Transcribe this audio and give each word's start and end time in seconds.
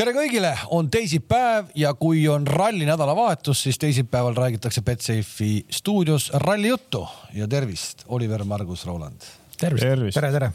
tere 0.00 0.14
kõigile, 0.16 0.50
on 0.72 0.86
teisipäev 0.88 1.74
ja 1.76 1.90
kui 1.98 2.22
on 2.32 2.46
ralli 2.48 2.86
nädalavahetus, 2.88 3.66
siis 3.66 3.76
teisipäeval 3.80 4.32
räägitakse 4.32 4.80
Betsafe'i 4.86 5.66
stuudios 5.76 6.30
rallijuttu. 6.40 7.02
Ja 7.36 7.48
tervist, 7.48 8.06
Oliver 8.08 8.44
Margus 8.48 8.86
Roland. 8.88 9.26
tervist, 9.60 9.84
tervist., 9.84 10.16
tere, 10.16 10.30
tere! 10.32 10.52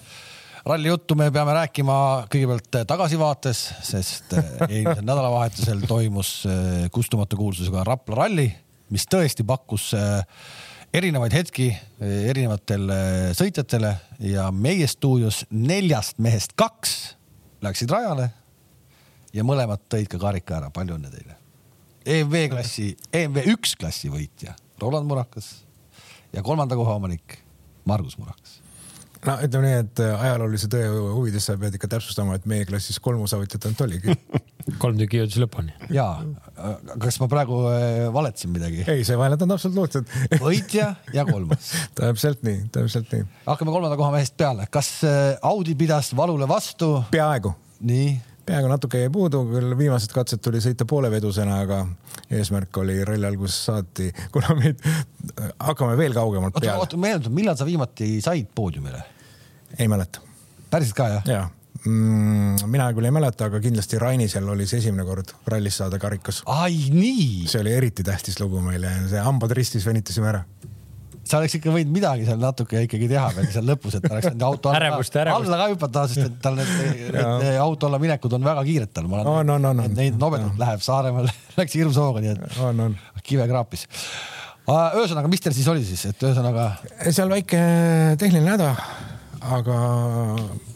Rallijuttu 0.66 1.14
me 1.16 1.28
peame 1.30 1.54
rääkima 1.54 1.98
kõigepealt 2.34 2.80
tagasivaates, 2.90 3.60
sest 3.86 4.34
eelmisel 4.66 5.06
nädalavahetusel 5.06 5.84
toimus 5.86 6.32
eh, 6.50 6.88
kustumatu 6.92 7.38
kuulsusega 7.38 7.84
Rapla 7.86 8.24
ralli, 8.24 8.48
mis 8.90 9.06
tõesti 9.12 9.46
pakkus 9.46 9.92
erinevaid 10.96 11.36
hetki 11.38 11.68
erinevatele 12.02 12.98
sõitjatele. 13.38 13.94
Ja 14.32 14.48
meie 14.50 14.90
stuudios 14.90 15.44
neljast 15.52 16.18
mehest 16.18 16.58
kaks 16.58 16.96
läksid 17.62 17.94
rajale 17.94 18.32
ja 19.36 19.44
mõlemad 19.48 19.84
tõid 19.92 20.10
ka 20.12 20.20
karika 20.22 20.60
ära, 20.60 20.72
palju 20.74 20.98
õnne 20.98 21.12
teile. 21.14 21.40
EMV 22.06 22.50
klassi, 22.54 22.92
EMV 23.14 23.48
üks 23.56 23.74
klassi 23.80 24.12
võitja 24.14 24.54
Roland 24.82 25.10
Murakas 25.10 25.50
ja 26.34 26.44
kolmanda 26.46 26.78
koha 26.78 27.00
omanik 27.00 27.40
Margus 27.90 28.20
Murakas 28.22 28.60
no 29.26 29.36
ütleme 29.42 29.70
nii, 29.70 29.78
et 29.86 30.02
äh, 30.04 30.26
ajaloolise 30.28 30.70
tõe 30.72 30.86
huvides 31.16 31.48
sa 31.48 31.56
pead 31.60 31.76
ikka 31.78 31.90
täpsustama, 31.96 32.38
et 32.38 32.46
meie 32.50 32.68
klassis 32.70 33.00
kolm 33.02 33.24
osavõtjat 33.26 33.66
ainult 33.68 33.82
oligi 33.88 34.14
kolm 34.84 35.00
tükki 35.00 35.22
jõudis 35.22 35.40
lõpuni. 35.42 35.74
ja, 35.94 36.08
kas 37.02 37.18
ma 37.22 37.30
praegu 37.32 37.64
äh, 37.72 38.06
valetasin 38.14 38.54
midagi? 38.54 38.84
ei, 38.92 39.02
sa 39.08 39.18
valetad 39.20 39.52
absoluutselt 39.56 40.14
võitja 40.46 40.92
ja 41.16 41.26
kolmas 41.28 41.74
täpselt 41.98 42.46
nii, 42.46 42.68
täpselt 42.76 43.12
nii. 43.16 43.26
hakkame 43.48 43.74
kolmanda 43.74 43.98
koha 44.00 44.14
mehest 44.16 44.38
peale, 44.38 44.70
kas 44.70 44.94
äh, 45.08 45.34
Audi 45.46 45.78
pidas 45.80 46.14
valule 46.18 46.50
vastu? 46.50 47.00
peaaegu. 47.14 47.56
nii 47.86 48.14
peaaegu 48.46 48.70
natuke 48.70 49.02
jäi 49.02 49.10
puudu, 49.14 49.42
küll 49.50 49.76
viimased 49.78 50.14
katsed 50.14 50.42
tuli 50.44 50.62
sõita 50.64 50.88
poolevedusena, 50.90 51.60
aga 51.66 51.82
eesmärk 52.30 52.78
oli 52.82 53.00
ralli 53.08 53.28
algusest 53.30 53.70
saati, 53.72 54.12
kuna 54.34 54.56
meid, 54.60 54.82
hakkame 55.60 55.98
veel 56.00 56.16
kaugemalt 56.18 56.58
peale. 56.60 56.78
oota, 56.84 57.00
meenuta, 57.02 57.34
millal 57.34 57.58
sa 57.58 57.68
viimati 57.68 58.16
said 58.24 58.50
poodiumile? 58.56 59.04
ei 59.80 59.88
mäleta. 59.92 60.22
päriselt 60.70 60.98
ka 60.98 61.10
jah? 61.18 61.30
jaa 61.30 61.46
mm,. 61.86 62.70
mina 62.72 62.92
küll 62.94 63.10
ei 63.10 63.16
mäleta, 63.16 63.50
aga 63.50 63.60
kindlasti 63.64 64.00
Rainisel 64.02 64.48
oli 64.50 64.68
see 64.70 64.82
esimene 64.84 65.08
kord 65.08 65.34
rallis 65.52 65.82
saada 65.82 66.00
karikas. 66.02 66.44
ai 66.46 66.90
nii? 66.94 67.46
see 67.50 67.62
oli 67.66 67.74
eriti 67.74 68.06
tähtis 68.06 68.40
lugu 68.40 68.62
meile, 68.64 68.94
see 69.10 69.26
hambad 69.26 69.54
ristis 69.58 69.86
venitasime 69.88 70.32
ära 70.32 70.46
sa 71.26 71.40
oleks 71.40 71.58
ikka 71.58 71.74
võinud 71.74 71.94
midagi 71.94 72.28
seal 72.28 72.40
natuke 72.42 72.84
ikkagi 72.86 73.10
teha 73.10 73.26
veel 73.36 73.48
seal 73.54 73.66
lõpus, 73.68 73.98
et 73.98 74.06
ta 74.06 74.14
oleks 74.14 74.28
saanud 74.30 74.46
auto 74.46 74.72
alla, 74.72 74.82
ärevust, 74.82 75.18
ärevust. 75.22 75.50
alla 75.50 75.60
ka 75.60 75.68
hüpata, 75.74 76.06
sest 76.12 76.28
et 76.28 76.38
tal 76.44 76.58
need, 76.60 76.72
need 77.16 77.60
auto 77.62 77.90
alla 77.90 78.00
minekud 78.02 78.38
on 78.38 78.46
väga 78.46 78.64
kiired 78.68 78.94
tal. 78.94 79.10
no, 79.10 79.36
no, 79.48 79.58
no, 79.62 79.74
no, 79.74 79.88
neid 79.98 80.20
nobedalt 80.22 80.60
läheb 80.62 80.86
Saaremaal 80.86 81.30
läks 81.60 81.78
hirmus 81.78 82.00
hooga, 82.02 82.24
nii 82.24 82.34
et 82.36 82.60
on, 82.66 82.84
on. 82.88 82.98
kive 83.26 83.48
kraapis. 83.50 83.88
ühesõnaga, 84.70 85.32
mis 85.32 85.46
teil 85.46 85.58
siis 85.58 85.70
oli 85.74 85.86
siis, 85.88 86.06
et 86.12 86.28
ühesõnaga? 86.30 86.72
seal 87.10 87.32
väike 87.34 87.62
tehniline 88.22 88.58
häda, 88.58 88.74
aga 89.58 89.80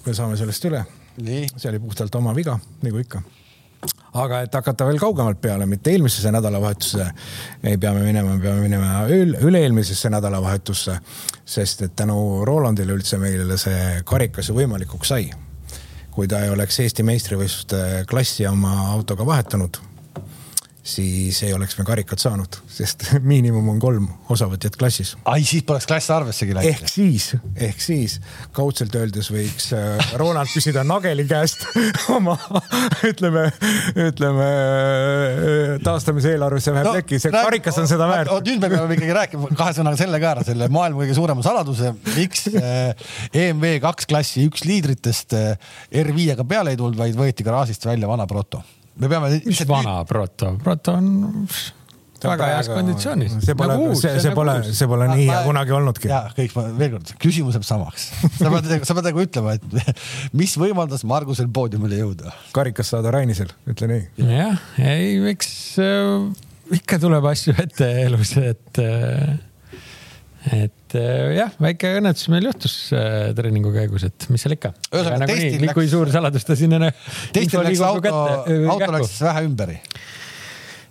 me 0.05 0.15
saame 0.17 0.39
sellest 0.39 0.69
üle. 0.71 0.85
see 1.19 1.69
oli 1.69 1.83
puhtalt 1.83 2.15
oma 2.15 2.33
viga, 2.37 2.57
nagu 2.85 3.05
ikka 3.05 3.21
aga 4.13 4.43
et 4.45 4.55
hakata 4.55 4.87
veel 4.89 4.99
kaugemalt 5.01 5.41
peale, 5.41 5.65
mitte 5.69 5.91
eelmisesse 5.93 6.31
nädalavahetusse 6.33 7.09
ei 7.63 7.77
pea 7.77 7.93
me 7.93 8.05
minema, 8.05 8.35
me 8.35 8.41
peame 8.43 8.63
minema 8.63 9.03
üle-eelmisesse 9.09 10.09
nädalavahetusse, 10.13 10.97
sest 11.45 11.85
et 11.85 11.95
tänu 11.99 12.45
Rolandile 12.47 12.95
üldse 12.97 13.19
meile 13.21 13.57
see 13.61 14.01
karikas 14.05 14.49
ju 14.49 14.57
võimalikuks 14.57 15.13
sai. 15.13 15.29
kui 16.11 16.27
ta 16.27 16.41
ei 16.43 16.49
oleks 16.49 16.79
Eesti 16.83 17.03
meistrivõistluste 17.05 18.03
klassi 18.09 18.47
oma 18.47 18.89
autoga 18.91 19.25
vahetanud 19.25 19.77
siis 20.83 21.41
ei 21.43 21.53
oleks 21.53 21.75
me 21.77 21.83
karikat 21.87 22.21
saanud, 22.21 22.59
sest 22.71 23.05
miinimum 23.31 23.67
on 23.73 23.79
kolm 23.81 24.07
osavõtjat 24.31 24.77
klassis. 24.79 25.15
ai, 25.29 25.43
siis 25.47 25.65
poleks 25.67 25.87
klass 25.89 26.11
arvessegi 26.13 26.55
läinud. 26.55 26.71
ehk 26.71 26.91
siis, 26.91 27.29
ehk 27.55 27.83
siis 27.83 28.19
kaudselt 28.55 28.95
öeldes 28.95 29.29
võiks 29.33 29.69
äh, 29.75 30.13
Ronald 30.19 30.51
küsida 30.53 30.85
Nageli 30.87 31.25
käest 31.29 31.65
oma 32.17 32.37
ütleme, 33.09 33.49
ütleme 34.07 34.47
äh, 34.47 35.75
taastamise 35.83 36.33
eelarvesse 36.35 36.73
vähe 36.75 36.87
no, 36.87 36.95
plekki, 36.95 37.19
see 37.21 37.33
karikas 37.35 37.81
on 37.83 37.91
seda 37.91 38.07
väärt. 38.09 38.33
nüüd 38.47 38.63
me 38.63 38.71
peame 38.71 38.97
ikkagi 38.97 39.19
rääkima 39.19 39.53
kahe 39.59 39.75
sõnaga 39.77 39.99
selle 39.99 40.23
ka 40.23 40.33
ära, 40.33 40.47
selle 40.47 40.71
maailma 40.73 41.03
kõige 41.03 41.19
suurema 41.19 41.45
saladuse, 41.45 41.93
miks 42.15 42.47
äh, 42.55 43.07
EMV 43.35 43.77
kaks 43.83 44.09
klassi 44.09 44.47
üks 44.47 44.65
liidritest 44.69 45.35
R5-ga 45.35 46.47
peale 46.47 46.73
ei 46.73 46.79
tulnud, 46.79 46.97
vaid 46.99 47.17
võeti 47.19 47.45
garaažist 47.45 47.85
välja 47.89 48.07
vana 48.09 48.27
proto 48.29 48.63
me 48.99 49.11
peame. 49.11 49.41
mis 49.45 49.65
vana 49.67 49.99
proto, 50.07 50.55
proto 50.63 50.95
on 50.99 51.11
väga 52.23 52.49
heas 52.51 52.69
konditsioonis. 52.71 53.37
see 53.45 53.55
pole 53.57 53.75
nagu, 53.75 53.93
see, 53.95 54.11
see, 54.11 54.23
see 54.25 54.35
pole, 54.35 54.55
see 54.67 54.89
pole 54.91 55.07
nii 55.11 55.27
hea 55.29 55.39
kunagi 55.45 55.75
olnudki. 55.77 56.11
ja 56.11 56.21
kõik, 56.35 56.55
veel 56.79 56.93
kord, 56.97 57.13
küsimus 57.21 57.57
jääb 57.57 57.67
samaks. 57.67 58.09
sa 58.35 58.51
pead, 58.51 58.69
sa 58.87 58.97
pead 58.97 59.09
nagu 59.09 59.23
ütlema, 59.23 59.55
et 59.59 59.95
mis 60.39 60.55
võimaldas 60.59 61.05
Margusel 61.07 61.49
poodiumile 61.55 62.01
jõuda? 62.01 62.35
karikas 62.55 62.91
saada 62.93 63.13
Rainisel, 63.15 63.53
ütle 63.69 63.91
nii. 63.91 64.05
jah, 64.33 64.63
ei, 64.83 65.15
eks 65.31 65.51
äh, 65.83 66.27
ikka 66.79 66.99
tuleb 67.01 67.29
asju 67.31 67.55
ette 67.61 67.87
elus, 68.03 68.35
et 68.41 68.83
äh, 68.83 69.37
et 70.47 70.95
äh, 70.95 71.33
jah, 71.35 71.51
väike 71.61 71.91
õnnetus 71.99 72.29
meil 72.31 72.47
juhtus 72.47 72.75
äh, 72.95 73.31
treeningu 73.37 73.73
käigus, 73.75 74.05
et 74.07 74.27
mis 74.31 74.43
seal 74.43 74.55
ikka. 74.55 74.71
ühesõnaga 74.93 75.27
testil 75.27 75.65
läks. 75.65 75.75
kui 75.77 75.89
suur 75.91 76.11
saladus 76.13 76.47
ta 76.47 76.55
siin 76.59 76.77
on. 76.77 76.87
testil 77.35 77.63
läks 77.65 77.83
auto, 77.85 78.13
auto 78.47 78.91
läks 78.95 79.17
vähe 79.27 79.45
ümberi. 79.49 79.79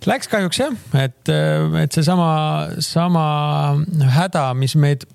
Läks 0.07 0.29
kahjuks 0.31 0.61
jah, 0.61 0.75
et, 1.01 1.31
äh, 1.33 1.79
et 1.83 1.95
seesama, 1.95 2.29
sama 2.85 3.25
häda, 4.15 4.51
mis 4.57 4.77
meid 4.79 5.07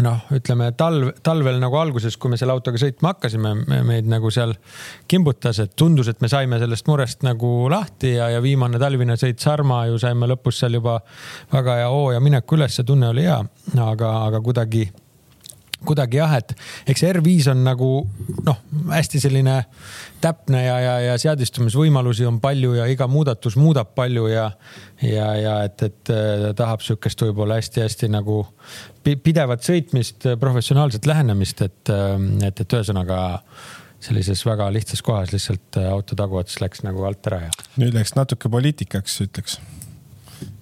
noh, 0.00 0.22
ütleme 0.32 0.70
talv, 0.78 1.10
talvel 1.24 1.58
nagu 1.60 1.76
alguses, 1.76 2.16
kui 2.16 2.32
me 2.32 2.38
selle 2.40 2.54
autoga 2.54 2.80
sõitma 2.80 3.12
hakkasime, 3.12 3.52
meid 3.84 4.08
nagu 4.08 4.30
seal 4.32 4.54
kimbutas, 5.10 5.60
et 5.60 5.74
tundus, 5.76 6.08
et 6.08 6.22
me 6.24 6.30
saime 6.32 6.58
sellest 6.62 6.88
murest 6.88 7.26
nagu 7.26 7.52
lahti 7.72 8.14
ja, 8.16 8.30
ja 8.32 8.40
viimane 8.44 8.80
talvine 8.80 9.18
sõit 9.20 9.42
Sarma 9.42 9.84
ju 9.90 10.00
saime 10.00 10.30
lõpus 10.30 10.62
seal 10.62 10.78
juba 10.80 10.98
väga 11.52 11.82
hea 11.82 11.92
hoo 11.92 12.10
ja 12.14 12.22
mineku 12.24 12.56
üles, 12.56 12.76
see 12.76 12.88
tunne 12.88 13.12
oli 13.12 13.26
hea, 13.28 13.40
aga, 13.84 14.14
aga 14.30 14.40
kuidagi 14.44 14.86
kuidagi 15.86 16.20
jah, 16.20 16.36
et 16.38 16.54
eks 16.90 17.04
R5 17.08 17.50
on 17.52 17.64
nagu 17.66 17.90
noh, 18.46 18.62
hästi 18.90 19.20
selline 19.22 19.58
täpne 20.22 20.62
ja, 20.64 20.78
ja, 20.82 20.94
ja 21.08 21.18
seadistumisvõimalusi 21.20 22.26
on 22.28 22.38
palju 22.42 22.76
ja 22.78 22.86
iga 22.90 23.08
muudatus 23.10 23.58
muudab 23.60 23.92
palju 23.98 24.28
ja, 24.30 24.48
ja, 25.02 25.28
ja 25.38 25.58
et, 25.66 25.82
et 25.88 26.14
tahab 26.58 26.84
sihukest 26.84 27.26
võib-olla 27.26 27.58
hästi-hästi 27.60 28.10
nagu 28.12 28.42
pidevat 29.02 29.64
sõitmist, 29.66 30.28
professionaalset 30.40 31.06
lähenemist, 31.10 31.62
et, 31.66 31.92
et, 31.92 32.64
et 32.64 32.78
ühesõnaga 32.78 33.22
sellises 34.02 34.42
väga 34.46 34.66
lihtsas 34.74 35.02
kohas 35.06 35.30
lihtsalt 35.34 35.78
auto 35.86 36.18
taguots 36.18 36.58
läks 36.62 36.82
nagu 36.86 37.04
alt 37.06 37.26
ära 37.30 37.44
ja. 37.46 37.52
nüüd 37.78 37.94
läks 37.94 38.16
natuke 38.18 38.50
poliitikaks, 38.50 39.20
ütleks 39.26 39.60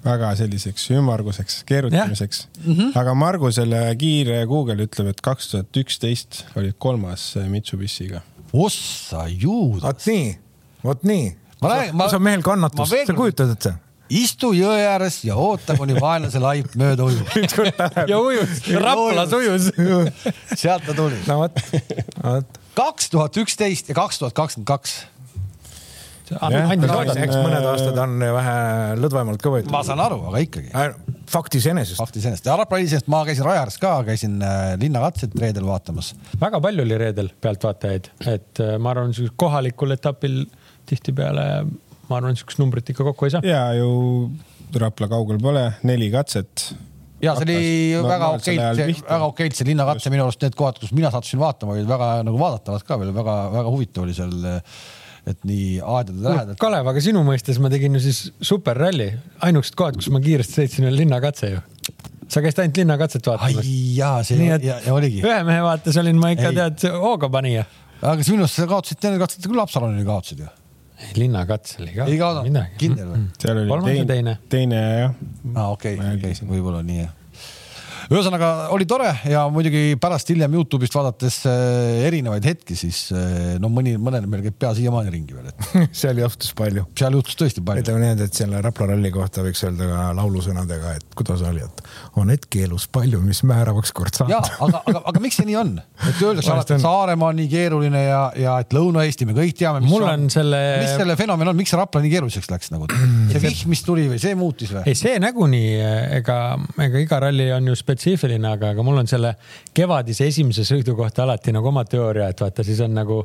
väga 0.05 0.33
selliseks 0.39 0.89
ümmarguseks 0.95 1.61
keerutamiseks 1.69 2.47
mm. 2.65 2.73
-hmm. 2.73 2.99
aga 3.01 3.15
Margusele 3.15 3.83
kiire 3.99 4.45
Google 4.47 4.87
ütleb, 4.87 5.13
et 5.15 5.21
kaks 5.21 5.51
tuhat 5.53 5.83
üksteist 5.83 6.45
oli 6.57 6.73
kolmas 6.79 7.35
Mitsubishi'ga. 7.49 8.23
ossa 8.53 9.27
juudas. 9.29 9.85
vot 9.85 10.07
nii, 10.07 10.35
vot 10.85 11.05
nii. 11.05 11.37
sa 12.11 12.19
mehel 12.19 12.43
kannatus, 12.43 12.95
sa 13.07 13.15
kujutad 13.15 13.57
ette? 13.57 13.75
istu 14.11 14.51
jõe 14.57 14.83
ääres 14.91 15.21
ja 15.25 15.37
oota, 15.39 15.77
kuni 15.79 15.95
vaenlase 16.01 16.43
laip 16.43 16.75
mööda 16.79 17.07
ujub 17.07 17.31
ja 18.11 18.19
ujus, 18.19 18.65
Raplas 18.83 19.35
ujus 19.39 19.71
sealt 20.57 20.87
ta 20.87 20.97
tuli. 20.97 21.19
no 21.29 21.39
vot, 21.45 21.63
vot. 22.25 22.61
kaks 22.75 23.11
tuhat 23.15 23.39
üksteist 23.43 23.93
ja 23.93 23.97
kaks 23.99 24.19
tuhat 24.23 24.37
kakskümmend 24.37 24.71
kaks 24.71 24.97
eks 26.31 27.37
mõned 27.37 27.67
aastad 27.73 27.99
on 28.03 28.19
vähe 28.37 28.57
lõdvemalt 29.01 29.43
ka 29.43 29.53
võetud. 29.55 29.73
ma 29.73 29.83
saan 29.87 30.03
aru, 30.03 30.21
aga 30.31 30.43
ikkagi. 30.45 30.71
fakt 31.31 31.57
iseenesest. 31.59 31.99
fakt 31.99 32.19
iseenesest 32.21 32.47
ja 32.47 32.57
Rapla 32.61 32.81
iseenesest 32.83 33.11
ma 33.11 33.23
käisin 33.29 33.47
raja 33.47 33.65
ääres 33.65 33.79
ka, 33.83 33.95
käisin 34.07 34.39
äh, 34.45 34.75
linnakatset 34.81 35.35
reedel 35.41 35.67
vaatamas. 35.69 36.13
väga 36.41 36.63
palju 36.63 36.87
oli 36.87 37.01
reedel 37.01 37.33
pealtvaatajaid, 37.43 38.13
et 38.31 38.63
äh, 38.63 38.77
ma 38.79 38.95
arvan, 38.95 39.15
kohalikul 39.41 39.97
etapil 39.97 40.45
tihtipeale 40.91 41.49
ma 42.11 42.21
arvan, 42.21 42.37
niisugust 42.37 42.63
numbrit 42.63 42.95
ikka 42.95 43.07
kokku 43.11 43.29
ei 43.29 43.37
saa. 43.37 43.45
ja 43.47 43.67
ju 43.79 43.91
Rapla 44.71 45.09
kaugel 45.11 45.41
pole, 45.43 45.65
neli 45.83 46.13
katset 46.15 46.71
ja 47.21 47.35
see 47.37 47.47
oli 47.47 47.59
no, 47.99 48.07
väga 48.09 48.31
okeilt, 48.37 49.03
väga 49.09 49.29
okeilt 49.29 49.59
see 49.59 49.69
linnakatse 49.69 50.13
minu 50.13 50.25
arust 50.25 50.47
need 50.47 50.57
kohad, 50.57 50.79
kus 50.81 50.95
mina 50.97 51.11
sattusin 51.13 51.43
vaatama, 51.43 51.75
olid 51.77 51.89
väga 51.91 52.11
nagu 52.27 52.41
vaadatavad 52.41 52.87
ka 52.87 52.99
veel 53.03 53.13
väga-väga 53.17 53.75
huvitav 53.75 54.07
oli 54.07 54.17
seal 54.17 54.37
et 55.29 55.43
nii 55.45 55.81
aedade 55.81 56.23
lähedalt. 56.25 56.61
Kalev, 56.61 56.89
aga 56.93 57.03
sinu 57.05 57.25
mõistes 57.27 57.61
ma 57.63 57.71
tegin 57.73 57.99
ju 57.99 58.05
siis 58.07 58.23
superralli, 58.45 59.11
ainukesed 59.47 59.77
kohad, 59.79 59.99
kus 60.01 60.09
ma 60.15 60.23
kiiresti 60.25 60.63
sõitsin, 60.63 60.89
oli 60.89 61.05
linnakatse 61.05 61.53
ju 61.55 61.67
sa 62.31 62.43
käisid 62.45 62.63
ainult 62.63 62.79
linnakatset 62.79 63.27
vaatamas? 63.27 63.69
jaa, 63.97 64.23
see 64.27 64.39
Nii, 64.39 64.51
ja, 64.63 64.79
ja 64.85 64.95
oligi. 64.95 65.23
ühe 65.27 65.43
mehe 65.47 65.63
vaates 65.67 65.99
olin 66.01 66.19
ma 66.21 66.33
ikka 66.35 66.53
ei. 66.53 66.59
tead 66.61 66.97
hooga 67.03 67.31
panija. 67.33 67.65
aga 68.01 68.23
minu 68.23 68.47
arust 68.47 68.61
sa 68.61 68.69
kaotasid, 68.71 69.01
teine 69.03 69.19
katset 69.21 69.47
küll 69.49 69.61
Haapsalonile 69.63 70.07
kaotasid 70.07 70.45
ju 70.45 70.51
linnakatsel 71.17 71.89
ei 71.89 72.19
kaota, 72.21 72.45
kindel 72.79 73.09
või? 73.11 73.23
seal 73.41 73.63
oli 73.63 73.73
kolmas 73.73 74.03
teine. 74.13 74.37
teine 74.53 74.83
jah. 74.83 75.17
aa 75.55 75.65
ah, 75.65 75.73
okei 75.75 75.97
võib-olla 76.45 76.85
nii 76.87 77.01
jah 77.03 77.17
ühesõnaga 78.11 78.49
oli 78.75 78.87
tore 78.91 79.11
ja 79.31 79.45
muidugi 79.53 79.95
pärast 80.01 80.33
hiljem 80.33 80.55
Youtube'ist 80.59 80.95
vaadates 80.97 81.37
äh, 81.47 82.01
erinevaid 82.09 82.47
hetki, 82.49 82.75
siis 82.79 83.05
äh, 83.15 83.55
no 83.63 83.71
mõni, 83.71 83.95
mõnel 84.03 84.27
meil 84.31 84.43
käib 84.49 84.57
pea 84.59 84.73
siiamaani 84.75 85.13
ringi 85.15 85.37
veel, 85.37 85.51
et 85.53 85.69
seal 86.01 86.19
juhtus 86.19 86.51
palju. 86.59 86.89
seal 86.99 87.15
juhtus 87.15 87.39
tõesti 87.39 87.63
palju. 87.63 87.85
ütleme 87.85 88.03
nii, 88.03 88.27
et 88.27 88.41
selle 88.41 88.63
Rapla 88.65 88.91
ralli 88.91 89.13
kohta 89.15 89.45
võiks 89.47 89.63
öelda 89.67 89.87
ka 89.87 90.09
laulusõnadega, 90.19 90.95
et 90.99 91.19
kuidas 91.19 91.45
oli, 91.47 91.63
et 91.63 91.85
on 92.19 92.33
hetki 92.35 92.65
elus 92.67 92.89
palju, 92.91 93.21
mis 93.23 93.45
määravaks 93.47 93.95
kord 93.95 94.19
saab. 94.19 94.33
ja 94.35 94.41
aga, 94.67 94.83
aga, 94.91 95.05
aga 95.13 95.23
miks 95.23 95.39
see 95.39 95.47
nii 95.47 95.61
on, 95.61 95.73
et 96.09 96.25
öeldakse 96.27 96.55
alati, 96.55 96.77
et 96.81 96.85
Saaremaa 96.85 97.31
on 97.31 97.39
nii 97.39 97.49
keeruline 97.53 98.03
ja, 98.09 98.25
ja 98.43 98.57
et 98.65 98.75
Lõuna-Eesti 98.75 99.31
me 99.31 99.39
kõik 99.39 99.55
teame. 99.63 99.85
mul 99.87 100.09
on, 100.09 100.27
on 100.27 100.35
selle. 100.35 100.61
mis 100.83 100.97
selle 100.99 101.19
fenomen 101.21 101.53
on, 101.53 101.59
miks 101.63 101.77
Rapla 101.79 102.03
nii 102.03 102.15
keeruliseks 102.17 102.51
läks 102.51 102.75
nagu? 102.75 102.91
see 103.31 103.45
vihm, 103.47 103.71
mis 103.71 103.87
tuli 103.87 104.11
või 104.11 104.19
see 104.23 104.35
muutis 104.39 104.75
või? 104.75 104.83
ei, 104.91 104.99
see 104.99 105.15
nagunii, 105.23 105.73
ega, 106.19 106.41
ega 106.91 107.07
iga 107.07 107.23
ralli 107.29 107.51
on 107.55 107.71
ju 107.71 107.79
spetsiifiline, 107.79 108.00
aga, 108.51 108.71
aga 108.75 108.83
mul 108.83 109.03
on 109.03 109.07
selle 109.11 109.35
kevadise 109.75 110.27
esimese 110.27 110.65
sõidu 110.65 110.97
kohta 110.97 111.25
alati 111.25 111.53
nagu 111.53 111.69
oma 111.69 111.85
teooria, 111.85 112.29
et 112.29 112.41
vaata, 112.41 112.65
siis 112.65 112.81
on 112.81 112.95
nagu 112.95 113.25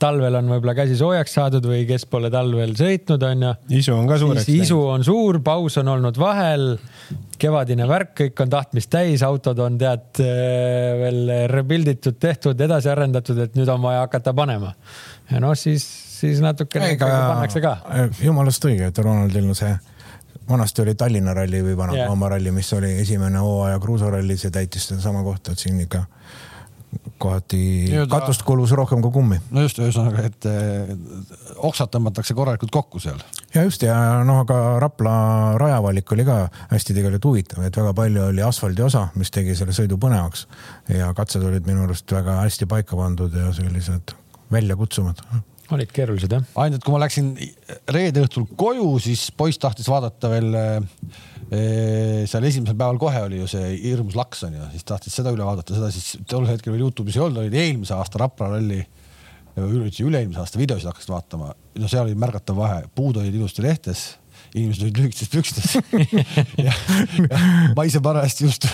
talvel 0.00 0.34
on 0.38 0.50
võib-olla 0.50 0.74
käsi 0.76 0.96
soojaks 0.98 1.36
saadud 1.38 1.64
või 1.68 1.84
kes 1.88 2.04
pole 2.10 2.28
talvel 2.32 2.74
sõitnud, 2.76 3.22
onju. 3.30 3.52
isu 3.78 3.94
on 3.94 4.08
ka 4.08 4.18
suureks 4.20 4.48
läinud. 4.48 4.64
isu 4.66 4.80
on 4.92 5.06
suur, 5.06 5.40
paus 5.44 5.78
on 5.80 5.88
olnud 5.94 6.20
vahel, 6.20 6.66
kevadine 7.40 7.88
värk, 7.88 8.12
kõik 8.20 8.44
on 8.44 8.52
tahtmist 8.52 8.92
täis, 8.92 9.24
autod 9.26 9.60
on 9.64 9.78
tead 9.80 10.20
veel 10.20 11.32
rebuild 11.52 11.92
itud, 11.94 12.18
tehtud, 12.20 12.60
edasi 12.68 12.92
arendatud, 12.92 13.40
et 13.46 13.56
nüüd 13.56 13.72
on 13.72 13.82
vaja 13.84 14.04
hakata 14.04 14.36
panema. 14.36 14.74
ja 15.30 15.40
noh, 15.42 15.56
siis, 15.56 15.84
siis 16.20 16.44
natukene 16.44 16.96
pannakse 17.00 17.64
ka. 17.64 17.78
jumalast 18.20 18.68
õige, 18.68 18.92
et 18.92 19.04
Ronaldil 19.04 19.48
on 19.48 19.58
see 19.58 19.74
vanasti 20.48 20.82
oli 20.82 20.94
Tallinna 20.94 21.34
ralli 21.34 21.62
või 21.64 21.76
Vana-Rooma 21.78 22.26
yeah. 22.26 22.34
ralli, 22.36 22.52
mis 22.54 22.72
oli 22.76 22.92
esimene 23.02 23.42
hooaja 23.42 23.78
kruusaralli, 23.82 24.36
see 24.38 24.54
täitis 24.54 24.88
sedasama 24.90 25.22
kohta, 25.26 25.52
et 25.52 25.62
siin 25.62 25.80
ikka 25.82 26.04
kohati 27.18 27.58
Nüüd, 27.90 28.08
katust 28.10 28.44
kulus 28.46 28.72
rohkem 28.76 29.00
kui 29.04 29.12
kummi. 29.14 29.38
no 29.54 29.64
just, 29.64 29.78
ühesõnaga, 29.80 30.26
et 30.28 30.46
eh, 30.50 30.92
oksad 31.68 31.90
tõmmatakse 31.92 32.36
korralikult 32.36 32.72
kokku 32.72 33.00
seal. 33.02 33.18
ja 33.54 33.64
just 33.66 33.82
ja 33.84 33.96
noh, 34.26 34.42
aga 34.44 34.78
Rapla 34.82 35.16
rajavalik 35.60 36.12
oli 36.16 36.26
ka 36.28 36.38
hästi 36.70 36.96
tegelikult 36.96 37.30
huvitav, 37.30 37.64
et 37.66 37.80
väga 37.80 37.94
palju 37.96 38.28
oli 38.30 38.44
asfaldi 38.44 38.84
osa, 38.86 39.08
mis 39.16 39.32
tegi 39.34 39.56
selle 39.58 39.74
sõidu 39.76 39.98
põnevaks 40.02 40.46
ja 40.92 41.12
katsed 41.16 41.44
olid 41.44 41.68
minu 41.68 41.84
arust 41.86 42.12
väga 42.12 42.40
hästi 42.44 42.68
paika 42.70 42.98
pandud 42.98 43.34
ja 43.34 43.52
sellised 43.56 44.16
väljakutsuvad 44.52 45.24
olid 45.74 45.92
keerulised 45.94 46.32
jah? 46.32 46.44
ainult 46.62 46.84
kui 46.84 46.94
ma 46.94 47.00
läksin 47.02 47.32
reede 47.94 48.22
õhtul 48.24 48.46
koju, 48.58 48.90
siis 49.02 49.28
poiss 49.36 49.60
tahtis 49.62 49.88
vaadata 49.90 50.30
veel 50.30 50.58
eh, 50.58 52.26
seal 52.28 52.46
esimesel 52.48 52.76
päeval 52.76 53.00
kohe 53.02 53.24
oli 53.28 53.40
ju 53.42 53.48
see 53.50 53.72
hirmus 53.84 54.18
laks 54.18 54.44
on 54.48 54.58
ju, 54.58 54.68
siis 54.74 54.86
tahtis 54.86 55.16
seda 55.18 55.32
üle 55.34 55.46
vaadata, 55.46 55.76
seda 55.76 55.90
siis 55.94 56.20
tol 56.30 56.46
hetkel 56.50 56.74
veel 56.74 56.86
Youtube'is 56.86 57.18
ei 57.18 57.24
olnud, 57.26 57.42
olid 57.44 57.58
eelmise 57.58 57.96
aasta 57.96 58.22
Rapla 58.22 58.52
ralli, 58.54 58.82
üle-eelmise 59.56 60.42
aasta 60.42 60.60
videosid 60.60 60.90
hakkasid 60.90 61.14
vaatama. 61.14 61.54
no 61.80 61.90
seal 61.90 62.06
oli 62.06 62.18
märgatav 62.18 62.58
vahe, 62.58 62.84
puud 62.94 63.18
olid 63.22 63.34
ilusti 63.34 63.64
lehtes 63.64 64.08
inimesed 64.56 64.86
olid 64.86 65.00
lühikestes 65.00 65.30
pükstes 65.32 65.74
ja, 66.66 66.72
ja 66.72 67.40
ma 67.76 67.86
ise 67.88 68.00
parajasti 68.04 68.46
just 68.46 68.66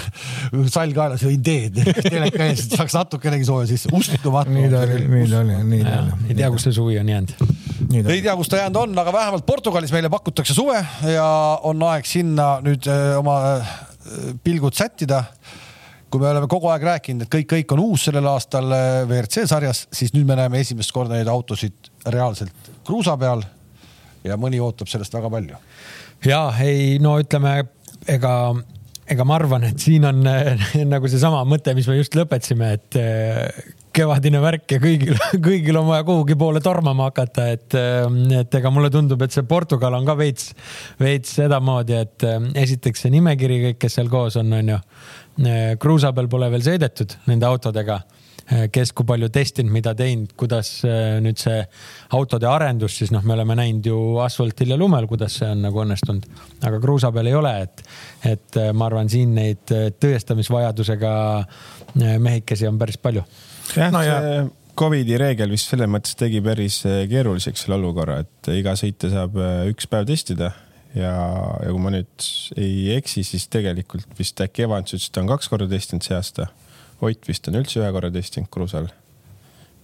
sall 0.72 0.94
kaelas 0.96 1.24
jõin 1.26 1.42
teed 1.44 1.80
teleka 2.14 2.46
ees, 2.48 2.66
et 2.66 2.76
saaks 2.78 2.96
natukenegi 2.96 3.48
sooja 3.48 3.68
sisse, 3.70 3.90
uskumatu. 3.92 4.54
nii 4.54 4.70
ta 4.72 4.84
oli, 4.86 5.00
nii 5.08 5.30
ta 5.30 5.40
oli, 5.42 5.58
nii 5.72 5.86
ta 5.86 5.96
oli. 6.02 6.18
ei 6.28 6.38
tea, 6.38 6.50
kus 6.54 6.68
see 6.68 6.76
suvi 6.76 6.98
on 7.02 7.10
jäänud. 7.12 7.34
ei 8.02 8.20
tea, 8.20 8.36
kus 8.38 8.52
ta 8.52 8.62
jäänud 8.62 8.82
on, 8.84 8.94
aga 9.04 9.14
vähemalt 9.18 9.46
Portugalis 9.48 9.94
meile 9.94 10.10
pakutakse 10.12 10.56
suve 10.56 10.78
ja 11.10 11.26
on 11.68 11.82
aeg 11.90 12.06
sinna 12.08 12.54
nüüd 12.64 12.86
öö, 12.90 13.16
oma 13.18 13.38
öö, 13.48 14.36
pilgud 14.44 14.78
sättida 14.78 15.24
kui 16.12 16.20
me 16.20 16.28
oleme 16.28 16.48
kogu 16.50 16.68
aeg 16.68 16.82
rääkinud, 16.84 17.24
et 17.24 17.32
kõik, 17.32 17.46
kõik 17.54 17.72
on 17.72 17.80
uus 17.86 18.02
sellel 18.04 18.26
aastal 18.28 18.68
WRC 18.68 19.46
sarjas, 19.48 19.86
siis 19.96 20.12
nüüd 20.12 20.28
me 20.28 20.36
näeme 20.36 20.60
esimest 20.60 20.92
korda 20.92 21.16
neid 21.16 21.30
autosid 21.32 21.88
reaalselt 22.12 22.72
kruusa 22.84 23.16
peal 23.16 23.40
ja 24.24 24.36
mõni 24.40 24.60
ootab 24.62 24.90
sellest 24.90 25.14
väga 25.14 25.30
palju. 25.32 25.60
Ja 26.26 26.46
ei, 26.62 26.98
no 27.02 27.16
ütleme, 27.20 27.54
ega, 28.10 28.32
ega 29.10 29.26
ma 29.26 29.38
arvan, 29.38 29.66
et 29.68 29.82
siin 29.82 30.06
on 30.08 30.22
nagu 30.94 31.10
seesama 31.10 31.44
mõte, 31.48 31.74
mis 31.78 31.88
me 31.90 31.98
just 31.98 32.16
lõpetasime, 32.18 32.72
et 32.78 32.98
eh, 33.00 33.62
kevadine 33.92 34.40
värk 34.42 34.76
ja 34.76 34.80
kõigil, 34.82 35.18
kõigil 35.48 35.80
on 35.80 35.88
vaja 35.90 36.06
kuhugi 36.08 36.36
poole 36.38 36.62
tormama 36.64 37.10
hakata, 37.10 37.48
et, 37.56 37.68
eh, 37.78 38.38
et 38.40 38.58
ega 38.60 38.72
mulle 38.74 38.92
tundub, 38.94 39.22
et 39.24 39.34
see 39.34 39.46
Portugal 39.48 39.98
on 39.98 40.08
ka 40.08 40.16
veits, 40.18 40.52
veits 41.02 41.36
sedamoodi, 41.40 41.98
et 42.06 42.28
eh, 42.28 42.48
esiteks 42.64 43.06
see 43.06 43.14
nimekiri, 43.18 43.60
kõik, 43.68 43.82
kes 43.86 44.00
seal 44.00 44.12
koos 44.12 44.38
on, 44.40 44.52
on 44.60 44.74
ju. 44.76 44.82
kruusa 45.80 46.12
peal 46.12 46.28
pole 46.28 46.50
veel 46.52 46.64
sõidetud 46.66 47.14
nende 47.30 47.48
autodega 47.48 48.02
kes 48.72 48.92
kui 48.96 49.06
palju 49.06 49.28
testinud, 49.32 49.72
mida 49.74 49.92
teinud, 49.98 50.32
kuidas 50.38 50.70
eh, 50.88 51.18
nüüd 51.22 51.38
see 51.40 51.60
autode 52.16 52.48
arendus, 52.50 52.96
siis 52.98 53.12
noh, 53.14 53.22
me 53.26 53.36
oleme 53.36 53.56
näinud 53.58 53.86
ju 53.86 53.98
asfaltil 54.24 54.74
ja 54.74 54.78
lumel, 54.80 55.06
kuidas 55.10 55.38
see 55.40 55.50
on 55.52 55.62
nagu 55.66 55.82
õnnestunud, 55.84 56.26
aga 56.68 56.80
kruusa 56.82 57.12
peal 57.14 57.30
ei 57.30 57.36
ole, 57.38 57.52
et, 57.66 57.84
et 58.34 58.58
eh, 58.60 58.72
ma 58.76 58.88
arvan, 58.90 59.10
siin 59.12 59.36
neid 59.38 59.72
tõestamisvajadusega 60.02 61.12
mehikesi 62.22 62.68
on 62.68 62.80
päris 62.80 62.98
palju. 63.02 63.24
jah 63.76 63.94
no, 63.94 64.02
see 64.06 64.42
Covidi 64.72 65.18
reegel 65.20 65.50
vist 65.52 65.68
selles 65.68 65.90
mõttes 65.92 66.16
tegi 66.16 66.38
päris 66.40 66.78
keeruliseks 67.10 67.66
selle 67.66 67.76
olukorra, 67.76 68.22
et 68.24 68.48
iga 68.56 68.72
sõitja 68.78 69.10
saab 69.12 69.36
üks 69.68 69.84
päev 69.90 70.06
testida 70.08 70.48
ja, 70.96 71.12
ja 71.60 71.68
kui 71.68 71.82
ma 71.82 71.92
nüüd 71.92 72.28
ei 72.56 72.94
eksi, 72.96 73.20
siis 73.26 73.46
tegelikult 73.52 74.16
vist 74.18 74.40
äkki 74.40 74.64
Evans 74.64 74.94
ütles, 74.94 75.10
et 75.10 75.14
ta 75.14 75.20
on 75.20 75.28
kaks 75.28 75.52
korda 75.52 75.68
testinud 75.70 76.08
see 76.08 76.16
aasta 76.16 76.48
Ott 77.02 77.26
vist 77.26 77.48
on 77.50 77.58
üldse 77.58 77.80
ühe 77.82 77.88
korra 77.94 78.10
testinud 78.14 78.50
kruusal. 78.52 78.90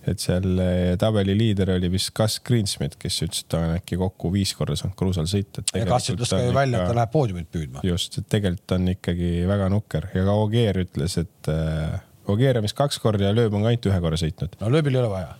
et 0.09 0.23
seal 0.23 0.61
eh, 0.62 0.93
tabeli 0.97 1.35
liider 1.37 1.75
oli 1.75 1.91
vist 1.93 2.15
Gus 2.17 2.38
Greensmith, 2.47 2.97
kes 3.03 3.19
ütles, 3.26 3.43
et 3.43 3.49
ta 3.53 3.59
on 3.61 3.75
äkki 3.75 3.99
kokku 4.00 4.31
viis 4.32 4.55
korda 4.56 4.76
saanud 4.79 4.97
kruusal 4.97 5.26
sõita. 5.29 5.65
ja 5.75 5.88
Gus 5.88 6.06
ütles 6.15 6.32
ka 6.32 6.38
ju 6.41 6.55
välja, 6.56 6.85
et 6.85 6.93
ta 6.93 6.97
läheb 6.97 7.12
poodiumit 7.12 7.50
püüdma. 7.53 7.82
just, 7.85 8.17
et 8.20 8.29
tegelikult 8.31 8.76
on 8.79 8.94
ikkagi 8.94 9.32
väga 9.50 9.67
nukker 9.75 10.09
ja 10.15 10.25
ka 10.31 10.38
Ogier 10.44 10.81
ütles, 10.87 11.19
et 11.20 11.53
äh, 11.53 11.99
Ogier 12.31 12.61
on 12.61 12.65
vist 12.65 12.79
kaks 12.79 13.03
korda 13.03 13.29
ja 13.29 13.35
Lööb 13.37 13.53
on 13.59 13.67
ka 13.67 13.75
ainult 13.75 13.91
ühe 13.91 14.00
korra 14.06 14.23
sõitnud. 14.23 14.56
no 14.62 14.73
Lööbil 14.73 14.97
ei 14.97 15.03
ole 15.03 15.12
vaja 15.12 15.37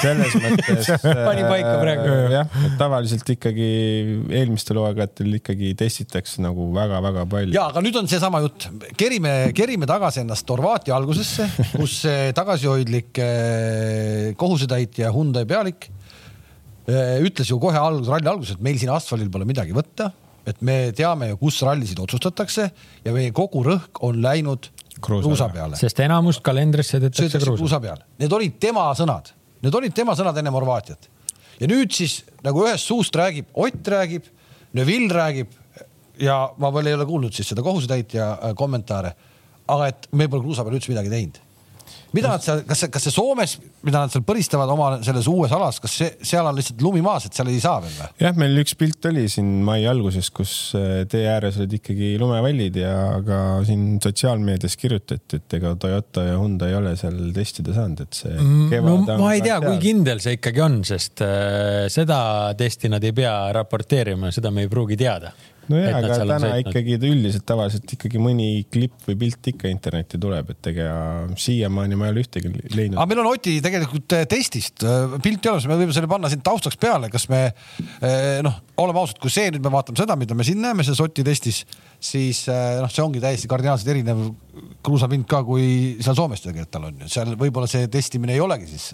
selles 0.00 0.36
mõttes 0.44 0.90
pani 1.02 1.44
paika 1.46 1.74
praegu. 1.80 2.16
jah, 2.34 2.56
et 2.66 2.76
tavaliselt 2.80 3.32
ikkagi 3.36 3.68
eelmistel 4.40 4.80
hooaegadel 4.80 5.38
ikkagi 5.40 5.72
testitakse 5.78 6.42
nagu 6.44 6.70
väga-väga 6.76 7.26
palju. 7.30 7.56
ja, 7.56 7.68
aga 7.72 7.82
nüüd 7.84 7.98
on 8.00 8.10
seesama 8.10 8.42
jutt, 8.44 8.68
kerime, 9.00 9.34
kerime 9.56 9.88
tagasi 9.90 10.24
ennast 10.24 10.48
Horvaatia 10.50 10.96
algusesse, 10.96 11.46
kus 11.74 12.00
tagasihoidlik 12.36 13.20
eh, 13.22 14.32
kohusetäitja 14.40 15.12
Hyundai 15.14 15.46
pealik 15.48 15.88
eh, 15.90 17.20
ütles 17.24 17.50
ju 17.50 17.60
kohe 17.62 17.78
algus, 17.78 18.10
ralli 18.10 18.30
alguses, 18.30 18.58
et 18.58 18.64
meil 18.64 18.80
siin 18.80 18.92
asfaldil 18.94 19.30
pole 19.32 19.48
midagi 19.48 19.74
võtta, 19.76 20.10
et 20.48 20.60
me 20.64 20.90
teame 20.96 21.32
ju, 21.32 21.40
kus 21.40 21.60
rallisid 21.66 22.00
otsustatakse 22.02 22.70
ja 23.04 23.14
meie 23.14 23.32
kogu 23.36 23.62
rõhk 23.66 24.02
on 24.06 24.20
läinud 24.24 24.70
kruusa 25.00 25.48
peale. 25.52 25.78
sest 25.80 26.00
enamust 26.04 26.42
kalendrisse 26.44 26.98
sõidetakse 26.98 27.54
kruusa 27.56 27.80
peal. 27.82 28.02
Need 28.20 28.32
olid 28.36 28.56
tema 28.62 28.88
sõnad 28.98 29.32
Need 29.60 29.74
olid 29.76 29.94
tema 29.94 30.14
sõnad 30.16 30.38
enne 30.40 30.52
Horvaatiat. 30.54 31.08
ja 31.60 31.66
nüüd 31.68 31.92
siis 31.92 32.22
nagu 32.42 32.64
ühest 32.64 32.86
suust 32.88 33.16
räägib, 33.16 33.46
Ott 33.54 33.88
räägib, 33.88 34.24
Neville 34.72 35.12
räägib 35.14 35.52
ja 36.18 36.50
ma 36.58 36.70
veel 36.72 36.86
ei 36.86 36.94
ole 36.94 37.06
kuulnud 37.06 37.32
siis 37.32 37.48
seda 37.48 37.62
kohusetäitja 37.62 38.30
äh, 38.32 38.54
kommentaare. 38.54 39.14
aga 39.68 39.86
et 39.86 40.08
me 40.12 40.28
pole 40.28 40.42
kruusa 40.42 40.64
peal 40.64 40.74
üldse 40.74 40.90
midagi 40.90 41.10
teinud 41.10 41.38
mida 42.16 42.32
nad 42.32 42.44
seal, 42.44 42.62
kas 42.68 42.84
kas 42.92 43.06
see 43.06 43.14
Soomes, 43.14 43.56
mida 43.86 44.02
nad 44.02 44.12
seal 44.12 44.24
põristavad 44.26 44.70
oma 44.72 44.90
selles 45.04 45.28
uues 45.30 45.52
alas, 45.54 45.80
kas 45.82 45.96
see, 46.00 46.10
seal 46.26 46.46
on 46.48 46.56
lihtsalt 46.58 46.82
lumi 46.84 47.02
maas, 47.04 47.26
et 47.28 47.36
seal 47.36 47.50
ei 47.52 47.60
saa 47.62 47.78
veel 47.84 47.94
või? 47.96 48.08
jah, 48.24 48.34
meil 48.40 48.62
üks 48.62 48.76
pilt 48.80 49.10
oli 49.10 49.26
siin 49.32 49.50
mai 49.66 49.84
alguses, 49.90 50.30
kus 50.34 50.54
äh, 50.78 51.04
tee 51.10 51.26
ääres 51.30 51.60
olid 51.60 51.76
ikkagi 51.80 52.12
lumevallid 52.20 52.80
ja 52.80 52.94
ka 53.26 53.40
siin 53.68 54.00
sotsiaalmeedias 54.02 54.76
kirjutati, 54.80 55.40
et 55.40 55.58
ega 55.60 55.74
Toyota 55.80 56.26
ja 56.26 56.40
Honda 56.40 56.70
ei 56.70 56.76
ole 56.78 56.96
seal 57.00 57.20
testida 57.36 57.76
saanud, 57.76 58.04
et 58.06 58.20
see 58.22 58.34
mm, 58.34 58.74
no, 59.06 59.20
ma 59.22 59.34
ei 59.36 59.44
tea, 59.44 59.60
kui 59.64 59.78
kindel 59.82 60.22
see 60.22 60.38
ikkagi 60.40 60.66
on, 60.66 60.80
sest 60.88 61.24
äh, 61.26 61.86
seda 61.92 62.20
testi 62.58 62.90
nad 62.92 63.04
ei 63.06 63.14
pea 63.16 63.34
raporteerima, 63.56 64.32
seda 64.34 64.52
me 64.54 64.66
ei 64.66 64.72
pruugi 64.72 64.98
teada 65.00 65.32
nojah, 65.70 65.96
aga 66.00 66.16
täna 66.18 66.38
sõitnud. 66.42 66.70
ikkagi 66.70 66.96
üldiselt 67.10 67.46
tavaliselt 67.48 67.94
ikkagi 67.96 68.20
mõni 68.22 68.48
klipp 68.72 69.06
või 69.08 69.16
pilt 69.24 69.50
ikka 69.52 69.70
internetti 69.70 70.20
tuleb, 70.20 70.52
et 70.54 70.70
ega 70.72 70.90
siiamaani 71.40 71.98
ma 71.98 72.08
ei 72.08 72.14
ole 72.14 72.24
ühtegi 72.24 72.52
leidnud. 72.52 72.98
aga 72.98 73.08
meil 73.10 73.22
on 73.22 73.30
Oti 73.30 73.56
tegelikult 73.64 74.16
äh, 74.18 74.26
testist 74.30 74.84
äh, 74.86 75.16
pilt 75.24 75.46
olemas, 75.50 75.68
me 75.70 75.78
võime 75.80 75.96
selle 75.96 76.10
panna 76.10 76.30
siin 76.32 76.44
taustaks 76.46 76.78
peale, 76.80 77.10
kas 77.12 77.28
me 77.32 77.42
äh, 77.48 78.40
noh, 78.46 78.60
oleme 78.82 79.02
ausad, 79.02 79.20
kui 79.22 79.32
see 79.32 79.48
nüüd 79.54 79.64
me 79.64 79.74
vaatame 79.74 80.00
seda, 80.00 80.18
mida 80.20 80.36
me 80.38 80.46
siin 80.46 80.62
näeme 80.62 80.86
selles 80.86 81.02
Oti 81.04 81.24
testis, 81.26 81.64
siis 82.00 82.46
noh, 82.48 82.90
see 82.92 83.04
ongi 83.04 83.22
täiesti 83.22 83.50
kardinaalselt 83.50 83.92
erinev 83.94 84.24
kruusapind 84.84 85.28
ka, 85.30 85.44
kui 85.46 85.98
seal 86.04 86.16
Soomes 86.18 86.42
tegelikult 86.44 86.74
tal 86.74 86.88
on 86.90 87.04
ju, 87.04 87.12
seal 87.12 87.36
võib-olla 87.40 87.70
see 87.70 87.90
testimine 87.92 88.36
ei 88.36 88.42
olegi 88.44 88.70
siis 88.70 88.92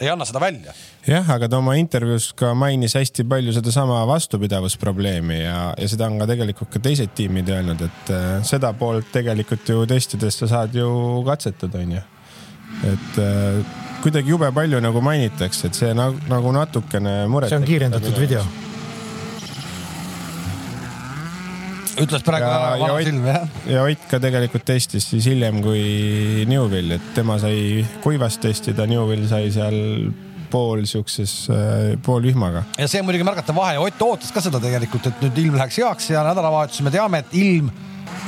ei 0.00 0.10
anna 0.12 0.26
seda 0.28 0.40
välja. 0.40 0.74
jah, 1.06 1.30
aga 1.30 1.48
ta 1.48 1.60
oma 1.60 1.76
intervjuus 1.80 2.32
ka 2.36 2.52
mainis 2.58 2.96
hästi 2.98 3.24
palju 3.28 3.54
sedasama 3.56 4.02
vastupidavusprobleemi 4.08 5.40
ja, 5.40 5.60
ja 5.78 5.88
seda 5.88 6.10
on 6.10 6.20
ka 6.20 6.28
tegelikult 6.32 6.72
ka 6.74 6.82
teised 6.82 7.14
tiimid 7.16 7.48
öelnud, 7.52 7.86
et 7.88 8.12
äh, 8.12 8.28
seda 8.46 8.72
poolt 8.76 9.10
tegelikult 9.14 9.68
ju 9.68 9.86
testides 9.88 10.38
sa 10.42 10.50
saad 10.52 10.76
ju 10.76 10.90
katsetada, 11.26 11.82
onju. 11.84 12.04
et 12.92 13.20
äh, 13.22 13.74
kuidagi 14.04 14.34
jube 14.34 14.52
palju 14.54 14.80
nagu 14.84 15.02
mainitakse, 15.02 15.70
et 15.70 15.80
see 15.80 15.92
nagu, 15.96 16.20
nagu 16.30 16.54
natukene 16.54 17.18
muret. 17.32 17.52
see 17.52 17.60
on 17.62 17.68
kiirendatud 17.68 18.20
video 18.20 18.44
ütles 22.02 22.24
praegu 22.26 22.46
ära 22.48 22.76
vana 22.80 22.98
silm, 23.04 23.26
jah. 23.30 23.48
ja 23.70 23.86
Ott 23.86 24.06
ka 24.10 24.20
tegelikult 24.22 24.66
testis 24.68 25.08
siis 25.12 25.26
hiljem 25.30 25.62
kui 25.64 26.44
Newvil, 26.50 26.96
et 26.98 27.10
tema 27.16 27.38
sai 27.42 27.84
kuivas 28.04 28.38
testida, 28.42 28.86
Newvil 28.90 29.26
sai 29.30 29.50
seal 29.54 29.78
pool 30.50 30.84
siukses, 30.86 31.34
äh, 31.50 31.96
pool 32.02 32.22
vihmaga. 32.26 32.64
ja 32.78 32.88
see 32.88 33.02
on 33.02 33.08
muidugi 33.08 33.26
märgatav 33.26 33.56
vahe 33.56 33.76
ja 33.78 33.82
Ott 33.82 34.06
ootas 34.06 34.32
ka 34.34 34.44
seda 34.44 34.62
tegelikult, 34.62 35.10
et 35.10 35.26
nüüd 35.26 35.42
ilm 35.44 35.58
läheks 35.58 35.80
heaks 35.82 36.10
ja 36.14 36.24
nädalavahetusel 36.26 36.86
me 36.86 36.94
teame, 36.94 37.24
et 37.24 37.36
ilm 37.38 37.70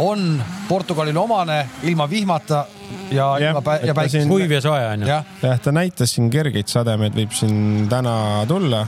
on 0.03 0.43
Portugalile 0.69 1.19
omane 1.19 1.59
ilma 1.89 2.07
vihmata 2.11 2.65
ja, 3.11 3.39
ja 3.39 3.51
ilma 3.51 3.63
pä 3.63 3.79
ja 3.87 3.95
päikese. 3.95 4.27
kuiv 4.29 4.51
ja 4.51 4.61
soe 4.61 4.87
on 4.87 5.03
ju. 5.03 5.09
jah, 5.09 5.61
ta 5.63 5.73
näitas 5.73 6.15
siin 6.15 6.31
kergeid 6.31 6.71
sademeid 6.71 7.17
võib 7.17 7.35
siin 7.37 7.89
täna 7.91 8.45
tulla 8.49 8.87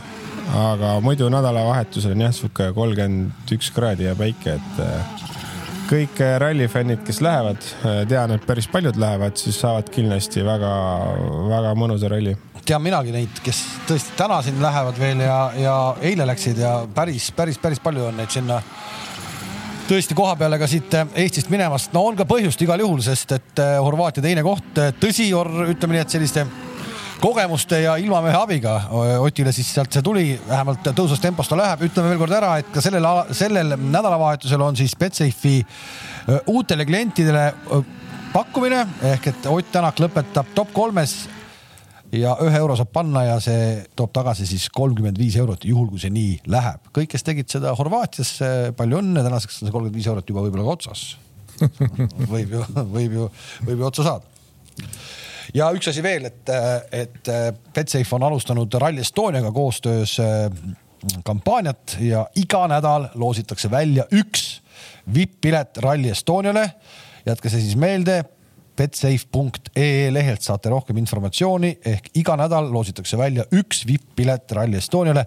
aga 0.57 0.99
muidu 1.05 1.29
nädalavahetusel 1.31 2.15
on 2.15 2.27
jah, 2.27 2.35
sihuke 2.35 2.71
kolmkümmend 2.75 3.55
üks 3.55 3.71
kraadi 3.75 4.09
ja 4.09 4.15
päike, 4.19 4.57
et 4.59 4.81
äh, 4.83 5.27
kõik 5.91 6.23
äh, 6.25 6.37
rallifännid, 6.43 7.03
kes 7.07 7.21
lähevad, 7.25 7.67
äh, 7.85 8.01
tean, 8.11 8.35
et 8.35 8.47
päris 8.47 8.69
paljud 8.71 8.99
lähevad, 9.01 9.39
siis 9.39 9.61
saavad 9.63 9.91
kindlasti 9.95 10.45
väga-väga 10.47 11.75
mõnusa 11.79 12.11
ralli. 12.11 12.37
tean 12.65 12.83
minagi 12.83 13.15
neid, 13.15 13.43
kes 13.45 13.63
tõesti 13.89 14.17
täna 14.19 14.41
siin 14.47 14.61
lähevad 14.63 14.99
veel 14.99 15.23
ja, 15.25 15.39
ja 15.59 15.77
eile 16.01 16.27
läksid 16.27 16.59
ja 16.59 16.81
päris, 16.95 17.31
päris, 17.37 17.59
päris 17.59 17.81
palju 17.83 18.11
on 18.11 18.19
neid 18.21 18.31
sinna 18.31 18.61
tõesti 19.91 20.15
koha 20.15 20.37
peale 20.39 20.59
ka 20.59 20.69
siit 20.71 20.95
Eestist 21.19 21.51
minemast. 21.51 21.93
no 21.93 22.05
on 22.07 22.19
ka 22.19 22.27
põhjust 22.29 22.63
igal 22.63 22.79
juhul, 22.79 23.01
sest 23.03 23.33
et 23.35 23.63
Horvaatia 23.83 24.23
teine 24.23 24.43
koht, 24.47 24.79
tõsi, 25.03 25.31
ütleme 25.35 25.97
nii, 25.97 26.03
et 26.05 26.19
selliste 26.19 26.47
kogemuste 27.21 27.81
ja 27.83 27.97
ilmamehe 28.01 28.37
abiga 28.37 28.75
Otile 29.21 29.53
siis 29.53 29.69
sealt 29.75 29.93
see 29.93 30.05
tuli, 30.05 30.25
vähemalt 30.49 30.87
tõusvas 30.97 31.21
tempos 31.23 31.51
ta 31.51 31.59
läheb. 31.59 31.85
ütleme 31.89 32.13
veel 32.13 32.21
kord 32.23 32.37
ära, 32.37 32.55
et 32.61 32.71
ka 32.73 32.83
sellel, 32.85 33.07
sellel 33.37 33.77
nädalavahetusel 33.77 34.63
on 34.65 34.79
siis 34.79 34.97
Betsafe'i 34.99 35.61
uutele 36.49 36.87
klientidele 36.89 37.45
pakkumine 38.33 38.87
ehk 39.13 39.31
et 39.33 39.51
Ott 39.51 39.71
Tänak 39.73 40.01
lõpetab 40.01 40.55
top 40.55 40.73
kolmes 40.73 41.17
ja 42.17 42.35
ühe 42.43 42.57
euro 42.59 42.75
saab 42.79 42.93
panna 42.95 43.25
ja 43.27 43.39
see 43.43 43.85
toob 43.97 44.13
tagasi 44.17 44.49
siis 44.49 44.69
kolmkümmend 44.75 45.19
viis 45.21 45.37
eurot, 45.39 45.65
juhul 45.65 45.91
kui 45.93 46.03
see 46.03 46.13
nii 46.15 46.41
läheb. 46.51 46.91
kõik, 46.97 47.13
kes 47.13 47.27
tegid 47.27 47.53
seda 47.53 47.75
Horvaatias, 47.79 48.39
palju 48.77 49.03
õnne, 49.03 49.23
tänaseks 49.27 49.61
on 49.61 49.69
see 49.69 49.77
kolmkümmend 49.77 50.01
viis 50.01 50.11
eurot 50.11 50.33
juba 50.33 50.47
võib-olla 50.47 50.67
ka 50.67 50.77
otsas. 50.79 51.07
võib 52.33 52.57
ju, 52.57 52.65
võib 52.97 53.19
ju, 53.19 53.33
võib 53.69 53.83
ju 53.83 53.91
otsa 53.91 54.07
saada 54.09 54.89
ja 55.55 55.71
üks 55.75 55.91
asi 55.91 56.03
veel, 56.03 56.29
et, 56.31 56.53
et 56.93 57.33
Betsafe 57.75 58.17
on 58.17 58.29
alustanud 58.29 58.75
Rally 58.83 59.01
Estoniaga 59.05 59.53
koostöös 59.53 60.17
äh, 60.21 60.49
kampaaniat 61.25 61.97
ja 62.01 62.27
iga 62.37 62.67
nädal 62.69 63.09
loositakse 63.15 63.71
välja 63.71 64.05
üks 64.13 64.61
vipp-pilet 65.15 65.79
Rally 65.83 66.11
Estoniale. 66.11 66.71
jätke 67.27 67.51
see 67.53 67.61
siis 67.61 67.77
meelde 67.77 68.23
betsafe.ee 68.81 70.09
lehelt 70.13 70.43
saate 70.43 70.71
rohkem 70.73 70.97
informatsiooni 71.03 71.75
ehk 71.87 72.07
iga 72.17 72.37
nädal 72.41 72.71
loositakse 72.73 73.19
välja 73.19 73.45
üks 73.53 73.83
vipp-pilet 73.87 74.53
Rally 74.57 74.79
Estoniale. 74.81 75.25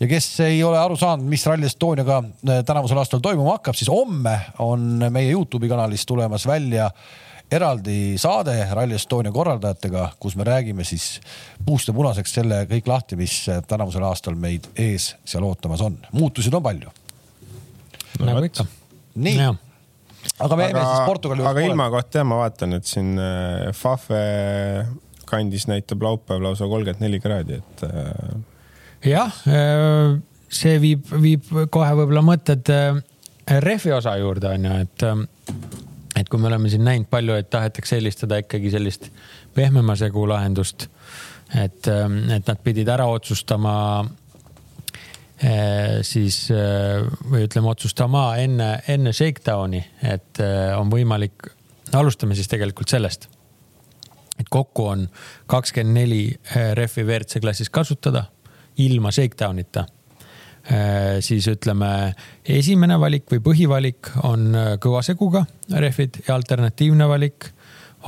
ja 0.00 0.08
kes 0.08 0.28
ei 0.40 0.62
ole 0.64 0.78
aru 0.78 0.96
saanud, 0.96 1.28
mis 1.28 1.46
Rally 1.46 1.68
Estoniaga 1.70 2.22
äh, 2.22 2.62
tänavusel 2.66 3.00
aastal 3.00 3.20
toimuma 3.24 3.58
hakkab, 3.58 3.78
siis 3.78 3.90
homme 3.92 4.38
on 4.64 5.06
meie 5.10 5.32
Youtube'i 5.32 5.70
kanalis 5.72 6.06
tulemas 6.06 6.46
välja 6.46 6.90
eraldi 7.52 8.16
saade 8.20 8.56
Rally 8.72 8.96
Estonia 8.96 9.32
korraldajatega, 9.34 10.08
kus 10.20 10.36
me 10.40 10.46
räägime 10.48 10.84
siis 10.88 11.20
puust 11.66 11.88
ja 11.88 11.94
punaseks 11.96 12.38
selle 12.40 12.64
kõik 12.70 12.88
lahti, 12.88 13.18
mis 13.20 13.44
tänavusel 13.68 14.04
aastal 14.08 14.38
meid 14.38 14.70
ees 14.76 15.12
seal 15.24 15.44
ootamas 15.46 15.84
on. 15.84 15.98
muutusid 16.12 16.54
on 16.54 16.64
palju 16.64 16.92
nagu 18.20 18.44
ikka. 18.46 18.66
nii, 19.14 19.46
aga 20.38 20.58
me 20.58 20.66
jäime 20.68 20.82
siis 20.84 21.06
Portugali. 21.06 21.44
aga 21.46 21.64
ilmakoht 21.66 22.18
jah, 22.18 22.26
ma 22.28 22.42
vaatan, 22.42 22.76
et 22.78 22.88
siin 22.88 23.14
äh, 23.20 23.70
Fafe 23.76 24.22
kandis 25.28 25.66
näitab 25.70 26.02
laupäev 26.04 26.42
lausa 26.44 26.68
kolmkümmend 26.68 27.04
neli 27.04 27.20
kraadi, 27.22 27.60
et. 27.62 27.84
Äh, 27.88 28.34
jah, 29.14 29.38
äh, 29.48 30.18
see 30.52 30.76
viib, 30.82 31.06
viib 31.22 31.48
kohe 31.72 31.94
võib-olla 31.96 32.24
mõtted 32.26 32.68
rehvi 33.64 33.94
osa 33.96 34.14
juurde 34.20 34.52
on 34.52 34.68
ju, 34.68 34.74
et 34.84 35.06
et 36.16 36.28
kui 36.28 36.40
me 36.40 36.48
oleme 36.50 36.68
siin 36.68 36.84
näinud 36.84 37.08
palju, 37.10 37.36
et 37.38 37.50
tahetakse 37.50 37.96
eelistada 37.96 38.40
ikkagi 38.42 38.72
sellist 38.72 39.08
pehmema 39.54 39.96
segu 39.96 40.26
lahendust, 40.28 40.88
et, 41.54 41.88
ähm, 41.88 42.18
et 42.30 42.48
nad 42.48 42.60
pidid 42.64 42.88
ära 42.92 43.06
otsustama 43.10 43.74
äh, 45.44 46.00
siis 46.06 46.44
äh, 46.52 47.04
või 47.30 47.46
ütleme, 47.48 47.72
otsustama 47.72 48.26
enne, 48.42 48.74
enne 48.88 49.12
shakedowni, 49.16 49.84
et 50.02 50.42
äh, 50.42 50.72
on 50.78 50.92
võimalik, 50.92 51.48
alustame 51.96 52.36
siis 52.36 52.48
tegelikult 52.48 52.92
sellest. 52.92 53.28
et 54.40 54.48
kokku 54.50 54.86
on 54.88 55.08
kakskümmend 55.46 55.94
neli 55.94 56.22
rehvi 56.74 57.04
WRC 57.04 57.40
klassis 57.40 57.68
kasutada 57.70 58.24
ilma 58.80 59.10
shakedown'ita 59.12 59.84
siis 61.20 61.46
ütleme, 61.50 62.14
esimene 62.46 62.98
valik 63.00 63.26
või 63.32 63.42
põhivalik 63.42 64.12
on 64.22 64.52
äh, 64.54 64.68
kõvaseguga 64.82 65.44
rehvid 65.74 66.22
ja 66.28 66.36
alternatiivne 66.36 67.08
valik 67.10 67.48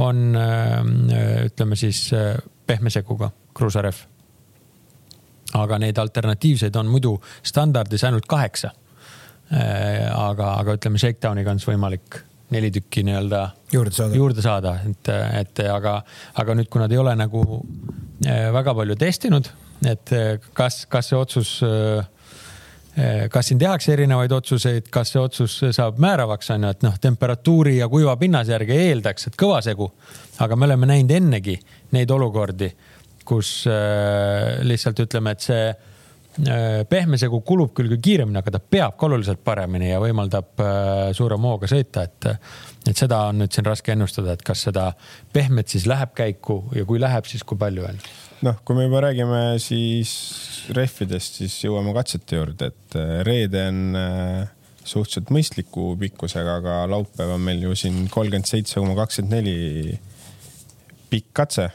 on 0.03 0.37
äh, 0.39 0.77
ütleme 1.49 1.77
siis 1.77 2.07
pehme 2.67 2.91
seguga 2.91 3.31
kruusarehv. 3.55 3.97
aga 5.55 5.79
neid 5.79 5.99
alternatiivseid 5.99 6.77
on 6.77 6.87
muidu 6.91 7.21
standardis 7.43 8.05
ainult 8.05 8.27
kaheksa. 8.27 8.71
aga, 10.15 10.55
aga 10.55 10.75
ütleme, 10.75 10.99
Shakedowniga 10.99 11.51
on 11.51 11.59
siis 11.61 11.69
võimalik 11.69 12.17
neli 12.51 12.71
tükki 12.71 13.03
nii-öelda 13.05 13.43
juurde 13.73 13.95
saada, 13.95 14.17
juurde 14.17 14.43
saada, 14.43 14.73
et, 14.89 15.11
et 15.41 15.61
aga, 15.69 16.01
aga 16.41 16.55
nüüd, 16.55 16.69
kui 16.73 16.81
nad 16.81 16.93
ei 16.93 16.99
ole 16.99 17.15
nagu 17.15 17.45
väga 18.57 18.75
palju 18.75 18.97
testinud, 18.97 19.51
et 19.87 20.11
kas, 20.57 20.87
kas 20.91 21.13
see 21.13 21.19
otsus 21.19 21.59
äh, 21.63 22.09
kas 23.31 23.49
siin 23.49 23.59
tehakse 23.59 23.93
erinevaid 23.93 24.33
otsuseid, 24.33 24.87
kas 24.93 25.11
see 25.15 25.23
otsus 25.23 25.57
saab 25.75 25.99
määravaks, 26.03 26.53
on 26.55 26.67
ju, 26.67 26.75
et 26.77 26.85
noh, 26.87 26.99
temperatuuri 27.03 27.79
ja 27.81 27.89
kuiva 27.91 28.15
pinnase 28.21 28.55
järgi 28.55 28.77
eeldaks, 28.89 29.29
et 29.31 29.39
kõva 29.41 29.61
segu. 29.67 29.91
aga 30.39 30.57
me 30.57 30.67
oleme 30.69 30.87
näinud 30.87 31.11
ennegi 31.11 31.57
neid 31.95 32.11
olukordi, 32.11 32.71
kus 33.25 33.65
äh, 33.71 34.63
lihtsalt 34.63 35.01
ütleme, 35.07 35.35
et 35.35 35.43
see 35.43 35.65
äh, 35.71 36.85
pehme 36.91 37.19
segu 37.19 37.41
kulub 37.47 37.73
küll 37.75 37.91
küll 37.91 38.03
kiiremini, 38.03 38.39
aga 38.39 38.57
ta 38.57 38.61
peab 38.61 38.99
ka 38.99 39.09
oluliselt 39.09 39.43
paremini 39.45 39.91
ja 39.91 40.01
võimaldab 40.03 40.63
äh, 40.63 41.09
suurema 41.17 41.55
hooga 41.55 41.71
sõita, 41.71 42.05
et, 42.07 42.31
et 42.91 42.95
seda 42.95 43.25
on 43.31 43.43
nüüd 43.43 43.55
siin 43.55 43.67
raske 43.67 43.95
ennustada, 43.95 44.37
et 44.37 44.47
kas 44.47 44.67
seda 44.69 44.91
pehmet 45.33 45.73
siis 45.73 45.89
läheb 45.91 46.15
käiku 46.15 46.63
ja 46.77 46.87
kui 46.87 47.03
läheb, 47.03 47.27
siis 47.31 47.43
kui 47.47 47.59
palju 47.59 47.89
veel 47.89 48.03
noh, 48.45 48.61
kui 48.65 48.77
me 48.77 48.87
juba 48.87 49.01
räägime 49.07 49.41
siis 49.63 50.13
rehvidest, 50.77 51.41
siis 51.41 51.57
jõuame 51.65 51.95
katsete 51.97 52.39
juurde, 52.39 52.71
et 52.73 52.99
äh, 52.99 53.17
reede 53.27 53.65
on 53.71 53.99
äh, 53.99 54.53
suhteliselt 54.85 55.33
mõistliku 55.35 55.93
pikkusega, 56.01 56.59
aga 56.61 56.79
laupäev 56.91 57.35
on 57.37 57.45
meil 57.45 57.63
ju 57.65 57.77
siin 57.79 58.05
kolmkümmend 58.13 58.49
seitse 58.49 58.81
koma 58.81 58.97
kakskümmend 58.99 59.39
neli 59.39 59.99
pikk 61.13 61.33
katse. 61.41 61.71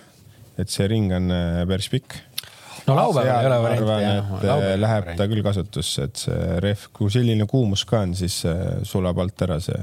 et 0.60 0.68
see 0.68 0.88
ring 0.92 1.14
on 1.16 1.32
äh, 1.32 1.62
päris 1.68 1.90
pikk. 1.90 2.18
no 2.88 2.96
laupäeval 2.98 3.30
ei 3.42 3.48
ole 3.48 3.62
varianti 3.64 4.50
et 4.50 4.82
läheb 4.84 5.14
ta 5.18 5.30
küll 5.32 5.46
kasutusse, 5.46 6.10
et 6.10 6.26
see 6.26 6.60
rehv, 6.66 6.90
kui 6.94 7.10
selline 7.14 7.48
kuumus 7.50 7.86
ka 7.90 8.04
on, 8.06 8.18
siis 8.18 8.44
sulab 8.84 9.24
alt 9.24 9.48
ära 9.48 9.60
see 9.64 9.80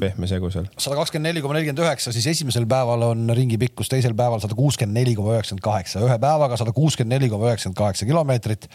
pehme 0.00 0.26
segu 0.30 0.50
seal. 0.52 0.66
sada 0.78 0.98
kakskümmend 0.98 1.30
neli 1.30 1.42
koma 1.44 1.56
nelikümmend 1.56 1.84
üheksa, 1.84 2.12
siis 2.14 2.26
esimesel 2.32 2.66
päeval 2.70 3.04
on 3.10 3.28
ringi 3.36 3.58
pikkus, 3.60 3.90
teisel 3.92 4.16
päeval 4.18 4.42
sada 4.42 4.56
kuuskümmend 4.58 4.98
neli 5.00 5.14
koma 5.18 5.36
üheksakümmend 5.36 5.64
kaheksa, 5.64 6.02
ühe 6.06 6.18
päevaga 6.22 6.58
sada 6.60 6.74
kuuskümmend 6.76 7.16
neli 7.16 7.30
koma 7.32 7.50
üheksakümmend 7.50 7.78
kaheksa 7.78 8.08
kilomeetrit. 8.08 8.68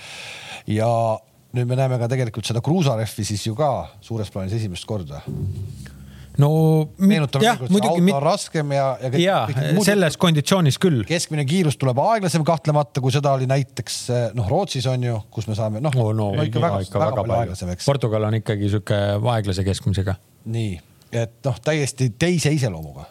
ja 0.67 0.89
nüüd 1.53 1.69
me 1.69 1.77
näeme 1.77 1.99
ka 2.01 2.09
tegelikult 2.11 2.47
seda 2.49 2.63
kruusarehvi 2.65 3.25
siis 3.27 3.43
ju 3.47 3.55
ka 3.57 3.73
suures 4.01 4.31
plaanis 4.33 4.55
esimest 4.57 4.87
korda 4.89 5.21
no 6.41 6.49
meenutame, 6.97 7.51
auto 7.51 7.91
on 7.99 8.23
raskem 8.23 8.71
ja, 8.73 8.85
ja 9.01 9.11
kõik, 9.13 9.21
ja, 9.21 9.35
kõik 9.51 9.83
selles 9.85 10.17
konditsioonis 10.21 10.79
küll. 10.81 11.03
keskmine 11.09 11.45
kiirus 11.49 11.77
tuleb 11.81 11.99
aeglasem 12.01 12.45
kahtlemata, 12.47 13.03
kui 13.03 13.13
seda 13.13 13.35
oli 13.37 13.49
näiteks 13.49 13.99
noh, 14.37 14.47
Rootsis 14.49 14.87
on 14.89 15.05
ju, 15.05 15.19
kus 15.33 15.49
me 15.51 15.57
saame 15.59 15.83
noh 15.83 15.93
oh, 15.99 16.09
no, 16.15 16.31
no, 16.37 16.47
ikka 16.47 16.63
väga, 16.63 16.81
ikka 16.87 17.03
väga, 17.03 17.11
väga 17.11 17.21
palju 17.21 17.37
aeglasem, 17.41 17.75
eks. 17.75 17.91
Portugal 17.91 18.29
on 18.29 18.39
ikkagi 18.39 18.71
sihuke 18.71 19.03
aeglase 19.35 19.67
keskmisega. 19.67 20.17
nii 20.53 20.73
et 21.15 21.35
noh, 21.45 21.59
täiesti 21.63 22.11
teise 22.19 22.51
iseloomuga. 22.53 23.09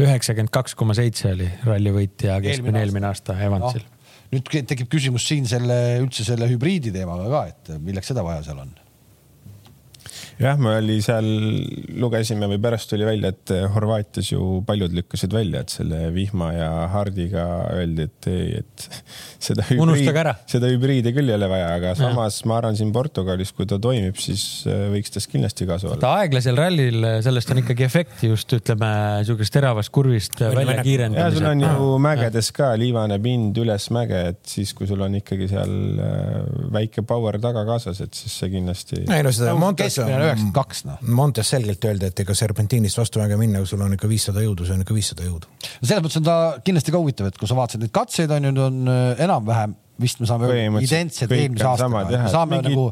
üheksakümmend 0.00 0.52
kaks 0.54 0.74
koma 0.78 0.94
seitse 0.96 1.32
oli 1.34 1.48
ralli 1.66 1.92
võitja 1.94 2.38
keskmine 2.42 2.80
eelmine 2.84 3.10
aasta. 3.10 3.36
Evansil. 3.42 3.82
No 3.84 3.98
nüüd 4.30 4.46
tekib 4.70 4.86
küsimus 4.90 5.24
siin 5.26 5.48
selle 5.50 5.76
üldse 5.98 6.24
selle 6.26 6.46
hübriidi 6.50 6.92
teemaga 6.94 7.26
ka, 7.32 7.40
et 7.50 7.72
milleks 7.82 8.12
seda 8.12 8.22
vaja 8.22 8.44
seal 8.46 8.62
on 8.62 8.70
jah, 10.40 10.58
me 10.60 10.72
oli 10.78 10.98
seal, 11.04 11.26
lugesime 12.00 12.48
või 12.50 12.60
pärast 12.62 12.90
tuli 12.90 13.06
välja, 13.06 13.32
et 13.34 13.52
Horvaatias 13.74 14.30
ju 14.32 14.60
paljud 14.66 14.94
lükkasid 14.96 15.34
välja, 15.34 15.62
et 15.64 15.74
selle 15.74 16.08
vihma 16.14 16.50
ja 16.54 16.70
hardiga 16.94 17.46
öeldi, 17.74 18.06
et 18.08 18.28
ei, 18.30 18.46
et 18.62 18.86
seda 19.50 19.66
hübriidi, 19.68 20.34
seda 20.50 20.70
hübriidi 20.72 21.12
küll 21.16 21.30
ei 21.30 21.36
ole 21.36 21.50
vaja, 21.50 21.72
aga 21.76 21.94
samas 21.98 22.40
ja. 22.40 22.50
ma 22.50 22.58
arvan, 22.60 22.78
siin 22.78 22.92
Portugalis, 22.94 23.52
kui 23.56 23.68
ta 23.68 23.80
toimib, 23.82 24.16
siis 24.20 24.44
äh, 24.70 24.86
võiks 24.94 25.12
tast 25.14 25.30
kindlasti 25.32 25.68
kasu 25.68 25.92
olla. 25.92 26.14
aeglasel 26.20 26.58
rallil, 26.58 27.04
sellest 27.24 27.52
on 27.52 27.62
ikkagi 27.64 27.86
efekti 27.86 28.32
just 28.32 28.56
ütleme 28.56 28.90
sihukesest 29.26 29.56
teravast 29.58 29.92
kurvist 29.94 30.40
välja 30.40 30.80
kiirendamisel. 30.80 31.20
ja 31.20 31.36
sul 31.36 31.50
on 31.52 31.66
ju 31.66 32.00
mägedes 32.02 32.50
ka 32.56 32.72
liivane 32.80 33.20
pind 33.22 33.60
üles 33.60 33.90
mäge, 33.94 34.24
et 34.32 34.40
siis, 34.48 34.72
kui 34.76 34.88
sul 34.88 35.04
on 35.04 35.20
ikkagi 35.20 35.50
seal 35.52 35.76
äh, 36.00 36.40
väike 36.72 37.04
power 37.06 37.36
taga 37.42 37.66
kaasas, 37.68 38.00
et 38.04 38.16
siis 38.16 38.40
see 38.40 38.52
kindlasti. 38.56 39.04
ei 39.04 39.24
no 39.26 39.34
seda 39.34 39.54
Montes 39.60 40.00
on 40.00 40.29
üheksakümmend 40.30 40.56
kaks, 40.56 40.84
noh. 40.88 41.02
Montes 41.20 41.52
selgelt 41.54 41.84
öeldi, 41.90 42.10
et 42.10 42.24
ega 42.24 42.36
serpentiinist 42.38 43.00
vastumäge 43.00 43.38
minna, 43.40 43.62
kui 43.62 43.70
sul 43.70 43.84
on 43.84 43.98
ikka 43.98 44.10
viissada 44.10 44.44
jõudu, 44.44 44.66
see 44.68 44.78
on 44.78 44.86
ikka 44.86 44.96
viissada 44.96 45.26
jõudu. 45.26 45.50
selles 45.82 46.02
mõttes 46.06 46.20
on 46.22 46.26
ta 46.30 46.40
kindlasti 46.64 46.94
ka 46.94 47.02
huvitav, 47.02 47.30
et 47.30 47.38
kui 47.40 47.50
sa 47.50 47.58
vaatasid 47.58 47.84
neid 47.84 47.94
katseid 47.94 48.34
on 48.36 48.48
ju, 48.48 48.54
nüüd 48.56 48.66
on 48.68 48.92
äh, 48.94 49.24
enam-vähem 49.26 49.76
vist 50.00 50.20
me 50.20 50.28
saame 50.28 50.48
identsed 50.80 51.32
eelmise 51.34 51.66
aastaga, 51.68 52.04
me 52.08 52.30
saame 52.32 52.56
mingi... 52.58 52.72
nagu 52.72 52.86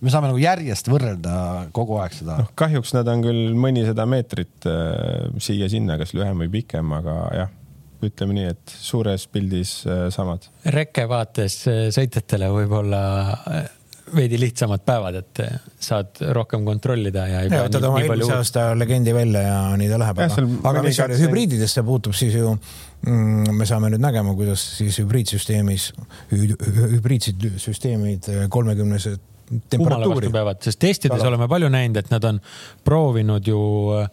me 0.00 0.12
saame 0.12 0.30
nagu 0.30 0.40
järjest 0.40 0.88
võrrelda 0.90 1.36
kogu 1.76 1.98
aeg 2.00 2.16
seda 2.16 2.40
no,. 2.40 2.50
kahjuks 2.58 2.94
nad 2.96 3.08
on 3.12 3.24
küll 3.24 3.56
mõnisada 3.58 4.06
meetrit 4.08 4.68
äh, 4.68 5.30
siia-sinna, 5.40 5.98
kas 6.00 6.14
lühem 6.16 6.44
või 6.44 6.52
pikem, 6.60 6.94
aga 6.96 7.16
jah, 7.36 7.50
ütleme 8.04 8.36
nii, 8.38 8.46
et 8.54 8.76
suures 8.80 9.26
pildis 9.32 9.74
äh, 9.88 10.06
samad. 10.14 10.48
reke 10.76 11.06
vaates 11.10 11.60
äh, 11.70 11.82
sõitjatele 11.94 12.48
võib-olla 12.54 13.02
veidi 14.16 14.38
lihtsamad 14.40 14.82
päevad, 14.86 15.14
et 15.20 15.40
saad 15.80 16.20
rohkem 16.36 16.64
kontrollida 16.66 17.26
ja 17.28 17.40
ei 17.44 17.50
ja, 17.50 17.62
nii 17.68 17.80
palju. 17.80 18.00
eelmise 18.02 18.36
aasta 18.36 18.66
legendi 18.78 19.14
välja 19.14 19.42
ja 19.44 19.58
nii 19.80 19.88
ta 19.90 19.98
läheb. 20.02 20.22
aga, 20.26 20.46
aga 20.72 20.84
mis 20.86 21.00
hübriididesse 21.22 21.84
puutub, 21.86 22.16
siis 22.16 22.34
ju 22.38 22.52
mm, 22.54 23.56
me 23.58 23.68
saame 23.68 23.92
nüüd 23.94 24.02
nägema, 24.02 24.34
kuidas 24.38 24.64
siis 24.78 25.00
hübriidsüsteemis, 25.02 25.90
hübriidsüsteemid 26.32 28.30
kolmekümnesed 28.50 29.20
temperatuuri. 29.70 30.30
sest 30.60 30.78
testides 30.78 31.18
Tala. 31.18 31.28
oleme 31.32 31.48
palju 31.48 31.68
näinud, 31.72 31.96
et 31.96 32.10
nad 32.12 32.24
on 32.24 32.40
proovinud 32.84 33.46
ju 33.46 33.60
äh, 33.98 34.10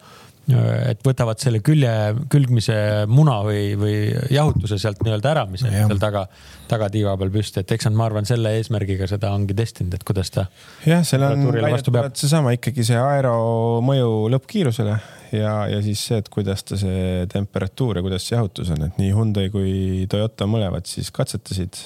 et 0.48 1.02
võtavad 1.04 1.42
selle 1.42 1.60
külje, 1.66 1.92
külgmise 2.32 2.78
muna 3.12 3.40
või, 3.44 3.74
või 3.80 3.96
jahutuse 4.32 4.78
sealt 4.80 5.02
nii-öelda 5.04 5.34
ära, 5.34 5.44
mis 5.52 5.66
on 5.68 5.74
seal 5.74 6.00
taga, 6.00 6.24
tagatiiva 6.72 7.18
peal 7.20 7.34
püsti, 7.34 7.64
et 7.64 7.74
eks 7.76 7.90
nad, 7.90 7.98
ma 8.00 8.08
arvan, 8.08 8.28
selle 8.30 8.54
eesmärgiga 8.60 9.10
seda 9.12 9.34
ongi 9.36 9.58
testinud, 9.58 9.98
et 9.98 10.06
kuidas 10.08 10.32
ta. 10.32 10.48
jah, 10.88 11.04
seal 11.08 11.26
on 11.28 11.50
väidetavalt 11.52 12.20
seesama 12.20 12.56
ikkagi 12.56 12.86
see 12.88 13.00
aero 13.02 13.36
mõju 13.84 14.14
lõppkiirusele 14.38 14.96
ja, 15.36 15.54
ja 15.68 15.82
siis 15.84 16.06
see, 16.10 16.22
et 16.24 16.32
kuidas 16.32 16.64
ta 16.68 16.80
see 16.80 17.28
temperatuur 17.32 18.00
ja 18.00 18.06
kuidas 18.06 18.28
see 18.28 18.38
jahutus 18.38 18.72
on, 18.76 18.88
et 18.88 19.02
nii 19.02 19.12
Hyundai 19.18 19.52
kui 19.52 20.08
Toyota 20.12 20.48
mõlemad 20.50 20.88
siis 20.88 21.12
katsetasid 21.16 21.84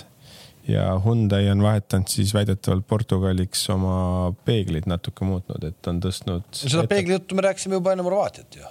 ja 0.67 0.99
Hyundai 1.05 1.49
on 1.51 1.63
vahetanud 1.63 2.11
siis 2.11 2.33
väidetavalt 2.35 2.85
Portugaliks 2.87 3.63
oma 3.73 4.33
peegleid 4.45 4.87
natuke 4.89 5.25
muutnud, 5.25 5.63
et 5.67 5.89
on 5.89 6.01
tõstnud. 6.03 6.45
seda 6.53 6.85
peegli 6.89 7.15
juttu 7.15 7.37
me 7.37 7.45
rääkisime 7.47 7.79
juba 7.79 7.95
enne 7.95 8.05
Horvaatiat 8.05 8.59
ju. 8.59 8.69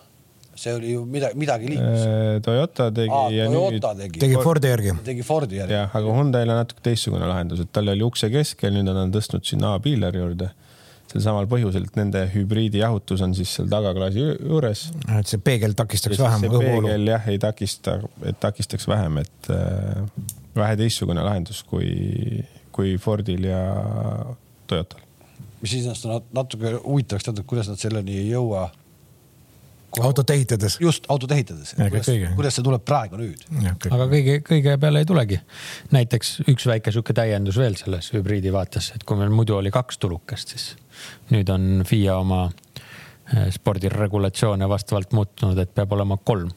see 0.60 0.74
oli 0.76 0.92
ju 0.92 1.04
midagi, 1.08 1.38
midagi 1.40 1.70
liikus. 1.72 2.02
Äh, 2.04 2.40
Toyota 2.44 2.90
tegi 2.92 3.12
Aa, 3.16 3.30
ja 3.32 3.46
Toyota 3.48 3.94
nüüd. 3.96 4.18
tegi 4.20 4.40
Fordi 4.44 4.72
järgi. 4.74 4.96
tegi 5.04 5.22
Fordi 5.24 5.56
järgi. 5.56 5.78
jah, 5.78 5.94
aga 5.96 6.16
Hyundai'l 6.18 6.52
on 6.52 6.60
natuke 6.60 6.84
teistsugune 6.84 7.28
lahendus, 7.30 7.62
et 7.64 7.72
tal 7.72 7.88
oli 7.88 8.04
ukse 8.04 8.28
keskel, 8.30 8.74
nüüd 8.76 8.90
on 8.92 9.06
ta 9.06 9.18
tõstnud 9.18 9.46
sinna 9.48 9.74
A-piileri 9.78 10.20
juurde 10.20 10.50
sel 11.10 11.22
samal 11.24 11.48
põhjusel, 11.50 11.88
et 11.88 11.96
nende 11.98 12.20
hübriidijahutus 12.34 13.22
on 13.24 13.32
siis 13.34 13.50
seal 13.56 13.70
tagaklaasi 13.70 14.20
juures. 14.22 14.84
et 15.18 15.30
see 15.30 15.40
peegel 15.42 15.74
takistaks 15.78 16.20
vähem 16.22 16.44
õhuvoolu. 16.46 16.86
peegel 16.86 17.08
jah, 17.10 17.26
ei 17.32 17.40
takista, 17.42 17.96
et 18.22 18.38
takistaks 18.42 18.86
vähem, 18.90 19.18
et 19.24 19.50
äh, 19.50 20.04
vähe 20.56 20.76
teistsugune 20.80 21.22
lahendus 21.24 21.62
kui, 21.66 22.42
kui 22.74 22.96
Fordil 22.98 23.46
ja 23.50 23.62
Toyotal. 24.70 25.00
mis 25.60 25.72
iseenesest 25.76 26.06
on 26.08 26.22
natuke 26.32 26.72
huvitavaks 26.84 27.26
teada, 27.26 27.42
kuidas 27.46 27.68
nad 27.68 27.80
selleni 27.80 28.16
ei 28.18 28.30
jõua. 28.30 28.70
autot 30.00 30.30
ehitades. 30.30 30.78
just, 30.80 31.04
autot 31.08 31.32
ehitades. 31.32 31.74
kuidas, 31.78 32.10
kuidas 32.36 32.58
see 32.58 32.64
tuleb 32.66 32.84
praegu 32.84 33.20
nüüd? 33.20 33.44
aga 33.90 34.08
kõige, 34.10 34.40
kõige 34.46 34.76
peale 34.80 35.04
ei 35.04 35.08
tulegi. 35.08 35.40
näiteks 35.90 36.40
üks 36.50 36.66
väike 36.66 36.92
sihuke 36.92 37.14
täiendus 37.14 37.58
veel 37.58 37.78
selles 37.78 38.12
hübriidi 38.14 38.52
vaates, 38.52 38.92
et 38.94 39.04
kui 39.04 39.18
meil 39.20 39.30
muidu 39.34 39.58
oli 39.58 39.70
kaks 39.74 39.98
tulukest, 39.98 40.56
siis 40.56 40.74
nüüd 41.30 41.50
on 41.50 41.86
FIA 41.86 42.18
oma 42.18 42.48
eh, 42.50 43.50
spordiregulatsioone 43.54 44.68
vastavalt 44.68 45.12
muutunud, 45.12 45.58
et 45.58 45.74
peab 45.74 45.92
olema 45.92 46.18
kolm. 46.24 46.50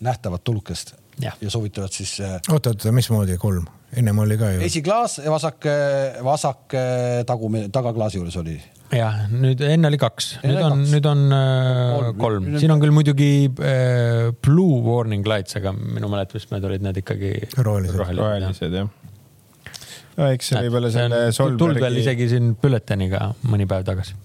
nähtavat 0.00 0.44
tulukest 0.44 0.96
ja, 1.22 1.32
ja 1.40 1.50
soovitavad 1.52 1.92
siis. 1.94 2.18
Eh, 2.20 2.38
oota, 2.52 2.74
oota, 2.74 2.92
mismoodi 2.94 3.38
kolm? 3.40 3.66
ennem 3.96 4.18
oli 4.18 4.36
ka 4.38 4.50
ju. 4.50 4.62
esiklaas 4.66 5.20
ja 5.22 5.30
vasak, 5.30 5.68
vasak 6.26 6.74
tagumine, 7.28 7.70
tagaklaasi 7.72 8.18
juures 8.18 8.36
oli. 8.40 8.56
jah, 8.92 9.22
nüüd 9.30 9.62
enne 9.64 9.88
oli 9.88 10.00
kaks, 10.00 10.32
nüüd 10.42 10.60
on, 10.66 10.82
nüüd 10.90 11.08
on 11.08 11.24
äh, 11.36 12.10
kolm, 12.18 12.50
siin 12.60 12.74
on 12.74 12.82
küll 12.82 12.94
muidugi 12.94 13.30
äh, 13.46 14.34
blue 14.44 14.82
warning 14.84 15.26
lights, 15.26 15.56
aga 15.60 15.72
minu 15.76 16.10
mäletamist 16.12 16.52
mööda 16.52 16.70
olid 16.72 16.86
need 16.86 17.00
ikkagi 17.04 17.32
rohelised, 17.56 18.02
rohelised 18.18 18.80
jah 18.82 18.90
no 20.16 20.30
eks 20.32 20.52
see 20.52 20.62
võib-olla 20.66 20.92
selle 20.92 21.24
Solbergi. 21.36 21.62
tuld 21.62 21.82
veel 21.84 22.00
isegi 22.02 22.28
siin 22.32 22.54
bülleteniga 22.60 23.30
mõni 23.50 23.68
päev 23.68 23.84
tagasi. 23.88 24.16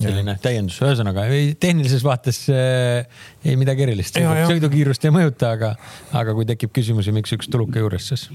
Selline 0.00 0.36
täiendus, 0.42 0.78
ühesõnaga 0.84 1.26
tehnilises 1.60 2.04
vaates 2.06 2.42
äh, 2.52 3.06
ei 3.44 3.56
midagi 3.60 3.84
erilist, 3.86 4.18
sõidukiirust 4.20 5.04
ei 5.06 5.14
mõjuta, 5.14 5.54
aga, 5.58 5.74
aga 6.20 6.36
kui 6.36 6.48
tekib 6.48 6.74
küsimusi, 6.76 7.14
miks 7.16 7.36
üks 7.36 7.50
tuluke 7.52 7.82
juures, 7.82 8.10
siis. 8.12 8.26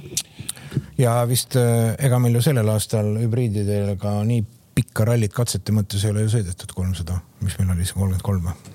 ja 1.01 1.17
vist 1.29 1.57
äh, 1.59 1.95
ega 2.05 2.21
meil 2.21 2.37
ju 2.37 2.45
sellel 2.45 2.69
aastal 2.75 3.15
hübriididega 3.23 4.17
nii 4.29 4.45
pikka 4.75 5.05
rallit 5.07 5.33
katsete 5.33 5.75
mõttes 5.75 6.03
ei 6.03 6.11
ole 6.13 6.25
ju 6.25 6.35
sõidetud 6.37 6.73
kolmsada, 6.75 7.21
mis 7.43 7.55
meil 7.59 7.75
oli 7.75 7.87
see 7.87 7.97
kolmkümmend 7.97 8.25
kolm 8.25 8.49
või? 8.49 8.73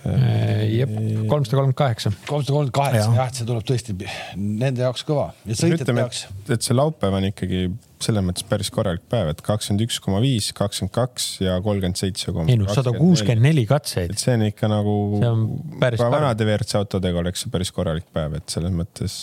Äh, 0.00 0.62
jep, 0.78 0.92
kolmsada 1.28 1.58
kolmkümmend 1.58 1.76
kaheksa. 1.76 2.10
kolmsada 2.24 2.54
kolmkümmend 2.54 2.72
kaheksa, 2.72 3.10
jah, 3.18 3.32
see 3.36 3.46
tuleb 3.48 3.66
tõesti 3.68 3.96
nende 4.40 4.80
jaoks 4.80 5.02
kõva 5.04 5.26
ja 5.44 5.56
sõitjate 5.58 5.92
jaoks. 5.98 6.22
et 6.48 6.64
see 6.64 6.76
laupäev 6.76 7.18
on 7.18 7.26
ikkagi 7.28 7.66
selles 8.00 8.24
mõttes 8.24 8.46
päris 8.48 8.72
korralik 8.72 9.04
päev, 9.12 9.34
et 9.34 9.42
kakskümmend 9.44 9.84
üks 9.84 9.98
koma 10.00 10.22
viis, 10.24 10.48
kakskümmend 10.56 10.94
kaks 10.96 11.26
ja 11.44 11.58
kolmkümmend 11.60 12.00
seitse 12.00 12.32
koma. 12.32 12.48
ei 12.48 12.56
no 12.56 12.72
sada 12.72 12.94
kuuskümmend 12.96 13.44
neli 13.44 13.66
katseid. 13.68 14.14
et 14.14 14.24
see 14.24 14.38
on 14.38 14.46
ikka 14.48 14.70
nagu. 14.72 14.96
ka 15.20 16.08
vanade 16.16 16.48
WRC 16.48 16.80
autodega 16.80 17.20
oleks 17.20 17.44
see 17.44 17.52
päris 17.52 17.74
korralik 17.76 18.08
päev, 18.16 18.38
et 18.40 18.56
selles 18.56 18.72
mõttes 18.72 19.18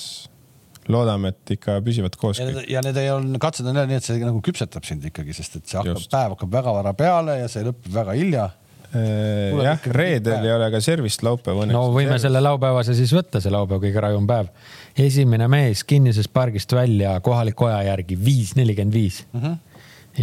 loodame, 0.94 1.34
et 1.34 1.56
ikka 1.58 1.80
püsivad 1.90 2.22
koos. 2.22 2.38
ja 2.70 2.86
need 2.86 3.02
ei 3.02 3.10
olnud, 3.16 3.42
katsed 3.42 3.66
on 3.66 3.74
jälle 3.74 3.90
nii, 3.96 3.98
et 3.98 4.12
see 4.12 4.22
nagu 4.22 4.46
küpsetab 4.46 4.86
sind 4.86 5.10
ikkagi, 5.10 5.34
sest 5.42 5.58
et 5.58 5.66
see 5.66 5.82
hakkab, 5.82 6.06
päev 6.06 6.38
hakkab 6.38 6.56
väga 6.62 6.78
vara 6.84 6.94
peale 7.02 7.42
ja 7.42 7.50
see 7.50 7.66
lõpeb 7.66 7.94
väga 7.98 8.18
hilja 8.22 8.48
jah, 8.94 9.88
reedel 9.92 10.46
ei 10.46 10.54
ole 10.56 10.70
ka 10.72 10.82
servist 10.84 11.24
laupäeva 11.26 11.66
õnneks. 11.66 11.76
no 11.76 11.92
võime 11.96 12.20
selle 12.24 12.42
laupäevase 12.44 12.96
siis 12.98 13.12
võtta, 13.16 13.42
see 13.44 13.52
laupäev 13.54 13.82
kõige 13.84 14.04
rajum 14.04 14.28
päev. 14.30 14.52
esimene 14.98 15.48
mees 15.52 15.84
kinnisest 15.88 16.32
pargist 16.34 16.72
välja 16.74 17.18
kohaliku 17.24 17.68
aja 17.68 17.84
järgi 17.92 18.20
viis 18.20 18.56
nelikümmend 18.56 18.94
viis. 18.94 19.26
Mhm. 19.34 19.58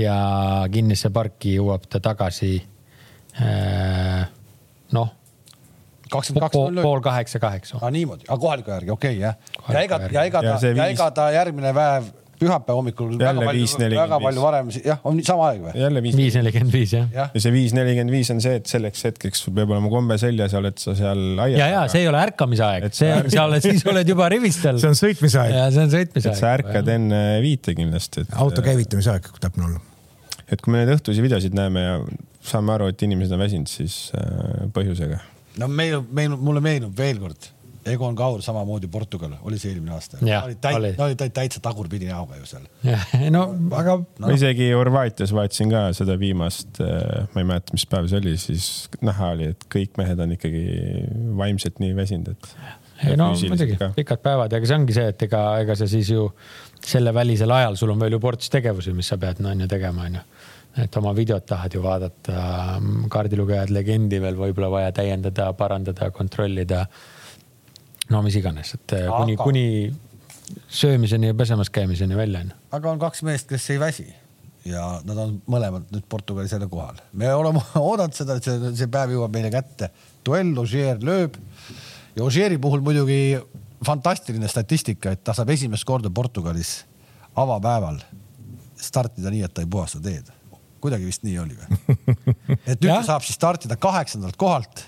ja 0.01 0.17
kinnisse 0.73 1.11
parki 1.15 1.59
jõuab 1.59 1.85
ta 1.89 2.01
tagasi 2.01 2.57
äh, 3.43 4.25
noh 4.93 5.13
kakskümmend 6.11 6.45
kaks 6.47 6.59
null 6.59 6.75
null. 6.75 6.83
pool 6.83 7.01
kaheksa, 7.05 7.39
kaheksa. 7.43 7.79
aa 7.83 7.91
niimoodi, 7.91 8.27
aga 8.29 8.41
kohaliku 8.41 8.71
järgi, 8.71 8.91
okei 8.91 9.17
okay, 9.19 9.23
jah. 9.23 9.35
ja 9.69 9.81
ega, 9.87 10.01
ja 10.13 10.25
ega 10.29 10.43
ta, 10.43 10.59
ja 10.69 10.87
ega 10.93 11.11
ta 11.17 11.31
järgmine 11.35 11.73
päev 11.77 12.13
pühapäeva 12.45 12.77
hommikul 12.79 13.15
jälle 13.15 13.45
väga 13.45 13.51
palju, 13.51 13.97
väga 13.97 14.19
palju 14.27 14.45
varem, 14.45 14.71
jah, 14.85 15.01
on 15.09 15.21
sama 15.27 15.49
aeg 15.51 15.63
või? 15.65 15.75
jälle 15.83 16.03
viis, 16.05 16.17
viis 16.19 16.39
nelikümmend 16.39 16.77
viis 16.77 16.95
jah 16.97 17.09
ja.. 17.15 17.27
ja 17.35 17.43
see 17.45 17.55
viis 17.55 17.75
nelikümmend 17.77 18.15
viis 18.15 18.31
on 18.35 18.43
see, 18.45 18.59
et 18.61 18.71
selleks 18.71 19.07
hetkeks 19.09 19.45
sul 19.47 19.57
peab 19.57 19.73
olema 19.75 19.91
kombe 19.93 20.19
seljas 20.21 20.55
ja 20.55 20.61
oled 20.63 20.79
sa 20.83 20.97
seal 20.99 21.25
aias. 21.47 21.59
ja, 21.61 21.71
ja 21.73 21.87
see 21.93 22.05
ei 22.05 22.11
ole 22.11 22.21
ärkamise 22.23 22.67
aeg, 22.67 22.89
see 22.97 23.11
on, 23.15 23.31
sa 23.33 23.47
oled, 23.49 23.65
siis 23.65 23.87
oled 23.91 24.13
juba 24.15 24.29
rivistel. 24.33 24.79
see 24.83 24.93
on 24.93 25.01
sõitmise 25.01 25.41
aeg. 25.43 25.57
ja 25.57 25.67
see 25.75 25.89
on 25.89 25.95
sõitmise 25.97 26.33
aeg. 26.33 26.41
sa 26.43 26.55
ärkad 26.59 26.93
enne 26.95 27.25
viite 27.45 27.77
kindlasti 27.79 28.25
et.... 28.25 28.39
auto 28.45 28.65
käivitamise 28.65 29.17
aeg 29.17 29.29
täpne 29.41 29.69
olla. 29.71 29.83
et 30.49 30.61
kui 30.61 30.75
me 30.75 30.83
neid 30.83 30.95
õhtusi 30.99 31.25
videosid 31.25 31.57
näeme 31.57 31.89
ja 31.89 31.99
saame 32.45 32.75
aru, 32.77 32.91
et 32.93 33.03
inimesed 33.07 33.35
on 33.35 33.41
väsinud, 33.41 33.71
siis 33.71 33.99
äh, 34.19 34.69
põhjusega. 34.75 35.21
no 35.63 35.71
meenub, 35.71 36.09
meenub, 36.15 36.43
mulle 36.45 36.65
meenub 36.65 36.97
veel 36.99 37.21
kord 37.23 37.54
Egon 37.91 38.17
Kaur 38.17 38.43
samamoodi 38.45 38.89
Portugal, 38.93 39.35
oli 39.43 39.59
see 39.61 39.75
eelmine 39.75 39.95
aasta? 39.97 40.21
oli 40.21 40.57
täit-, 40.61 40.99
no 40.99 41.09
oli 41.09 41.17
täitsa 41.19 41.61
tagurpidi 41.65 42.09
näoga 42.09 42.39
ju 42.39 42.49
seal. 42.49 42.69
no 43.35 43.45
aga 43.77 43.99
no.. 44.03 44.31
isegi 44.35 44.71
Horvaatias 44.73 45.35
vaatasin 45.37 45.73
ka 45.75 45.85
seda 45.97 46.17
viimast, 46.21 46.81
äh, 46.85 47.27
ma 47.35 47.43
ei 47.43 47.51
mäleta, 47.51 47.77
mis 47.77 47.85
päev 47.91 48.09
see 48.13 48.23
oli, 48.23 48.39
siis 48.41 48.71
näha 49.05 49.35
oli, 49.37 49.53
et 49.55 49.69
kõik 49.73 50.01
mehed 50.01 50.25
on 50.25 50.35
ikkagi 50.39 50.65
vaimselt 51.39 51.83
nii 51.83 51.97
väsinud, 51.99 52.33
et 52.35 52.51
ei 53.03 53.17
no 53.19 53.31
muidugi, 53.35 53.77
pikad 53.97 54.23
päevad 54.25 54.53
ja 54.53 54.61
ega 54.61 54.71
see 54.71 54.79
ongi 54.79 54.97
see, 54.97 55.07
et 55.13 55.27
ega, 55.27 55.43
ega 55.65 55.77
sa 55.79 55.89
siis 55.91 56.11
ju 56.13 56.29
selle 56.85 57.15
välisel 57.15 57.51
ajal, 57.51 57.79
sul 57.81 57.93
on 57.95 58.03
veel 58.03 58.17
ju 58.17 58.21
ports 58.23 58.53
tegevusi, 58.53 58.95
mis 58.97 59.09
sa 59.11 59.19
pead, 59.21 59.41
no 59.43 59.51
on 59.53 59.65
ju 59.65 59.69
tegema, 59.71 60.07
on 60.09 60.19
ju. 60.19 60.23
et 60.85 60.97
oma 61.01 61.15
videot 61.17 61.47
tahad 61.47 61.75
ju 61.75 61.83
vaadata, 61.85 62.39
kaardilugejad, 63.13 63.73
legendi 63.75 64.21
veel 64.23 64.39
võib-olla 64.39 64.71
vaja 64.73 64.95
täiendada, 64.97 65.53
parandada, 65.59 66.11
kontrollida. 66.15 66.85
No 68.11 68.23
mis 68.27 68.37
iganes, 68.41 68.75
et 68.77 68.97
aga... 68.99 69.17
kuni, 69.21 69.37
kuni 69.37 69.65
söömiseni 70.69 71.33
ja 71.33 71.35
pesemas 71.35 71.71
käimiseni 71.71 72.17
välja 72.17 72.45
on. 72.45 72.53
aga 72.77 72.93
on 72.93 73.01
kaks 73.03 73.25
meest, 73.27 73.49
kes 73.49 73.71
ei 73.71 73.81
väsi 73.81 74.07
ja 74.69 74.85
nad 75.05 75.21
on 75.21 75.35
mõlemad 75.51 75.91
nüüd 75.93 76.07
Portugalis 76.09 76.53
jälle 76.53 76.69
kohal. 76.71 77.01
me 77.13 77.33
oleme 77.35 77.63
oodanud 77.81 78.17
seda, 78.17 78.39
et 78.39 78.47
see, 78.47 78.75
see 78.79 78.91
päev 78.93 79.15
jõuab 79.17 79.35
meile 79.35 79.53
kätte. 79.53 79.91
duell, 80.27 80.55
Ogier 80.61 81.01
lööb 81.05 81.37
ja 82.17 82.25
Ogieri 82.25 82.59
puhul 82.59 82.85
muidugi 82.85 83.37
fantastiline 83.85 84.49
statistika, 84.49 85.13
et 85.13 85.25
ta 85.25 85.35
saab 85.37 85.51
esimest 85.53 85.85
korda 85.85 86.11
Portugalis 86.11 86.79
avapäeval 87.37 88.01
startida 88.81 89.33
nii, 89.33 89.45
et 89.45 89.55
ta 89.55 89.65
ei 89.65 89.71
puhasta 89.71 90.01
teed. 90.01 90.31
kuidagi 90.81 91.07
vist 91.09 91.25
nii 91.25 91.39
oli 91.41 91.57
või? 91.57 91.97
et 92.71 92.81
nüüd 92.81 92.91
ta 92.91 93.03
saab 93.07 93.25
siis 93.25 93.37
startida 93.41 93.77
kaheksandalt 93.81 94.37
kohalt 94.41 94.87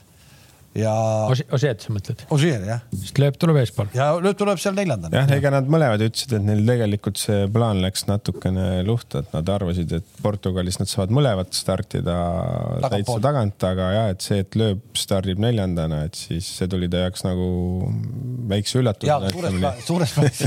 ja. 0.76 0.92
Ožeed 1.28 1.82
sa 1.82 1.92
mõtled? 1.94 2.22
Ožeer 2.34 2.64
jah. 2.66 2.82
sest 2.94 3.18
lööp 3.20 3.38
tuleb 3.40 3.58
eespool. 3.60 3.88
ja 3.96 4.10
lööp 4.22 4.38
tuleb 4.40 4.60
seal 4.62 4.76
neljandana. 4.76 5.22
jah, 5.22 5.32
ega 5.36 5.52
nad 5.54 5.70
mõlemad 5.70 6.02
ütlesid, 6.06 6.36
et 6.38 6.44
neil 6.46 6.62
tegelikult 6.68 7.20
see 7.20 7.46
plaan 7.52 7.80
läks 7.84 8.06
natukene 8.10 8.82
luhta, 8.86 9.22
et 9.24 9.34
nad 9.36 9.52
arvasid, 9.56 9.96
et 9.98 10.20
Portugalis 10.22 10.80
nad 10.80 10.90
saavad 10.90 11.14
mõlemat 11.16 11.56
startida 11.56 12.18
täitsa 12.86 13.18
tagant, 13.24 13.68
aga 13.70 13.90
jah, 13.96 14.12
et 14.14 14.28
see, 14.28 14.42
et 14.44 14.58
lööp 14.58 15.00
stardib 15.00 15.40
neljandana, 15.42 16.04
et 16.10 16.18
siis 16.18 16.48
see 16.60 16.70
tuli 16.70 16.90
ta 16.92 17.06
jaoks 17.06 17.26
nagu 17.26 17.48
väikse 18.52 18.80
üllatusena. 18.82 19.74
suures 19.86 20.14
plaanis 20.16 20.44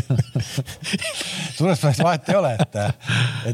suures 1.58 1.84
plaanis 1.84 2.02
vahet 2.08 2.32
ei 2.34 2.40
ole, 2.40 2.56
et, 2.60 2.82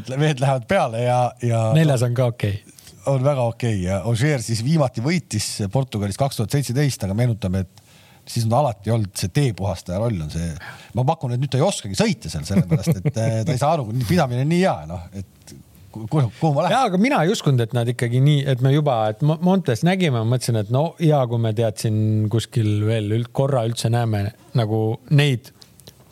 et 0.00 0.16
mehed 0.16 0.42
lähevad 0.42 0.70
peale 0.70 1.04
ja, 1.06 1.20
ja. 1.44 1.68
neljas 1.76 2.06
on 2.06 2.16
ka 2.16 2.32
okei 2.34 2.56
okay 2.60 2.75
on 3.06 3.24
väga 3.24 3.48
okei 3.48 3.74
okay. 3.74 3.82
ja 3.86 4.00
Ogier 4.10 4.42
siis 4.44 4.62
viimati 4.64 5.04
võitis 5.04 5.48
Portugalis 5.72 6.18
kaks 6.20 6.40
tuhat 6.40 6.56
seitseteist, 6.56 7.04
aga 7.06 7.16
meenutame, 7.16 7.64
et 7.66 7.84
siis 8.26 8.46
on 8.48 8.56
alati 8.58 8.90
olnud 8.90 9.14
see 9.18 9.30
teepuhastaja 9.34 10.00
roll 10.02 10.24
on 10.24 10.32
see. 10.32 10.48
ma 10.96 11.04
pakun, 11.06 11.34
et 11.34 11.42
nüüd 11.42 11.52
ta 11.52 11.60
ei 11.60 11.66
oskagi 11.66 11.98
sõita 11.98 12.32
seal 12.32 12.46
sellepärast, 12.48 13.00
et 13.00 13.12
eh, 13.12 13.38
ta 13.46 13.54
ei 13.54 13.60
saa 13.60 13.76
aru, 13.76 13.88
pidamine 14.08 14.44
on 14.46 14.50
nii 14.50 14.62
hea, 14.62 14.76
noh, 14.90 15.04
et 15.16 15.54
kuhu, 15.96 16.30
kuhu 16.40 16.52
ma 16.52 16.66
lähen. 16.66 16.76
ja, 16.76 16.84
aga 16.90 17.00
mina 17.00 17.20
ei 17.24 17.34
uskunud, 17.34 17.62
et 17.62 17.76
nad 17.76 17.88
ikkagi 17.92 18.22
nii, 18.22 18.46
et 18.52 18.64
me 18.64 18.72
juba, 18.74 18.98
et 19.12 19.22
Montes 19.22 19.84
nägime, 19.86 20.18
ma 20.18 20.36
mõtlesin, 20.36 20.60
et 20.62 20.72
no 20.74 20.88
hea, 21.00 21.20
kui 21.30 21.42
me 21.42 21.54
tead 21.56 21.78
siin 21.84 22.00
kuskil 22.32 22.72
veel 22.88 23.12
üld, 23.20 23.30
korra 23.36 23.66
üldse 23.68 23.92
näeme 23.92 24.26
nagu 24.58 24.82
neid 25.14 25.52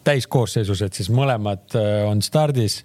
täiskoosseisus, 0.05 0.85
et 0.85 1.01
siis 1.01 1.11
mõlemad 1.13 1.79
eh, 1.81 2.05
on 2.07 2.23
stardis 2.23 2.83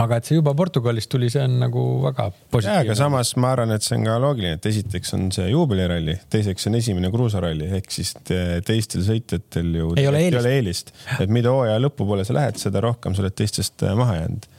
aga 0.00 0.18
et 0.18 0.28
see 0.28 0.38
juba 0.38 0.54
Portugalist 0.58 1.10
tuli, 1.12 1.28
see 1.32 1.42
on 1.44 1.58
nagu 1.62 1.82
väga 2.02 2.28
positiivne. 2.52 2.82
aga 2.82 2.96
samas 2.98 3.34
ma 3.40 3.52
arvan, 3.54 3.74
et 3.76 3.86
see 3.86 3.98
on 3.98 4.06
ka 4.08 4.16
loogiline, 4.22 4.58
et 4.58 4.68
esiteks 4.70 5.14
on 5.16 5.28
see 5.34 5.46
juubeliralli, 5.52 6.16
teiseks 6.32 6.68
on 6.70 6.78
esimene 6.80 7.10
kruusaralli 7.14 7.70
ehk 7.78 7.94
siis 7.94 8.14
teistel 8.24 9.06
sõitjatel 9.06 9.70
ju 9.80 9.92
ei 10.00 10.08
ole 10.10 10.24
eelist, 10.26 10.40
ole 10.40 10.56
eelist., 10.58 10.92
et 11.20 11.32
mida 11.32 11.54
hooaja 11.54 11.78
lõpupoole 11.82 12.26
sa 12.26 12.36
lähed, 12.36 12.58
seda 12.60 12.82
rohkem 12.84 13.14
sa 13.14 13.24
oled 13.24 13.38
teistest 13.38 13.86
äh, 13.86 13.94
maha 13.98 14.18
jäänud. 14.22 14.50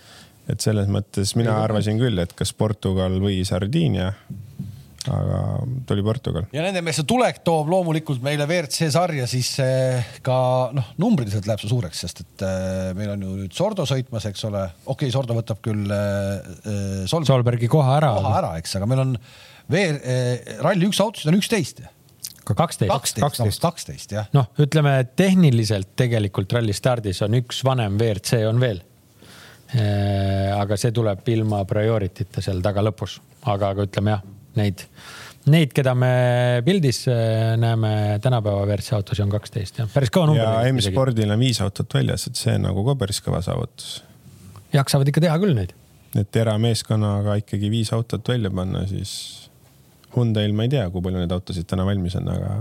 et 0.53 0.61
selles 0.61 0.89
mõttes 0.91 1.35
mina 1.39 1.57
arvasin 1.63 1.99
küll, 1.99 2.19
et 2.21 2.35
kas 2.37 2.53
Portugal 2.53 3.19
või 3.21 3.41
Sardiinia 3.47 4.13
aga 5.11 5.39
tuli 5.87 6.03
Portugal. 6.05 6.45
ja 6.53 6.63
nende 6.65 6.81
meeste 6.85 7.05
tulek 7.07 7.41
toob 7.45 7.69
loomulikult 7.71 8.23
meile 8.25 8.47
WRC 8.49 8.89
sarja 8.93 9.27
siis 9.29 9.51
ka 10.25 10.37
noh, 10.75 10.91
numbriliselt 11.01 11.47
läheb 11.49 11.61
see 11.61 11.71
suureks, 11.71 12.03
sest 12.05 12.23
et 12.23 12.45
eh, 12.47 12.93
meil 12.97 13.13
on 13.13 13.25
ju 13.25 13.33
nüüd 13.43 13.57
Sordo 13.57 13.85
sõitmas, 13.89 14.27
eks 14.29 14.47
ole. 14.49 14.63
okei 14.85 14.93
okay,, 14.95 15.13
Sordo 15.13 15.37
võtab 15.37 15.61
küll 15.65 15.91
äh, 15.93 17.03
Sol 17.09 17.27
Solbergi 17.27 17.69
koha 17.71 17.99
ära. 17.99 18.13
koha 18.17 18.39
ära, 18.41 18.53
eks, 18.61 18.77
aga 18.79 18.89
meil 18.89 19.03
on 19.05 19.17
VR 19.71 19.99
äh,, 20.01 20.57
ralli 20.65 20.89
üks 20.89 21.01
autosid 21.03 21.31
on 21.31 21.39
üksteist 21.39 21.83
ka 22.45 22.53
kaksteist. 22.57 22.93
kaksteist, 22.93 23.61
kaksteist 23.61 24.17
jah. 24.17 24.29
noh, 24.35 24.49
ütleme 24.61 24.97
tehniliselt 25.17 25.95
tegelikult 25.97 26.53
ralli 26.53 26.75
stardis 26.77 27.23
on 27.25 27.39
üks 27.41 27.63
vanem 27.65 27.97
WRC 28.01 28.45
on 28.49 28.61
veel. 28.61 28.83
aga 29.75 30.77
see 30.77 30.93
tuleb 30.93 31.25
ilma 31.33 31.63
prioritita 31.67 32.39
seal 32.45 32.61
taga 32.63 32.83
lõpus, 32.85 33.17
aga, 33.49 33.73
aga 33.73 33.87
ütleme 33.89 34.13
jah 34.13 34.21
neid, 34.59 34.83
neid, 35.51 35.71
keda 35.75 35.93
me 35.97 36.11
pildis 36.65 37.03
äh, 37.11 37.53
näeme 37.61 38.19
tänapäeva 38.23 38.65
WRC 38.65 38.97
autos 38.97 39.21
on 39.23 39.31
kaksteist 39.33 39.81
jah, 39.81 39.89
päris 39.93 40.13
kõva 40.13 40.31
number. 40.31 40.43
ja 40.43 40.73
M-spordil 40.73 41.33
on 41.35 41.41
viis 41.41 41.61
autot 41.65 41.97
väljas, 41.97 42.27
et 42.29 42.39
see 42.39 42.57
on 42.57 42.67
nagu 42.69 42.85
ka 42.87 42.97
päris 43.05 43.21
kõva 43.25 43.41
saavutus. 43.45 43.99
jaksavad 44.75 45.11
ikka 45.11 45.25
teha 45.27 45.37
küll 45.41 45.57
neid. 45.57 45.75
et 46.19 46.41
erameeskonnaga 46.43 47.39
ikkagi 47.43 47.71
viis 47.73 47.93
autot 47.95 48.33
välja 48.33 48.51
panna, 48.53 48.85
siis 48.89 49.15
Hyundai'l 50.15 50.55
ma 50.55 50.67
ei 50.67 50.71
tea, 50.71 50.87
kui 50.89 51.03
palju 51.03 51.19
neid 51.19 51.33
autosid 51.35 51.67
täna 51.67 51.85
valmis 51.87 52.15
on, 52.15 52.29
aga 52.31 52.51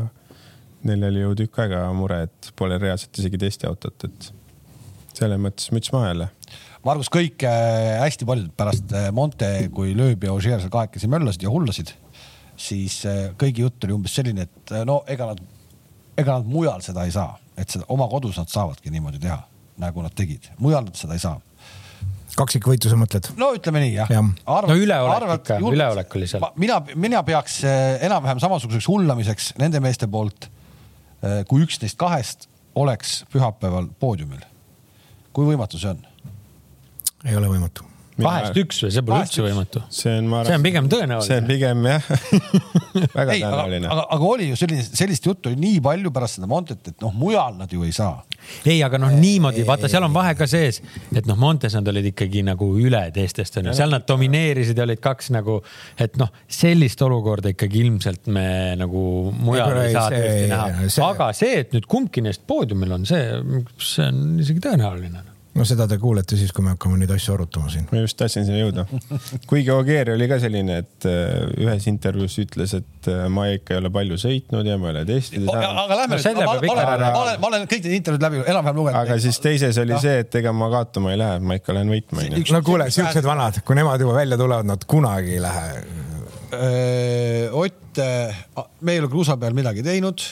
neil 0.88 1.04
oli 1.08 1.20
ju 1.22 1.36
tükk 1.44 1.60
aega 1.64 1.84
mure, 1.96 2.24
et 2.26 2.54
pole 2.58 2.78
reaalselt 2.82 3.22
isegi 3.22 3.38
testiautot, 3.40 4.08
et 4.08 4.32
selles 5.14 5.38
mõttes 5.40 5.70
müts 5.72 5.92
maha 5.94 6.10
jälle 6.10 6.32
Margus, 6.84 7.08
kõik 7.08 7.40
äh, 7.48 7.96
hästi 8.02 8.26
paljud 8.28 8.50
pärast 8.58 8.90
äh, 8.92 9.08
Monte, 9.16 9.48
kui 9.72 9.94
Lööb 9.96 10.26
ja 10.26 10.34
Ožeer 10.34 10.60
seal 10.60 10.72
kahekesi 10.72 11.08
möllasid 11.08 11.46
ja 11.46 11.52
hullasid, 11.52 11.94
siis 12.60 12.98
äh, 13.08 13.30
kõigi 13.40 13.64
jutt 13.64 13.86
oli 13.86 13.96
umbes 13.96 14.12
selline, 14.18 14.44
et 14.44 14.74
no 14.84 14.98
ega 15.08 15.30
nad, 15.30 15.40
ega 16.20 16.36
nad 16.36 16.50
mujal 16.50 16.84
seda 16.84 17.06
ei 17.08 17.14
saa, 17.14 17.38
et 17.56 17.72
seda 17.72 17.88
oma 17.94 18.08
kodus 18.12 18.36
nad 18.36 18.52
saavadki 18.52 18.92
niimoodi 18.92 19.22
teha, 19.24 19.40
nagu 19.80 20.04
nad 20.04 20.12
tegid, 20.16 20.52
mujal 20.60 20.84
nad 20.84 21.00
seda 21.00 21.16
ei 21.16 21.24
saa 21.24 21.40
kaksikvõitluse 22.34 22.96
mõtled? 22.98 23.32
no 23.38 23.52
ütleme 23.54 23.80
nii 23.84 23.92
jah 23.94 24.10
ja.. 24.10 24.20
no 24.20 24.76
üleolek 24.76 25.36
ikka, 25.38 25.58
üleolek 25.64 26.16
oli 26.18 26.28
seal. 26.28 26.44
mina, 26.60 26.80
mina 26.98 27.20
peaks 27.24 27.60
enam-vähem 27.64 28.42
samasuguseks 28.42 28.88
hullamiseks 28.90 29.52
nende 29.62 29.80
meeste 29.80 30.10
poolt, 30.10 30.50
kui 31.48 31.62
üksteist 31.64 31.96
kahest 31.96 32.48
oleks 32.74 33.22
pühapäeval 33.32 33.86
poodiumil. 34.02 34.42
kui 35.32 35.46
võimatu 35.48 35.80
see 35.80 35.94
on? 35.94 36.02
Ei 37.24 37.36
ole 37.38 37.50
võimatu. 37.50 37.86
kahest 38.14 38.58
üks 38.60 38.76
või, 38.84 38.92
see 38.94 39.02
pole 39.02 39.16
üldse 39.24 39.42
võimatu. 39.42 39.80
see 39.90 40.12
on, 40.20 40.28
ma 40.30 40.42
arvan. 40.42 40.46
see 40.46 40.58
on 40.60 40.64
pigem 40.68 40.90
tõenäoline. 40.92 41.26
see 41.26 41.38
on 41.40 41.48
pigem 41.48 41.80
jah 41.88 42.04
väga 43.18 43.34
tõenäoline. 43.40 43.88
aga, 43.90 44.04
aga 44.16 44.28
oli 44.28 44.46
ju 44.52 44.58
selline, 44.60 44.84
sellist 44.86 45.26
juttu 45.26 45.50
oli 45.50 45.58
nii 45.58 45.80
palju 45.82 46.12
pärast 46.14 46.38
seda 46.38 46.46
Montet, 46.50 46.92
et 46.92 47.02
noh, 47.02 47.16
mujal 47.18 47.58
nad 47.58 47.74
ju 47.74 47.82
ei 47.82 47.96
saa. 47.96 48.22
ei, 48.62 48.76
aga 48.86 49.00
noh, 49.02 49.16
niimoodi 49.18 49.64
vaata, 49.66 49.90
seal 49.90 50.06
on 50.06 50.14
vahe 50.14 50.36
ka 50.38 50.46
sees, 50.50 50.78
et 51.10 51.26
noh, 51.26 51.40
Montes 51.40 51.74
nad 51.74 51.90
olid 51.90 52.12
ikkagi 52.12 52.44
nagu 52.46 52.70
üle 52.78 53.02
teistest 53.16 53.58
onju, 53.58 53.74
seal 53.80 53.90
nad 53.96 54.06
domineerisid 54.06 54.78
ja 54.78 54.86
olid 54.86 55.02
kaks 55.02 55.32
nagu, 55.34 55.58
et 55.98 56.14
noh, 56.20 56.30
sellist 56.46 57.02
olukorda 57.02 57.50
ikkagi 57.56 57.82
ilmselt 57.82 58.30
me 58.30 58.48
nagu 58.78 59.04
mujal 59.40 59.74
ei, 59.80 59.90
ei 59.90 59.98
saa 59.98 60.08
tõesti 60.14 60.48
näha. 60.54 60.88
aga 61.10 61.32
see, 61.34 61.60
et 61.64 61.74
nüüd 61.74 61.90
kumbki 61.90 62.22
neist 62.22 62.46
poodiumil 62.46 63.00
on, 63.00 63.08
see, 63.10 63.40
see 63.82 64.10
on 64.12 64.26
isegi 64.44 64.68
tõenäoline 64.70 65.33
no 65.54 65.64
seda 65.68 65.86
te 65.90 65.98
kuulete 66.02 66.36
siis, 66.38 66.52
kui 66.54 66.64
me 66.66 66.72
hakkame 66.74 66.98
neid 66.98 67.12
asju 67.14 67.36
arutama 67.36 67.70
siin. 67.72 67.86
ma 67.92 68.02
just 68.02 68.18
tahtsin 68.18 68.46
sinna 68.46 68.60
jõuda. 68.60 68.84
kuigi 69.50 69.70
Ogier 69.74 70.10
oli 70.14 70.26
ka 70.30 70.38
selline, 70.42 70.80
et 70.82 71.06
äh, 71.08 71.44
ühes 71.62 71.86
intervjuus 71.90 72.36
ütles, 72.42 72.74
et 72.80 73.10
äh, 73.10 73.26
ma 73.32 73.46
ikka 73.54 73.76
ei 73.76 73.82
ole 73.82 73.92
palju 73.94 74.18
sõitnud 74.20 74.66
ja 74.66 74.78
ma 74.80 74.90
ei 74.90 74.96
ole 74.96 75.04
testida 75.12 75.46
saanud. 75.46 75.82
aga 75.84 76.00
lähme 76.02 76.18
nüüd, 76.18 76.40
ma, 76.40 76.46
ma, 76.46 76.74
olen, 76.74 77.04
ma 77.04 77.22
olen, 77.22 77.38
ma 77.44 77.50
olen 77.52 77.68
kõik 77.70 77.86
need 77.86 77.98
intervjuud 78.00 78.26
läbi 78.26 78.42
enam-vähem 78.42 78.80
lugenud. 78.82 79.00
aga 79.04 79.18
siis 79.26 79.38
teises 79.44 79.78
oli 79.84 79.94
no. 79.94 80.00
see, 80.02 80.16
et 80.24 80.40
ega 80.42 80.54
ma 80.56 80.70
kaotama 80.74 81.14
ei 81.14 81.20
lähe, 81.22 81.38
ma 81.44 81.60
ikka 81.60 81.76
lähen 81.76 81.94
võitma. 81.94 82.26
no 82.56 82.64
kuule, 82.66 82.90
siuksed 82.94 83.26
vanad, 83.26 83.62
kui 83.66 83.78
nemad 83.78 84.02
juba 84.02 84.18
välja 84.18 84.40
tulevad, 84.40 84.72
nad 84.74 84.88
kunagi 84.90 85.38
ei 85.38 85.44
lähe 85.44 85.68
Ott, 87.54 87.98
me 87.98 88.92
ei 88.92 89.00
ole 89.02 89.08
kruusa 89.10 89.34
peal 89.42 89.56
midagi 89.58 89.82
teinud. 89.82 90.22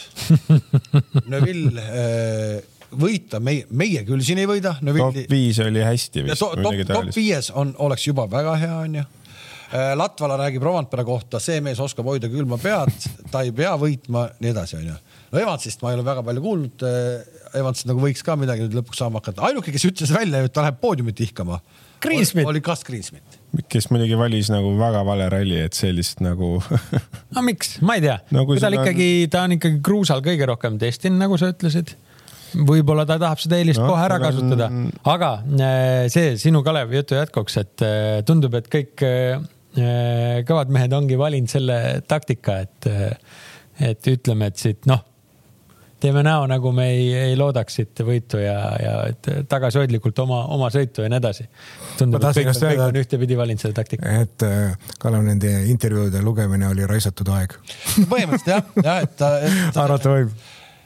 Neville 1.32 1.82
võita 2.98 3.40
meie, 3.42 3.66
meie 3.70 4.05
küll 4.09 4.22
siin 4.24 4.42
ei 4.42 4.48
võida 4.48 4.76
no,. 4.85 4.94
top 4.96 5.18
viis 5.31 5.59
oli 5.64 5.83
hästi 5.85 6.26
vist. 6.26 6.42
top, 6.42 6.85
top 6.88 7.11
viies 7.16 7.50
on, 7.55 7.74
oleks 7.83 8.07
juba 8.09 8.28
väga 8.31 8.57
hea, 8.61 8.78
onju. 8.87 9.05
Äh, 9.72 9.92
Latvala 9.96 10.37
räägib 10.37 10.64
Romantpere 10.66 11.05
kohta, 11.09 11.40
see 11.40 11.62
mees 11.64 11.81
oskab 11.81 12.09
hoida 12.11 12.28
külma 12.33 12.59
pead, 12.61 12.92
ta 13.33 13.44
ei 13.46 13.55
pea 13.57 13.72
võitma, 13.81 14.26
nii 14.42 14.52
edasi, 14.52 14.76
onju. 14.83 14.96
no 15.33 15.40
Evansist 15.40 15.85
ma 15.85 15.92
ei 15.92 15.98
ole 15.98 16.05
väga 16.07 16.24
palju 16.26 16.44
kuulnud. 16.44 16.85
Äh, 16.88 17.38
Evans 17.61 17.87
nagu 17.88 18.00
võiks 18.00 18.24
ka 18.24 18.37
midagi 18.40 18.66
nüüd 18.66 18.76
lõpuks 18.81 19.00
saama 19.00 19.20
hakata, 19.20 19.44
ainuke, 19.48 19.72
kes 19.72 19.88
ütles 19.88 20.12
välja, 20.12 20.40
et 20.44 20.52
ta 20.52 20.64
läheb 20.64 20.78
poodiumit 20.81 21.20
ihkama. 21.24 21.61
Greensmit. 22.02 22.46
oli 22.50 22.61
kas 22.64 22.83
Greensmit. 22.85 23.38
kes 23.70 23.87
muidugi 23.92 24.16
valis 24.18 24.48
nagu 24.50 24.72
väga 24.78 25.05
vale 25.07 25.28
ralli, 25.31 25.61
et 25.62 25.76
sellist 25.76 26.22
nagu 26.24 26.57
no 27.37 27.44
miks, 27.46 27.76
ma 27.85 27.98
ei 27.98 28.02
tea 28.02 28.16
no,. 28.35 28.42
kui 28.48 28.59
tal 28.61 28.74
ikkagi, 28.74 29.28
ta 29.31 29.44
on 29.46 29.55
ikkagi 29.59 29.78
kruusal 29.85 30.24
kõige 30.24 30.48
rohkem 30.50 30.81
testinud, 30.83 31.20
nagu 31.22 31.38
sa 31.38 31.52
ütlesid 31.52 31.94
võib-olla 32.56 33.04
ta 33.08 33.18
tahab 33.20 33.40
seda 33.42 33.58
eelist 33.60 33.80
no, 33.80 33.88
kohe 33.90 34.06
ära 34.06 34.18
kasutada, 34.22 34.68
aga 35.12 35.30
äh, 35.42 36.08
see 36.12 36.34
sinu 36.40 36.62
Kalev 36.66 36.92
jutu 36.94 37.16
jätkuks, 37.18 37.60
et 37.62 37.84
äh, 37.86 38.18
tundub, 38.28 38.56
et 38.58 38.68
kõik 38.72 39.04
äh, 39.06 39.38
kõvad 40.48 40.72
mehed 40.74 40.92
ongi 40.92 41.16
valinud 41.20 41.48
selle 41.48 41.78
taktika, 42.04 42.58
et, 42.66 42.90
et 43.80 44.12
ütleme, 44.12 44.50
et 44.52 44.60
siit 44.60 44.84
noh, 44.90 45.00
teeme 46.02 46.20
näo, 46.26 46.44
nagu 46.50 46.74
me 46.76 46.90
ei, 46.92 47.06
ei 47.30 47.38
loodaks 47.40 47.78
siit 47.78 48.02
võitu 48.04 48.42
ja, 48.42 48.58
ja 48.82 48.94
et 49.08 49.30
tagasihoidlikult 49.48 50.18
oma, 50.26 50.42
oma 50.52 50.68
sõitu 50.74 51.06
ja 51.06 51.08
nii 51.08 51.22
edasi. 51.22 51.46
tundub, 51.96 52.20
et 52.20 52.42
kõik, 52.42 52.52
kõik 52.58 52.84
on 52.84 53.00
ühtepidi 53.00 53.38
valinud 53.38 53.64
selle 53.64 53.78
taktika. 53.78 54.12
et 54.26 54.44
Kalev, 55.00 55.24
nende 55.30 55.54
intervjuude 55.72 56.20
lugemine 56.26 56.68
oli 56.68 56.88
raisatud 56.90 57.32
aeg. 57.32 57.56
põhimõtteliselt 57.96 58.52
jah, 58.52 58.74
jah, 58.82 59.06
et, 59.06 59.24
et. 59.48 59.80
arvata 59.86 60.18
võib 60.18 60.36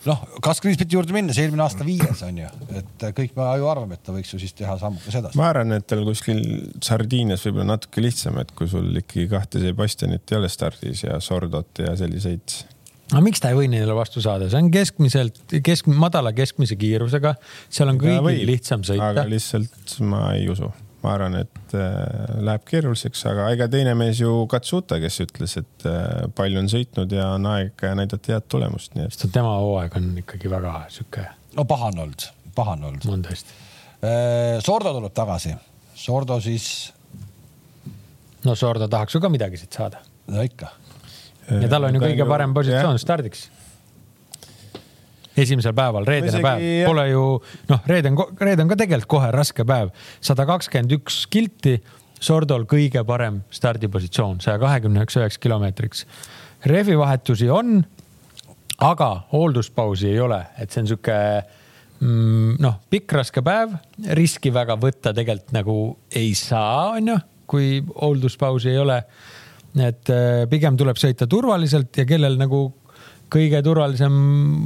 noh, 0.07 0.23
Kaskriispiti 0.45 0.97
juurde 0.97 1.15
minnes 1.17 1.39
eelmine 1.41 1.65
aasta 1.65 1.87
viies 1.87 2.23
on 2.27 2.39
ju, 2.43 2.51
et 2.79 3.07
kõik 3.17 3.35
me 3.39 3.49
ju 3.61 3.69
arvame, 3.71 3.99
et 3.99 4.05
ta 4.07 4.15
võiks 4.15 4.33
ju 4.35 4.41
siis 4.43 4.55
teha 4.57 4.77
sammukese 4.81 5.23
edasi. 5.23 5.39
ma 5.41 5.51
arvan, 5.51 5.75
et 5.77 5.89
tal 5.91 6.05
kuskil 6.07 6.41
Sardiinias 6.85 7.45
võib-olla 7.47 7.73
natuke 7.75 8.05
lihtsam, 8.05 8.41
et 8.43 8.55
kui 8.57 8.71
sul 8.71 8.89
ikkagi 9.03 9.29
kahte 9.33 9.63
Sebastianit 9.63 10.33
ei 10.33 10.41
ole 10.41 10.51
stardis 10.53 11.05
ja 11.07 11.21
Sordot 11.25 11.83
ja 11.83 11.93
selliseid. 11.99 12.57
Aga 13.13 13.23
miks 13.23 13.43
ta 13.43 13.53
ei 13.53 13.59
või 13.59 13.69
neile 13.71 13.95
vastu 13.95 14.23
saada, 14.23 14.49
see 14.51 14.59
on 14.59 14.73
keskmiselt, 14.75 15.39
kesk-, 15.67 15.93
madala 15.95 16.33
keskmise 16.35 16.79
kiirusega, 16.81 17.37
seal 17.71 17.93
on 17.93 18.03
kõigil 18.03 18.43
lihtsam 18.51 18.83
sõita. 18.87 19.13
aga 19.13 19.29
lihtsalt 19.31 20.01
ma 20.03 20.29
ei 20.35 20.51
usu 20.51 20.73
ma 21.07 21.15
arvan, 21.15 21.37
et 21.45 21.75
äh, 21.79 22.41
läheb 22.45 22.65
keeruliseks, 22.67 23.23
aga 23.31 23.49
ega 23.55 23.69
teine 23.71 23.95
mees 23.99 24.21
ju 24.23 24.33
Katsuta, 24.51 24.99
kes 25.03 25.21
ütles, 25.23 25.57
et 25.61 25.87
äh, 25.89 26.27
palju 26.37 26.61
on 26.63 26.71
sõitnud 26.73 27.15
ja 27.15 27.31
on 27.37 27.47
aeg 27.53 27.87
näidata 28.01 28.35
head 28.35 28.49
tulemust, 28.53 28.97
nii 28.97 29.07
et. 29.07 29.27
tema 29.35 29.55
hooaeg 29.63 29.97
on 30.01 30.11
ikkagi 30.25 30.51
väga 30.53 30.75
sihuke. 30.93 31.29
no 31.57 31.67
paha 31.69 31.93
on 31.93 32.03
olnud, 32.07 32.27
paha 32.59 32.77
on 32.77 32.89
olnud. 32.91 33.09
on 33.13 33.25
tõesti. 33.27 33.59
Äh, 34.03 34.59
Sordo 34.67 34.95
tuleb 34.99 35.15
tagasi, 35.17 35.55
Sordo 35.97 36.41
siis. 36.45 36.71
no 38.45 38.59
Sordo 38.59 38.91
tahaks 38.91 39.15
ju 39.15 39.23
ka 39.23 39.31
midagi 39.33 39.63
siit 39.63 39.79
saada. 39.79 40.03
no 40.33 40.43
ikka. 40.43 40.73
ja 41.47 41.71
tal 41.71 41.87
on 41.87 41.95
ju 41.95 42.03
kõige 42.03 42.27
parem 42.29 42.57
positsioon 42.57 42.99
stardiks 42.99 43.47
esimesel 45.37 45.75
päeval, 45.77 46.07
reedene 46.09 46.33
isegi, 46.33 46.45
päev, 46.45 46.65
pole 46.89 47.05
ju 47.11 47.27
noh, 47.71 47.85
reede 47.91 48.13
on, 48.13 48.19
reede 48.41 48.65
on 48.65 48.73
ka 48.73 48.79
tegelikult 48.81 49.11
kohe 49.17 49.31
raske 49.35 49.67
päev, 49.69 49.93
sada 50.25 50.47
kakskümmend 50.49 50.97
üks 50.99 51.25
kilti. 51.33 51.79
Sordol 52.17 52.63
kõige 52.65 53.03
parem 53.05 53.43
stardipositsioon 53.53 54.39
saja 54.41 54.57
kahekümneks 54.63 55.19
üheks 55.21 55.37
kilomeetriks. 55.37 56.07
rehvivahetusi 56.65 57.51
on, 57.53 57.83
aga 58.81 59.11
hoolduspausi 59.33 60.09
ei 60.09 60.21
ole, 60.25 60.41
et 60.59 60.73
see 60.73 60.81
on 60.81 60.89
sihuke 60.89 61.17
mm, 62.01 62.57
noh, 62.65 62.79
pikk 62.91 63.19
raske 63.19 63.45
päev, 63.45 63.77
riski 64.17 64.53
väga 64.55 64.79
võtta 64.81 65.13
tegelikult 65.17 65.53
nagu 65.57 65.77
ei 66.17 66.33
saa, 66.35 66.97
onju, 66.97 67.19
kui 67.47 67.83
hoolduspausi 68.01 68.73
ei 68.73 68.81
ole. 68.81 69.03
et 69.77 70.09
äh, 70.09 70.47
pigem 70.49 70.77
tuleb 70.77 70.97
sõita 70.97 71.27
turvaliselt 71.29 71.97
ja 72.01 72.07
kellel 72.09 72.39
nagu 72.41 72.71
kõige 73.33 73.61
turvalisem 73.65 74.17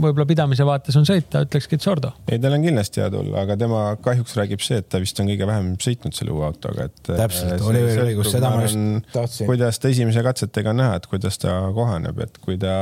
võib-olla 0.03 0.27
pidamise 0.29 0.65
vaates 0.69 0.97
on 1.01 1.07
sõita, 1.09 1.45
ütlekski, 1.47 1.79
et 1.79 1.85
Sordo. 1.85 2.13
ei, 2.29 2.39
tal 2.43 2.57
on 2.57 2.65
kindlasti 2.65 3.03
hea 3.03 3.09
tulla, 3.13 3.45
aga 3.45 3.57
tema 3.61 3.83
kahjuks 4.05 4.37
räägib 4.37 4.65
see, 4.65 4.81
et 4.83 4.89
ta 4.93 5.01
vist 5.03 5.21
on 5.23 5.31
kõige 5.31 5.49
vähem 5.49 5.71
sõitnud 5.81 6.17
selle 6.17 6.35
uue 6.35 6.47
autoga, 6.49 6.89
et. 6.91 7.03
täpselt, 7.09 7.65
Oliver 7.67 8.03
õigus, 8.05 8.33
seda 8.35 8.53
ma 8.53 8.65
just 8.67 9.13
tahtsin. 9.15 9.49
kuidas 9.49 9.81
ta 9.81 9.93
esimese 9.93 10.25
katsetega 10.27 10.75
on 10.75 10.83
näha, 10.83 10.99
et 11.01 11.09
kuidas 11.11 11.41
ta 11.41 11.57
kohaneb, 11.77 12.21
et 12.27 12.41
kui 12.45 12.59
ta 12.61 12.75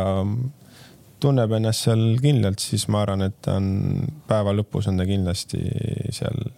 tunneb 1.23 1.55
ennast 1.59 1.87
seal 1.87 2.03
kindlalt, 2.23 2.63
siis 2.63 2.87
ma 2.91 3.03
arvan, 3.07 3.27
et 3.29 3.39
ta 3.45 3.59
on 3.59 3.69
päeva 4.31 4.55
lõpus 4.57 4.91
on 4.91 4.99
ta 4.99 5.07
kindlasti 5.07 5.63
seal, 6.15 6.49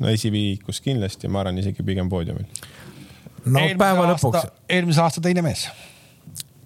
no 0.00 0.12
esiviikus 0.12 0.82
kindlasti, 0.84 1.32
ma 1.32 1.44
arvan 1.44 1.60
isegi 1.60 1.84
pigem 1.86 2.12
poodiumil. 2.12 2.48
no 3.46 3.56
eelmise 3.60 3.80
päeva 3.80 4.04
aasta, 4.04 4.28
lõpuks. 4.28 4.52
eelmise 4.68 5.04
aasta 5.06 5.24
teine 5.24 5.44
mees 5.44 5.68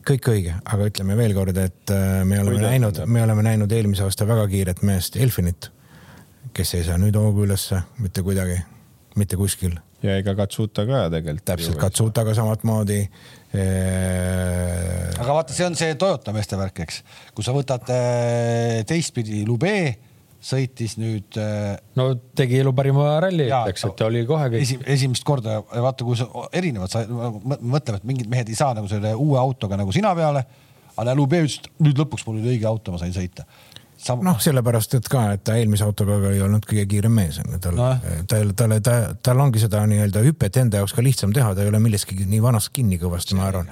kõik 0.08 0.28
õige, 0.32 0.54
aga 0.64 0.88
ütleme 0.90 1.16
veelkord, 1.18 1.56
et 1.60 1.92
äh, 1.94 2.20
me 2.26 2.40
oleme 2.40 2.58
Kuidas 2.58 2.70
näinud, 2.70 3.00
me 3.10 3.24
oleme 3.24 3.46
näinud 3.46 3.72
eelmise 3.72 4.04
aasta 4.06 4.26
väga 4.28 4.46
kiiret 4.52 4.84
meest, 4.86 5.16
Elfinit, 5.20 5.70
kes 6.56 6.74
ei 6.78 6.86
saa 6.86 6.98
nüüd 7.00 7.16
hoogu 7.18 7.46
ülesse 7.46 7.80
mitte 8.04 8.24
kuidagi, 8.26 8.60
mitte 9.20 9.38
kuskil. 9.40 9.76
ja 10.04 10.18
ega 10.20 10.34
Katsuta 10.36 10.84
ka 10.88 11.04
tegelikult. 11.12 11.44
täpselt, 11.48 11.78
Katsutaga 11.80 12.34
samamoodi. 12.36 13.00
aga 15.18 15.36
vaata, 15.38 15.54
see 15.56 15.66
on 15.66 15.78
see 15.78 15.94
Toyota 16.00 16.34
meeste 16.36 16.58
värk, 16.60 16.84
eks, 16.84 17.02
kui 17.34 17.46
sa 17.46 17.54
võtad 17.56 17.88
äh, 17.94 18.82
teistpidi 18.88 19.44
Lube 19.48 19.76
sõitis 20.44 20.98
nüüd. 21.00 21.38
Äh, 21.40 21.74
no 21.98 22.10
tegi 22.36 22.60
elu 22.60 22.72
parima 22.76 23.14
ralli, 23.24 23.48
ütleks, 23.48 23.86
et 23.88 24.04
oli 24.06 24.24
kohe 24.28 24.50
kõik 24.52 24.66
esi,. 24.66 24.78
esimest 24.96 25.24
korda, 25.26 25.60
vaata, 25.72 26.06
kui 26.06 26.18
sa 26.20 26.28
erinevad, 26.52 26.92
sa 26.92 27.04
mõtleme, 27.08 28.00
et 28.00 28.08
mingid 28.10 28.30
mehed 28.30 28.52
ei 28.52 28.58
saa 28.58 28.76
nagu 28.76 28.90
selle 28.90 29.14
uue 29.16 29.40
autoga 29.40 29.80
nagu 29.80 29.94
sina 29.96 30.14
peale. 30.16 30.44
aga 30.94 31.14
Lube 31.18 31.40
ütles, 31.42 31.58
et 31.58 31.70
nüüd 31.82 31.98
lõpuks 31.98 32.26
mul 32.26 32.38
oli 32.38 32.54
õige 32.54 32.68
auto, 32.70 32.92
ma 32.94 33.00
sain 33.00 33.14
sõita 33.14 33.48
Sam... 34.04 34.24
noh, 34.26 34.36
sellepärast, 34.42 34.98
et 34.98 35.06
ka, 35.08 35.26
et 35.36 35.44
ta 35.46 35.56
eelmise 35.56 35.86
autoga 35.86 36.18
ei 36.30 36.42
olnud 36.44 36.66
kõige 36.68 36.84
kiirem 36.90 37.14
mees, 37.16 37.38
on 37.40 37.54
ju, 37.54 37.60
tal 37.64 37.78
no., 37.78 37.90
tal, 38.28 38.50
tal, 38.58 38.74
ta, 38.84 38.96
tal 39.24 39.40
ongi 39.40 39.62
seda 39.62 39.80
nii-öelda 39.88 40.24
hüpet 40.26 40.58
enda 40.60 40.82
jaoks 40.82 40.92
ka 40.96 41.04
lihtsam 41.04 41.32
teha, 41.36 41.54
ta 41.56 41.64
ei 41.64 41.72
ole 41.72 41.80
milleski 41.80 42.18
nii 42.20 42.42
vanast 42.44 42.72
kinni 42.76 43.00
kõvasti, 43.00 43.38
ma 43.38 43.48
arvan 43.48 43.70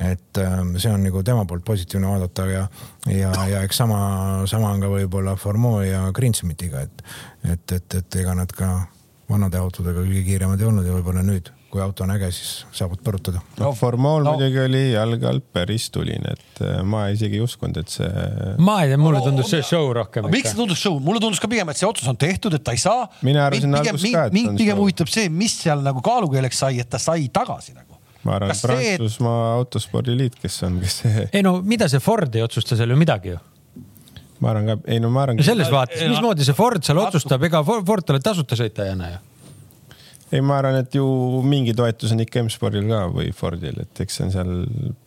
et 0.00 0.38
ähm, 0.38 0.76
see 0.80 0.92
on 0.92 1.02
nagu 1.04 1.22
tema 1.26 1.44
poolt 1.48 1.64
positiivne 1.66 2.08
vaadata 2.08 2.46
ja, 2.48 2.66
ja, 3.10 3.32
ja 3.50 3.62
eks 3.66 3.82
sama, 3.82 4.00
sama 4.48 4.70
on 4.72 4.84
ka 4.84 4.88
võib-olla 4.92 5.34
Formeau 5.36 5.82
ja 5.84 6.06
Greensmitiga, 6.16 6.84
et, 6.86 7.02
et, 7.44 7.76
et, 7.76 7.96
et 8.00 8.20
ega 8.22 8.36
nad 8.38 8.52
ka 8.56 8.70
vanade 9.30 9.60
autodega 9.60 10.04
kõige 10.04 10.24
kiiremad 10.26 10.60
ei 10.60 10.68
olnud 10.70 10.88
ja 10.88 10.94
võib-olla 10.96 11.24
nüüd, 11.26 11.50
kui 11.70 11.82
auto 11.82 12.04
on 12.04 12.10
äge, 12.16 12.30
siis 12.34 12.50
saavad 12.74 13.02
põrutada. 13.06 13.40
no 13.60 13.70
Formeau'l 13.78 14.24
no. 14.26 14.34
muidugi 14.34 14.58
oli 14.64 14.82
jalge 14.92 15.28
all 15.30 15.42
päris 15.54 15.86
tuline, 15.94 16.34
et 16.34 16.62
äh, 16.66 16.80
ma 16.86 17.04
isegi 17.14 17.38
ei 17.38 17.44
uskunud, 17.44 17.78
et 17.80 17.92
see. 17.92 18.08
ma 18.58 18.80
ei 18.84 18.90
tea, 18.90 19.00
mulle 19.00 19.22
tundus 19.24 19.52
see 19.52 19.62
show 19.66 19.92
rohkem. 19.96 20.26
miks 20.34 20.52
see 20.52 20.58
tundus 20.58 20.82
show, 20.82 20.98
mulle 21.04 21.22
tundus 21.22 21.42
ka 21.42 21.50
pigem, 21.50 21.70
et 21.70 21.78
see 21.78 21.88
otsus 21.88 22.10
on 22.10 22.18
tehtud, 22.20 22.56
et 22.58 22.64
ta 22.66 22.74
ei 22.74 22.82
saa. 22.82 23.06
mina 23.26 23.46
arvasin 23.46 23.78
alguses 23.82 24.08
ka, 24.16 24.26
et. 24.30 24.36
mind 24.36 24.58
pigem 24.58 24.82
huvitab 24.82 25.12
see, 25.12 25.30
mis 25.30 25.54
seal 25.62 25.84
nagu 25.86 26.02
kaalukeeleks 26.04 26.64
sai, 26.64 26.82
et 26.82 26.90
ta 26.90 26.98
sai 27.02 27.30
tagasi 27.32 27.76
nagu 27.76 28.00
ma 28.26 28.36
arvan, 28.36 28.52
Prantsusmaa 28.52 29.38
see... 29.38 29.54
autospordiliit, 29.60 30.36
kes 30.42 30.58
on, 30.66 30.82
kes 30.82 30.98
see. 31.04 31.28
ei 31.30 31.46
no 31.46 31.60
mida 31.62 31.88
see 31.92 32.02
Ford 32.02 32.34
ei 32.34 32.44
otsusta 32.44 32.76
seal 32.76 32.92
ju 32.92 32.98
midagi 33.00 33.36
ju 33.36 33.40
ma 34.42 34.52
arvan 34.52 34.72
ka, 34.72 34.78
ei 34.90 35.00
no 35.00 35.14
ma 35.14 35.24
arvan. 35.24 35.40
selles 35.46 35.70
vaates, 35.72 36.02
mismoodi 36.02 36.44
see 36.44 36.56
Ford 36.56 36.84
seal 36.84 37.00
otsustab, 37.00 37.46
ega 37.46 37.62
Ford 37.64 38.04
talle 38.04 38.20
tasuta 38.24 38.58
sõita 38.58 38.88
ei 38.88 38.96
anna 38.98 39.14
ju 39.14 39.26
ei, 40.30 40.40
ma 40.40 40.60
arvan, 40.60 40.80
et 40.84 40.94
ju 40.94 41.04
mingi 41.46 41.74
toetus 41.76 42.14
on 42.14 42.22
ikka 42.22 42.44
M-spordil 42.44 42.86
ka 42.90 43.04
või 43.14 43.32
Fordil, 43.36 43.80
et 43.82 44.02
eks 44.04 44.18
see 44.18 44.28
on 44.28 44.34
seal 44.34 44.52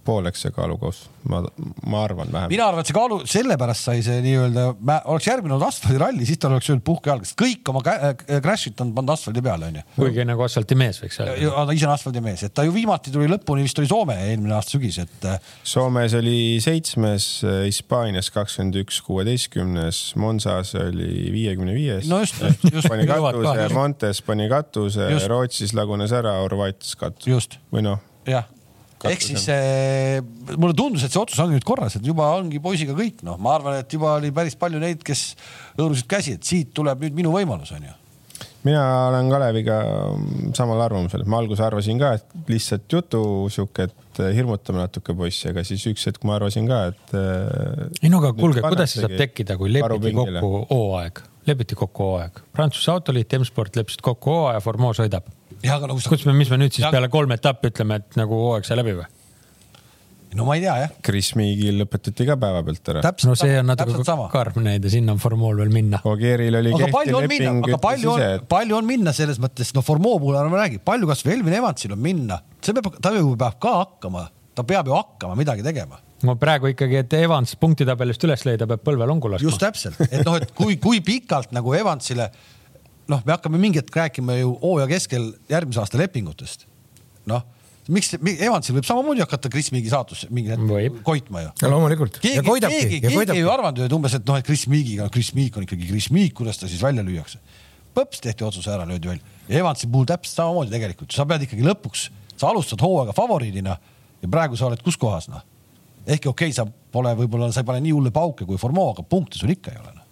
pooleks 0.05 0.43
see 0.43 0.53
kaalukoos, 0.53 1.03
ma, 1.29 1.39
ma 1.87 2.01
arvan 2.03 2.27
vähemalt. 2.31 2.51
mina 2.51 2.65
arvan, 2.67 2.83
et 2.83 2.89
see 2.89 2.95
kaalu, 2.95 3.19
sellepärast 3.29 3.87
sai 3.87 4.03
see 4.05 4.19
nii-öelda, 4.25 4.65
oleks 5.11 5.27
järgmine 5.29 5.55
olnud 5.55 5.67
asfaldiralli, 5.67 6.27
siis 6.27 6.41
tal 6.41 6.55
oleks 6.55 6.69
öelnud 6.71 6.85
puhke 6.87 7.11
jalga, 7.11 7.27
sest 7.27 7.39
kõik 7.39 7.71
oma 7.71 7.83
äh, 7.91 8.09
crash'id 8.43 8.79
on 8.83 8.93
pannud 8.97 9.13
asfaldi 9.15 9.43
peale, 9.45 9.69
onju. 9.71 9.83
kuigi 9.95 10.25
nagu 10.27 10.45
asfaldimees 10.45 10.99
võiks 11.03 11.19
olla. 11.23 11.35
ta 11.69 11.75
ise 11.77 11.87
on 11.87 11.93
asfaldimees, 11.95 12.45
et 12.47 12.55
ta 12.55 12.65
ju 12.67 12.75
viimati 12.75 13.13
tuli 13.13 13.29
lõpuni, 13.31 13.67
vist 13.67 13.79
oli 13.79 13.91
Soome 13.91 14.17
eelmine 14.27 14.57
aasta 14.57 14.75
sügis, 14.75 14.99
et. 15.03 15.29
Äh, 15.29 15.51
Soomes 15.73 16.17
oli 16.19 16.39
seitsmes, 16.63 17.29
Hispaanias 17.63 18.31
kakskümmend 18.33 18.81
üks, 18.83 18.99
kuueteistkümnes, 19.07 20.01
Monsas 20.19 20.73
oli 20.79 21.29
viiekümne 21.33 21.75
viies. 21.77 22.09
no 22.11 22.19
just, 22.23 22.41
just, 22.43 22.67
just. 22.71 22.89
pani 22.91 23.07
katuse, 23.07 23.69
Montes 23.75 24.23
pani 24.25 24.49
katuse, 24.51 25.13
Rootsis 25.31 25.75
lagunes 25.77 26.11
ära, 26.15 26.35
Horvaatias 26.43 26.97
katus. 26.99 27.53
või 27.71 27.87
noh. 27.87 28.03
jah 28.27 28.49
ehk 29.09 29.25
siis 29.25 29.47
äh, 29.51 30.19
mulle 30.55 30.75
tundus, 30.77 31.03
et 31.05 31.13
see 31.13 31.21
otsus 31.21 31.41
ongi 31.43 31.57
nüüd 31.57 31.67
korras, 31.67 31.97
et 31.99 32.05
juba 32.07 32.29
ongi 32.37 32.61
poisiga 32.63 32.95
kõik, 32.97 33.23
noh, 33.27 33.39
ma 33.41 33.57
arvan, 33.57 33.81
et 33.83 33.97
juba 33.97 34.15
oli 34.19 34.31
päris 34.35 34.55
palju 34.59 34.81
neid, 34.81 35.03
kes 35.05 35.33
hõõrusid 35.79 36.09
käsi, 36.09 36.37
et 36.37 36.47
siit 36.47 36.73
tuleb 36.75 37.03
nüüd 37.05 37.21
minu 37.23 37.35
võimalus, 37.35 37.73
onju 37.75 37.99
mina 38.63 38.83
olen 39.09 39.29
Kaleviga 39.31 39.77
samal 40.55 40.81
arvamusel, 40.85 41.25
ma 41.27 41.39
alguses 41.41 41.63
arvasin 41.65 41.99
ka, 41.99 42.13
et 42.19 42.49
lihtsalt 42.51 42.87
jutu 42.91 43.21
sihuke, 43.51 43.89
et 43.89 44.21
hirmutame 44.37 44.83
natuke 44.83 45.15
poissi, 45.17 45.49
aga 45.51 45.65
siis 45.67 45.83
üks 45.91 46.07
hetk 46.07 46.23
ma 46.27 46.37
arvasin 46.37 46.69
ka, 46.69 46.79
et. 46.93 47.15
Äh, 47.17 47.85
ei 48.01 48.11
no 48.13 48.21
aga 48.23 48.33
kuulge, 48.37 48.63
kuidas 48.63 48.95
see 48.95 49.03
saab 49.03 49.15
tekkida, 49.19 49.59
kui 49.59 49.71
lepiti 49.73 50.15
kokku 50.15 50.51
hooaeg, 50.71 51.23
lepiti 51.49 51.79
kokku 51.79 52.09
hooaeg, 52.09 52.43
Prantsuse 52.55 52.93
autoliit, 52.95 53.35
M-sport 53.39 53.79
leppisid 53.81 54.05
kokku 54.05 54.37
hooaja, 54.37 54.63
Formeau 54.63 54.95
sõidab 54.97 55.27
Nagu 55.63 55.99
sa... 56.03 56.11
kuidas 56.11 56.25
me, 56.27 56.37
mis 56.37 56.51
me 56.51 56.59
nüüd 56.61 56.75
siis 56.75 56.85
ja... 56.87 56.93
peale 56.93 57.09
kolme 57.11 57.39
etappi 57.39 57.71
ütleme, 57.71 58.01
et 58.01 58.17
nagu 58.19 58.39
hooaeg 58.45 58.67
sai 58.67 58.79
läbi 58.79 58.97
või? 58.99 59.09
no 60.37 60.45
ma 60.47 60.55
ei 60.57 60.63
tea 60.63 60.75
jah. 60.81 60.93
Chris 61.05 61.31
Meagil 61.37 61.77
lõpetati 61.81 62.25
ka 62.27 62.37
päevapealt 62.41 62.91
ära. 62.93 63.01
no 63.27 63.35
see 63.37 63.57
on 63.59 63.69
natuke 63.69 64.15
karm 64.33 64.63
näide, 64.65 64.89
sinna 64.93 65.13
on 65.15 65.21
Formool 65.21 65.59
veel 65.61 65.73
minna. 65.73 65.99
Ogieril 66.09 66.57
oli 66.59 66.73
aga 66.73 66.89
kehtiv 66.89 67.19
leping. 67.25 67.59
aga 67.67 67.81
palju 67.81 68.13
on, 68.13 68.23
et... 68.25 68.47
palju 68.49 68.77
on 68.77 68.87
minna 68.87 69.13
selles 69.15 69.41
mõttes, 69.43 69.73
no 69.77 69.83
Formoo 69.85 70.17
puhul 70.21 70.39
ärme 70.39 70.57
räägi, 70.59 70.81
palju 70.85 71.09
kasvõi 71.09 71.37
Elvin 71.37 71.59
Evansil 71.59 71.93
on 71.95 72.01
minna, 72.01 72.39
see 72.65 72.75
peab, 72.77 72.89
ta 73.03 73.13
ju 73.15 73.35
peab 73.37 73.59
ka 73.61 73.75
hakkama, 73.83 74.25
ta 74.57 74.65
peab 74.67 74.89
ju 74.89 74.97
hakkama 74.97 75.37
midagi 75.39 75.65
tegema 75.65 76.01
no 76.23 76.37
praegu 76.39 76.71
ikkagi, 76.71 77.01
et 77.03 77.15
Evans 77.19 77.55
punktitabelist 77.59 78.25
üles 78.27 78.45
leida, 78.47 78.67
peab 78.69 78.83
põlvelongu 78.87 79.33
laskma. 79.33 79.49
just 79.49 79.61
täpselt, 79.61 80.01
et 80.09 80.23
noh, 80.25 80.39
et 80.39 80.53
kui, 80.55 80.79
kui 80.81 81.03
pikalt 81.05 81.53
nagu 81.55 81.75
Evansile 81.77 82.31
noh, 83.11 83.23
me 83.25 83.35
hakkame 83.35 83.59
mingi 83.61 83.81
hetk 83.81 83.95
rääkima 83.95 84.37
ju 84.39 84.53
hooaja 84.61 84.87
keskel 84.91 85.33
järgmise 85.51 85.81
aasta 85.83 85.99
lepingutest. 85.99 86.67
noh, 87.29 87.43
miks 87.91 88.13
Evansil 88.15 88.77
võib 88.77 88.87
samamoodi 88.87 89.23
hakata 89.23 89.51
Chris 89.51 89.71
Meegi 89.75 89.91
saatus 89.91 90.25
mingi 90.31 90.53
hetk 90.53 91.01
koitma 91.03 91.43
ju. 91.45 91.51
ja 91.61 91.71
loomulikult. 91.71 92.19
keegi, 92.23 92.43
keegi, 92.43 93.01
keegi 93.03 93.37
ei 93.39 93.45
arvanud 93.49 93.83
ju, 93.83 93.89
et 93.89 93.95
umbes, 93.97 94.17
et 94.19 94.25
noh, 94.27 94.39
et 94.39 94.47
Chris 94.47 94.65
Meegiga, 94.71 95.09
Chris 95.13 95.33
Meek 95.37 95.57
on 95.57 95.67
ikkagi 95.67 95.87
Chris 95.89 96.09
Meek, 96.15 96.35
kuidas 96.37 96.61
ta 96.61 96.71
siis 96.71 96.83
välja 96.83 97.03
lüüakse. 97.03 97.39
põps 97.93 98.21
tehti 98.23 98.43
otsus 98.43 98.67
ära, 98.67 98.87
löödi 98.89 99.11
välja 99.11 99.33
ja 99.47 99.59
Evansi 99.59 99.87
puhul 99.87 100.07
täpselt 100.09 100.39
samamoodi 100.39 100.71
tegelikult, 100.73 101.11
sa 101.11 101.25
pead 101.29 101.47
ikkagi 101.47 101.65
lõpuks, 101.65 102.07
sa 102.37 102.51
alustad 102.51 102.81
hooaega 102.81 103.15
favoriidina 103.15 103.75
ja 104.21 104.31
praegu 104.31 104.57
sa 104.59 104.69
oled 104.69 104.81
kus 104.83 104.97
kohas 104.99 105.27
noh. 105.31 105.43
ehkki 106.07 106.31
okei 106.31 106.51
okay,, 106.51 106.55
sa 106.55 106.65
pole 106.65 107.11
võib-olla, 107.19 107.51
sa 107.51 107.63
ei 107.63 107.67
pane 107.67 107.83
nii 107.83 107.95
hulle 107.95 108.11
pauke 108.15 108.47
kui 108.47 108.59
Formeau, 108.61 108.93
aga 108.93 109.03
punkte 109.07 109.39
sul 109.39 109.51
ikka 109.53 109.73
ei 109.73 109.81
ole 109.81 109.91
noh. 109.91 110.02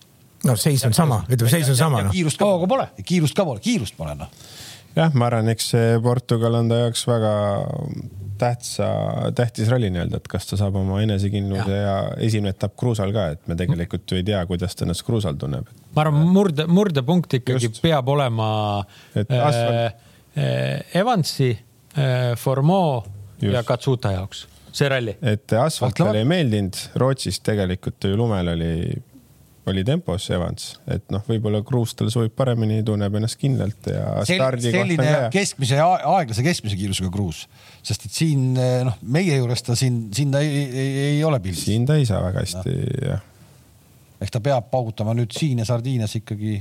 No 0.48 0.56
seis 0.60 0.84
on 0.88 0.96
sama, 0.98 1.22
ütleme 1.30 1.52
seis 1.54 1.70
on 1.70 1.78
sama 1.80 2.06
noh. 2.08 2.14
kiirust 2.14 2.40
ka 2.42 2.50
pole, 2.68 2.88
kiirust 3.06 3.38
ka 3.38 3.46
pole, 3.48 3.64
kiirust 3.64 3.98
pole 3.98 4.16
noh. 4.20 4.32
Jah, 4.92 5.14
ma 5.16 5.30
arvan, 5.30 5.48
eks 5.54 5.70
see 5.72 6.00
Portugal 6.04 6.58
on 6.60 6.68
ta 6.72 6.82
jaoks 6.82 7.06
väga 7.08 7.32
tähtsa, 8.42 8.88
tähtis 9.38 9.70
ralli 9.72 9.92
nii-öelda, 9.94 10.20
et 10.20 10.28
kas 10.32 10.50
ta 10.50 10.58
saab 10.60 10.76
oma 10.80 11.00
enesekindluse 11.04 11.76
ja, 11.78 11.82
ja 11.86 11.98
esimene 12.26 12.56
etapp 12.56 12.74
kruusal 12.80 13.14
ka, 13.16 13.28
et 13.36 13.44
me 13.48 13.58
tegelikult 13.60 14.10
ju 14.10 14.20
ei 14.20 14.26
tea, 14.28 14.42
kuidas 14.50 14.76
ta 14.76 14.86
ennast 14.88 15.06
kruusal 15.08 15.38
tunneb. 15.40 15.70
ma 15.96 16.06
arvan, 16.06 16.26
murde, 16.36 16.66
murdepunkt 16.68 17.38
ikkagi 17.40 17.70
Just. 17.70 17.82
peab 17.86 18.10
olema 18.12 18.50
äh, 19.16 19.36
äh, 19.38 20.82
Evansi 21.04 21.52
äh,, 21.54 22.34
Formeau 22.40 23.04
ja 23.46 23.64
Katsuta 23.68 24.16
jaoks, 24.18 24.48
see 24.74 24.90
ralli. 24.92 25.16
et 25.22 25.56
asfalt 25.62 25.96
talle 26.02 26.26
ei 26.26 26.28
meeldinud, 26.28 26.82
Rootsis 27.00 27.40
tegelikult 27.46 28.10
ju 28.10 28.18
lumel 28.18 28.56
oli 28.56 28.74
oli 29.70 29.84
tempos 29.86 30.26
Evans, 30.34 30.72
et 30.90 31.04
noh, 31.14 31.22
võib-olla 31.28 31.62
Kruus 31.66 31.94
talle 31.98 32.12
sobib 32.14 32.34
paremini, 32.38 32.80
tunneb 32.86 33.14
ennast 33.20 33.38
kindlalt 33.42 33.92
ja 33.92 34.24
Sel,. 34.26 34.42
selline 34.64 35.10
keskmise 35.34 35.78
ja 35.78 35.88
aeglase 36.16 36.46
keskmise 36.46 36.78
kiirusega 36.80 37.12
Kruus, 37.14 37.44
sest 37.86 38.08
et 38.08 38.16
siin 38.16 38.56
noh, 38.58 38.98
meie 39.14 39.38
juures 39.38 39.62
ta 39.66 39.78
siin, 39.78 40.08
siin 40.16 40.34
ta 40.34 40.42
ei, 40.42 40.64
ei, 40.66 40.94
ei 41.12 41.24
ole 41.28 41.40
pildis. 41.44 41.68
siin 41.70 41.86
ta 41.90 42.00
ei 42.00 42.08
saa 42.10 42.24
väga 42.26 42.46
hästi 42.46 42.74
no., 42.74 43.10
jah. 43.12 43.26
ehk 44.22 44.34
ta 44.34 44.42
peab 44.50 44.72
paugutama 44.74 45.14
nüüd 45.18 45.36
siin 45.38 45.62
ja 45.62 45.68
Sardiinias 45.70 46.18
ikkagi 46.18 46.56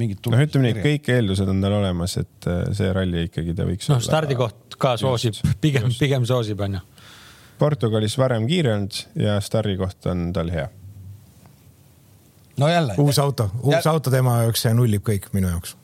mingit. 0.00 0.24
noh, 0.32 0.44
ütleme 0.46 0.70
nii, 0.70 0.84
kõik 0.84 1.10
eeldused 1.12 1.50
on 1.50 1.60
tal 1.64 1.76
olemas, 1.76 2.16
et 2.22 2.48
äh, 2.48 2.62
see 2.76 2.88
ralli 2.96 3.26
ikkagi 3.28 3.56
ta 3.58 3.66
võiks. 3.68 3.90
noh, 3.92 4.00
stardikoht 4.04 4.78
ka 4.80 4.94
soosib, 5.00 5.36
pigem, 5.60 5.92
pigem 6.00 6.24
soosib, 6.28 6.64
onju. 6.64 6.80
Portugalis 7.60 8.16
varem 8.18 8.48
kiire 8.48 8.72
olnud 8.74 8.96
ja 9.20 9.36
stardikoht 9.44 10.08
on 10.10 10.32
tal 10.34 10.48
hea 10.50 10.66
no 12.60 12.68
jälle. 12.68 12.94
uus 12.98 13.18
auto, 13.18 13.50
uus 13.62 13.80
ja... 13.80 13.90
auto 13.90 14.12
tema 14.14 14.42
jaoks 14.44 14.64
ja 14.68 14.74
nullib 14.76 15.04
kõik 15.06 15.30
minu 15.36 15.50
jaoks. 15.50 15.76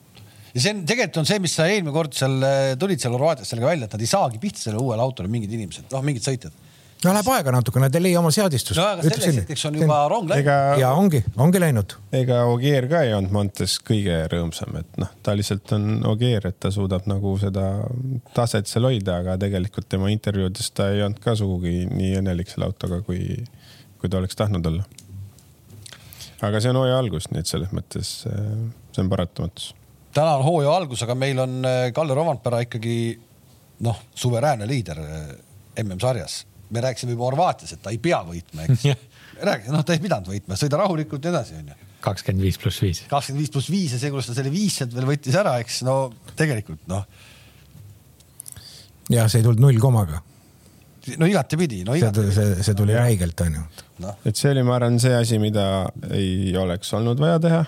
ja 0.54 0.64
see 0.64 0.74
on 0.74 0.82
tegelikult 0.88 1.22
on 1.22 1.30
see, 1.30 1.42
mis 1.42 1.54
sa 1.58 1.68
eelmine 1.70 1.94
kord 1.94 2.16
seal 2.16 2.40
äh, 2.46 2.72
tulid 2.80 3.02
seal 3.02 3.14
Horvaatias 3.16 3.52
sellega 3.52 3.72
välja, 3.72 3.88
et 3.88 3.96
nad 3.96 4.06
ei 4.06 4.10
saagi 4.10 4.42
pihta 4.42 4.62
sellele 4.64 4.82
uuele 4.82 5.06
autole 5.06 5.30
mingid 5.32 5.54
inimesed, 5.58 5.88
noh, 5.92 6.04
mingid 6.06 6.26
sõitjad 6.26 6.56
no 7.04 7.14
läheb 7.16 7.28
aega 7.32 7.52
natuke, 7.54 7.80
nad 7.80 7.94
ei 7.96 8.02
leia 8.04 8.20
oma 8.20 8.30
seadistust. 8.34 8.76
no 8.78 8.86
aga 8.92 9.04
selleks 9.04 9.38
hetkeks 9.40 9.64
on 9.70 9.78
juba 9.80 10.00
rong 10.12 10.28
läinud. 10.30 10.80
ja 10.82 10.92
ongi, 10.96 11.22
ongi 11.40 11.62
läinud. 11.62 11.94
ega 12.20 12.42
Ogier 12.50 12.88
ka 12.90 13.02
ei 13.06 13.14
olnud 13.16 13.32
Montes 13.34 13.78
kõige 13.86 14.18
rõõmsam, 14.32 14.76
et 14.82 15.00
noh, 15.00 15.12
ta 15.24 15.34
lihtsalt 15.38 15.74
on 15.76 15.88
Ogier, 16.10 16.50
et 16.50 16.58
ta 16.60 16.72
suudab 16.74 17.08
nagu 17.10 17.36
seda 17.40 17.70
taset 18.36 18.68
seal 18.70 18.88
hoida, 18.90 19.20
aga 19.24 19.38
tegelikult 19.40 19.88
tema 19.88 20.12
intervjuudes 20.12 20.72
ta 20.76 20.90
ei 20.92 21.04
olnud 21.06 21.22
ka 21.24 21.36
sugugi 21.38 21.86
nii 21.88 22.18
õnnelik 22.20 22.52
selle 22.52 22.68
autoga, 22.68 23.00
kui, 23.06 23.38
kui 24.00 24.12
ta 24.12 24.20
oleks 24.20 24.36
tahtnud 24.38 24.72
olla 24.72 24.99
aga 26.46 26.60
see 26.60 26.72
on 26.72 26.80
hooaja 26.80 26.98
algus, 27.00 27.28
nii 27.32 27.42
et 27.42 27.50
selles 27.50 27.72
mõttes 27.76 28.12
äh, 28.28 28.46
see 28.94 29.04
on 29.04 29.10
paratamatus. 29.12 29.72
täna 30.16 30.38
on 30.38 30.46
hooaja 30.46 30.76
algus, 30.80 31.02
aga 31.06 31.16
meil 31.18 31.42
on 31.42 31.60
äh, 31.68 31.82
Kalle 31.96 32.16
Romantpera 32.16 32.62
ikkagi 32.64 32.96
noh, 33.86 34.00
suveräänne 34.14 34.68
liider 34.68 35.02
äh, 35.04 35.28
MM-sarjas. 35.84 36.44
me 36.70 36.80
rääkisime 36.80 37.16
juba 37.16 37.26
Horvaatias, 37.26 37.72
et 37.74 37.82
ta 37.82 37.90
ei 37.90 37.98
pea 37.98 38.22
võitma, 38.26 38.66
eks 38.68 38.86
räägi, 39.50 39.72
noh, 39.74 39.84
ta 39.84 39.96
ei 39.96 40.02
pidanud 40.02 40.30
võitma, 40.30 40.58
sõida 40.58 40.80
rahulikult 40.80 41.24
ja 41.24 41.34
edasi, 41.34 41.58
onju. 41.58 41.76
kakskümmend 42.04 42.46
viis 42.46 42.60
pluss 42.62 42.82
viis. 42.84 43.02
kakskümmend 43.10 43.44
viis 43.44 43.52
pluss 43.52 43.72
viis 43.72 43.96
ja 43.96 44.00
see, 44.00 44.14
kuidas 44.14 44.30
ta 44.30 44.38
selle 44.38 44.54
viis 44.54 44.80
sealt 44.80 44.96
veel 44.96 45.08
võttis 45.10 45.36
ära, 45.36 45.58
eks 45.64 45.82
no 45.88 46.00
tegelikult 46.38 46.86
noh. 46.90 47.04
ja 49.12 49.28
see 49.28 49.42
ei 49.42 49.48
tulnud 49.48 49.66
null 49.66 49.82
komaga 49.82 50.22
no 51.20 51.28
igatepidi, 51.28 51.84
no 51.84 51.96
igatepidi. 51.96 52.34
see, 52.36 52.54
see, 52.54 52.68
see 52.70 52.78
tuli 52.78 52.96
räigelt, 52.96 53.44
onju 53.44 53.66
no.. 54.02 54.16
et 54.26 54.38
see 54.38 54.54
oli, 54.54 54.64
ma 54.66 54.78
arvan, 54.78 54.98
see 55.02 55.14
asi, 55.16 55.38
mida 55.42 55.66
ei 56.16 56.56
oleks 56.58 56.92
olnud 56.98 57.20
vaja 57.20 57.38
teha 57.42 57.62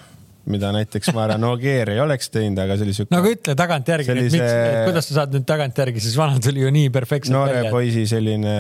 mida 0.51 0.73
näiteks 0.75 1.13
ma 1.15 1.27
arvan, 1.27 1.45
Ogier 1.53 1.93
ei 1.93 2.01
oleks 2.03 2.33
teinud, 2.35 2.59
aga 2.59 2.75
see 2.79 2.89
oli 2.89 2.97
siuke. 2.97 3.13
no 3.15 3.21
aga 3.23 3.31
ütle 3.37 3.55
tagantjärgi 3.59 4.09
sellise..., 4.09 4.41
miks, 4.41 4.83
kuidas 4.89 5.09
sa 5.09 5.19
saad 5.21 5.37
nüüd 5.37 5.47
tagantjärgi, 5.47 6.03
siis 6.03 6.19
vana 6.19 6.43
tuli 6.43 6.65
ju 6.65 6.73
nii 6.75 6.91
perfektselt 6.95 7.37
välja. 7.37 7.63
noore 7.63 7.73
poisi 7.75 8.05
selline 8.11 8.57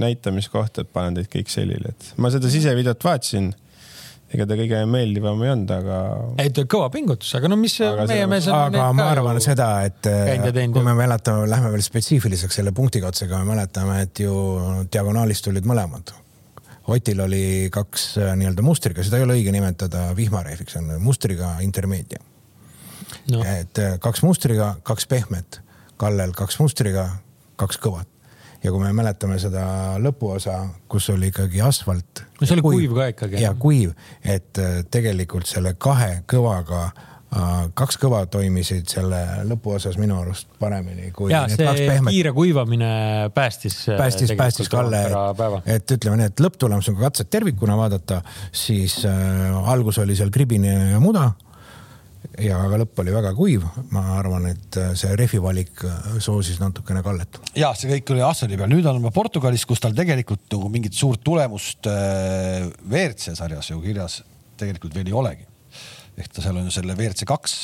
näitamiskoht, 0.00 0.84
et 0.84 0.94
panen 0.94 1.18
teid 1.18 1.30
kõik 1.32 1.50
selili, 1.50 1.90
et 1.90 2.14
ma 2.22 2.30
seda 2.34 2.52
sisevideot 2.52 3.06
vaatasin 3.08 3.50
ega 4.34 4.46
ta 4.50 4.56
kõige 4.58 4.80
meeldivam 4.90 5.42
ei 5.44 5.52
olnud, 5.52 5.72
aga. 5.74 5.98
ei, 6.42 6.50
ta 6.54 6.64
kõva 6.70 6.88
pingutus, 6.94 7.30
aga 7.38 7.50
no 7.50 7.58
mis 7.60 7.76
aga 7.86 8.06
meie 8.10 8.26
mees 8.30 8.48
on. 8.50 8.56
aga 8.58 8.88
ma 8.96 9.08
arvan 9.12 9.38
ju... 9.38 9.44
seda, 9.46 9.68
et 9.86 10.08
kui 10.74 10.86
me 10.86 10.96
mäletame, 10.98 11.46
lähme 11.50 11.70
veel 11.74 11.84
spetsiifiliseks 11.86 12.60
selle 12.60 12.74
punktikatsega, 12.76 13.42
me 13.42 13.54
mäletame, 13.54 14.00
et 14.06 14.24
ju 14.24 14.34
diagonaalist 14.90 15.46
tulid 15.46 15.66
mõlemad. 15.68 16.14
Otil 16.84 17.20
oli 17.24 17.44
kaks 17.72 18.18
äh, 18.20 18.32
nii-öelda 18.36 18.62
mustriga, 18.62 19.04
seda 19.04 19.20
ei 19.20 19.24
ole 19.24 19.38
õige 19.38 19.52
nimetada 19.54 20.10
vihmarehviks, 20.16 20.76
on 20.80 20.90
mustriga 21.00 21.56
intermeedia 21.64 22.20
no.. 23.32 23.40
et 23.40 23.80
äh, 23.80 23.94
kaks 24.02 24.24
mustriga, 24.26 24.74
kaks 24.82 25.08
pehmet, 25.08 25.60
Kallel 25.96 26.34
kaks 26.36 26.58
mustriga, 26.60 27.06
kaks 27.60 27.78
kõvat 27.80 28.10
ja 28.64 28.72
kui 28.72 28.80
me 28.80 28.92
mäletame 28.96 29.36
seda 29.40 29.64
lõpuosa, 30.02 30.56
kus 30.88 31.08
oli 31.12 31.28
ikkagi 31.32 31.60
asfalt. 31.64 32.24
no 32.40 32.46
see 32.46 32.56
oli 32.56 32.64
kuiv, 32.64 32.78
kuiv 32.78 32.94
ka 32.98 33.08
ikkagi. 33.12 33.42
ja 33.42 33.54
kuiv, 33.60 33.96
et 34.20 34.60
äh, 34.60 34.78
tegelikult 34.90 35.48
selle 35.48 35.74
kahe 35.78 36.22
kõvaga 36.30 36.86
kaks 37.74 37.98
kõva 37.98 38.24
toimisid 38.30 38.88
selle 38.90 39.20
lõpuosas 39.48 39.96
minu 39.98 40.18
arust 40.20 40.48
paremini 40.60 41.10
kui. 41.14 41.32
ja 41.32 41.44
see 41.50 41.98
kiire 42.08 42.32
kuivamine 42.36 42.90
päästis. 43.34 43.80
Äh, 43.88 43.98
päästis, 43.98 44.34
päästis 44.38 44.70
Kalle, 44.72 45.04
et 45.66 45.96
ütleme 45.96 46.20
nii, 46.20 46.30
et 46.32 46.44
lõpptulemus 46.44 46.90
on, 46.90 46.98
kui 46.98 47.06
katset 47.06 47.30
tervikuna 47.34 47.78
vaadata, 47.78 48.20
siis 48.52 49.00
äh, 49.08 49.70
algus 49.72 49.98
oli 50.02 50.16
seal 50.18 50.32
kribine 50.34 50.76
ja 50.94 51.02
muda 51.02 51.32
ja 52.40 52.58
aga 52.64 52.78
lõpp 52.82 53.00
oli 53.02 53.14
väga 53.14 53.32
kuiv, 53.36 53.64
ma 53.94 54.04
arvan, 54.18 54.48
et 54.52 54.78
äh, 54.80 54.92
see 54.98 55.14
rehvi 55.18 55.40
valik 55.42 55.84
äh, 55.86 56.18
soosis 56.24 56.60
natukene 56.62 57.02
Kallet. 57.04 57.40
ja 57.58 57.72
see 57.78 57.90
kõik 57.92 58.14
oli 58.14 58.24
asfaldi 58.26 58.58
peal, 58.60 58.70
nüüd 58.72 58.86
oleme 58.90 59.12
Portugalis, 59.14 59.66
kus 59.68 59.82
tal 59.82 59.96
tegelikult 59.96 60.46
nagu 60.54 60.70
mingit 60.72 60.96
suurt 60.96 61.22
tulemust 61.24 61.90
äh, 61.90 62.70
WRC 62.86 63.36
sarjas 63.38 63.70
ju 63.70 63.80
kirjas 63.84 64.22
tegelikult 64.60 64.94
veel 64.96 65.10
ei 65.10 65.18
olegi. 65.24 65.46
Ehk 66.18 66.30
ta 66.32 66.44
seal 66.44 66.60
on 66.60 66.68
ju 66.68 66.74
selle 66.74 66.96
WRC 66.96 67.26
kaks 67.28 67.56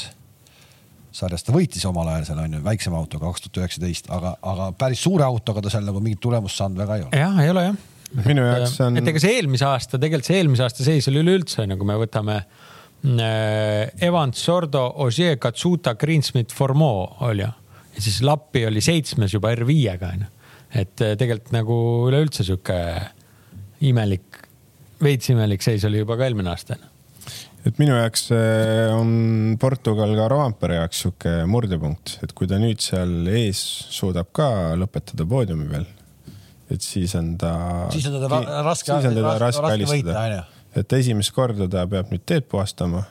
sarjas 1.15 1.47
ta 1.47 1.55
võitis 1.55 1.85
omal 1.89 2.09
ajal 2.13 2.29
seal 2.31 2.43
on 2.45 2.59
ju 2.59 2.65
väiksema 2.65 2.99
autoga 2.99 3.31
kaks 3.31 3.47
tuhat 3.47 3.63
üheksateist, 3.65 4.11
aga, 4.15 4.37
aga 4.43 4.73
päris 4.79 5.03
suure 5.03 5.27
autoga 5.27 5.63
ta 5.65 5.73
seal 5.73 5.87
nagu 5.87 6.03
mingit 6.03 6.23
tulemust 6.23 6.61
saanud 6.61 6.79
väga 6.81 6.99
ei 6.99 7.07
ole. 7.07 7.23
jah, 7.23 7.41
ei 7.45 7.55
ole 7.55 7.65
jah. 7.69 7.79
minu 8.27 8.47
jaoks 8.47 8.77
on. 8.87 8.99
et 9.01 9.15
ega 9.15 9.23
see 9.23 9.39
eelmise 9.39 9.67
aasta, 9.67 9.99
tegelikult 9.99 10.31
see 10.31 10.43
eelmise 10.43 10.67
aasta 10.67 10.87
seis 10.87 11.09
oli 11.11 11.25
üleüldse 11.25 11.67
nagu 11.71 11.87
me 11.87 11.99
võtame 12.01 12.43
Äh, 13.05 14.07
Evans, 14.07 14.45
Sordo, 14.45 14.93
Ogier, 14.97 15.39
Katsuta, 15.39 15.95
Greensmith, 15.95 16.55
Formeau 16.55 17.17
oli 17.21 17.43
ju. 17.43 17.49
ja 17.95 18.03
siis 18.03 18.21
Lappi 18.23 18.67
oli 18.67 18.81
seitsmes 18.81 19.33
juba 19.35 19.55
R5-ga 19.55 20.11
onju. 20.13 20.27
et 20.75 21.01
äh, 21.01 21.17
tegelikult 21.17 21.53
nagu 21.55 21.79
üleüldse 22.11 22.45
sihuke 22.45 22.77
imelik, 23.81 24.37
veits 25.01 25.33
imelik 25.33 25.65
seis 25.65 25.85
oli 25.89 26.03
juba 26.03 26.19
ka 26.21 26.29
eelmine 26.29 26.53
aasta. 26.53 26.77
Et 27.67 27.81
minu 27.81 27.97
jaoks 27.97 28.31
äh, 28.35 28.91
on 28.95 29.57
Portugal 29.61 30.15
ka 30.19 30.29
Roampere 30.33 30.81
jaoks 30.81 31.05
sihuke 31.05 31.35
murdepunkt, 31.51 32.19
et 32.25 32.35
kui 32.37 32.49
ta 32.51 32.61
nüüd 32.63 32.83
seal 32.85 33.29
ees 33.29 33.61
suudab 33.93 34.31
ka 34.37 34.49
lõpetada 34.81 35.27
poodiumi 35.29 35.69
veel, 35.71 35.87
et 36.71 36.85
siis 36.85 37.15
on 37.19 37.35
ta. 37.41 37.55
siis 37.93 38.09
on 38.11 38.19
teda 38.19 38.31
raske, 38.65 38.97
raske, 38.97 39.29
raske, 39.45 39.73
onju 39.77 40.43
et 40.81 40.93
esimest 41.01 41.35
korda 41.35 41.67
ta 41.71 41.87
peab 41.91 42.13
nüüd 42.13 42.23
teed 42.29 42.47
puhastama 42.51 43.03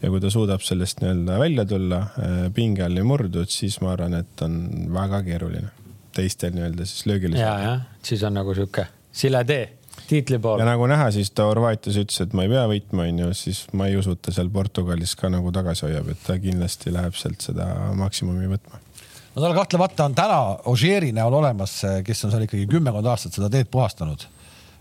ja 0.00 0.12
kui 0.12 0.22
ta 0.22 0.30
suudab 0.32 0.62
sellest 0.64 1.02
nii-öelda 1.02 1.40
välja 1.42 1.66
tulla, 1.68 2.00
äh, 2.22 2.46
pinge 2.54 2.86
all 2.86 2.96
ei 2.96 3.06
murdunud, 3.06 3.50
siis 3.52 3.80
ma 3.84 3.94
arvan, 3.96 4.16
et 4.22 4.46
on 4.46 4.56
väga 4.94 5.22
keeruline 5.26 5.74
teistel 6.16 6.54
nii-öelda 6.56 6.86
siis 6.88 7.04
löögile 7.10 7.36
saada. 7.36 7.50
ja, 7.50 7.74
jah, 7.74 7.84
siis 8.06 8.24
on 8.26 8.38
nagu 8.38 8.54
sihuke 8.56 8.86
sile 9.12 9.42
tee 9.46 9.62
tiitli 10.10 10.40
poole. 10.42 10.62
ja 10.62 10.68
nagu 10.68 10.86
näha, 10.90 11.08
siis 11.14 11.32
ta 11.34 11.46
Horvaatias 11.48 11.98
ütles, 12.02 12.20
et 12.24 12.36
ma 12.36 12.46
ei 12.46 12.52
pea 12.52 12.66
võitma, 12.70 13.06
onju, 13.08 13.32
siis 13.38 13.64
ma 13.76 13.88
ei 13.90 13.98
usu, 14.00 14.16
et 14.16 14.22
ta 14.26 14.34
seal 14.34 14.50
Portugalis 14.52 15.16
ka 15.18 15.30
nagu 15.32 15.52
tagasi 15.54 15.86
hoiab, 15.86 16.12
et 16.12 16.22
ta 16.26 16.38
kindlasti 16.42 16.94
läheb 16.94 17.18
sealt 17.18 17.46
seda 17.50 17.68
maksimumi 17.98 18.50
võtma 18.54 18.82
no 19.30 19.44
tal 19.44 19.54
kahtlemata 19.54 20.08
on 20.08 20.16
täna 20.18 20.40
Ožeeri 20.70 21.12
näol 21.14 21.36
olemas, 21.38 21.76
kes 22.06 22.26
on 22.26 22.34
seal 22.34 22.48
ikkagi 22.48 22.66
kümmekond 22.70 23.06
aastat 23.06 23.36
seda 23.36 23.50
teed 23.52 23.70
puhastanud. 23.70 24.26